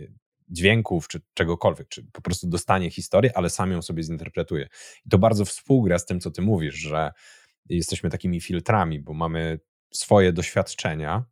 dźwięków, 0.49 1.09
czy 1.09 1.21
czegokolwiek, 1.35 1.89
czy 1.89 2.05
po 2.13 2.23
prostu 2.23 2.49
dostanie 2.49 2.91
historię, 2.91 3.31
ale 3.35 3.51
sam 3.51 3.73
ją 3.73 3.83
sobie 3.83 4.03
zinterpretuje. 4.03 4.69
I 5.07 5.09
to 5.09 5.19
bardzo 5.19 5.45
współgra 5.45 5.99
z 5.99 6.07
tym, 6.07 6.21
co 6.21 6.31
ty 6.31 6.43
mówisz, 6.43 6.75
że 6.75 7.13
jesteśmy 7.69 8.11
takimi 8.11 8.41
filtrami, 8.41 9.01
bo 9.01 9.15
mamy 9.15 9.61
swoje 9.95 10.33
doświadczenia 10.33 11.25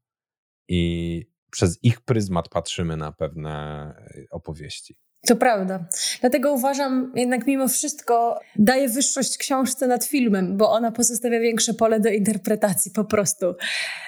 i 0.68 1.24
przez 1.50 1.84
ich 1.84 2.00
pryzmat 2.00 2.48
patrzymy 2.48 2.96
na 2.96 3.12
pewne 3.12 3.94
opowieści. 4.30 4.96
To 5.26 5.36
prawda. 5.36 5.84
Dlatego 6.20 6.52
uważam, 6.52 7.12
jednak 7.16 7.46
mimo 7.46 7.68
wszystko 7.68 8.40
daje 8.56 8.88
wyższość 8.88 9.38
książce 9.38 9.86
nad 9.86 10.04
filmem, 10.04 10.56
bo 10.56 10.70
ona 10.70 10.92
pozostawia 10.92 11.40
większe 11.40 11.74
pole 11.74 12.00
do 12.00 12.08
interpretacji 12.08 12.90
po 12.90 13.04
prostu. 13.04 13.54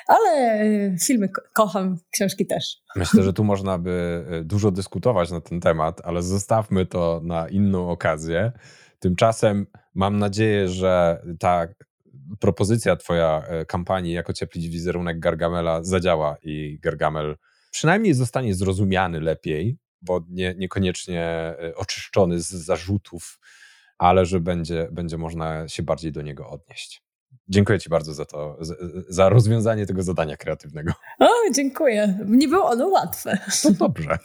Ale 0.07 0.63
y, 0.65 0.97
filmy 1.07 1.29
ko 1.29 1.43
kocham, 1.53 1.99
książki 2.11 2.47
też. 2.47 2.77
Myślę, 2.97 3.23
że 3.23 3.33
tu 3.33 3.45
można 3.45 3.79
by 3.79 4.25
y, 4.41 4.45
dużo 4.45 4.71
dyskutować 4.71 5.31
na 5.31 5.41
ten 5.41 5.61
temat, 5.61 6.01
ale 6.05 6.23
zostawmy 6.23 6.87
to 6.87 7.21
na 7.25 7.49
inną 7.49 7.91
okazję. 7.91 8.53
Tymczasem 8.99 9.67
mam 9.95 10.19
nadzieję, 10.19 10.69
że 10.69 11.23
ta 11.39 11.69
propozycja 12.41 12.97
twoja 12.97 13.43
y, 13.63 13.67
kampanii 13.67 14.13
jako 14.13 14.33
cieplić 14.33 14.69
wizerunek 14.69 15.21
Gargamela 15.21 15.83
zadziała 15.83 16.37
i 16.43 16.79
Gargamel 16.83 17.37
przynajmniej 17.71 18.15
zostanie 18.15 18.55
zrozumiany 18.55 19.21
lepiej, 19.21 19.79
bo 20.05 20.21
nie, 20.29 20.55
niekoniecznie 20.59 21.23
e, 21.23 21.73
oczyszczony 21.77 22.41
z 22.41 22.49
zarzutów, 22.49 23.39
ale 23.99 24.27
że 24.27 24.41
będzie, 24.41 24.89
będzie 24.93 25.19
można 25.19 25.69
się 25.69 25.83
bardziej 25.83 26.13
do 26.13 26.23
niego 26.23 26.51
odnieść. 26.51 27.03
Dziękuję 27.49 27.79
Ci 27.79 27.89
bardzo 27.89 28.15
za 28.15 28.25
to, 28.25 28.59
za 29.09 29.29
rozwiązanie 29.29 29.87
tego 29.87 30.03
zadania 30.03 30.37
kreatywnego. 30.37 30.93
O, 31.21 31.29
dziękuję. 31.55 32.19
Nie 32.27 32.49
było 32.49 32.71
ono 32.71 32.89
łatwe. 32.89 33.39
No 33.65 33.71
dobrze. 33.71 34.19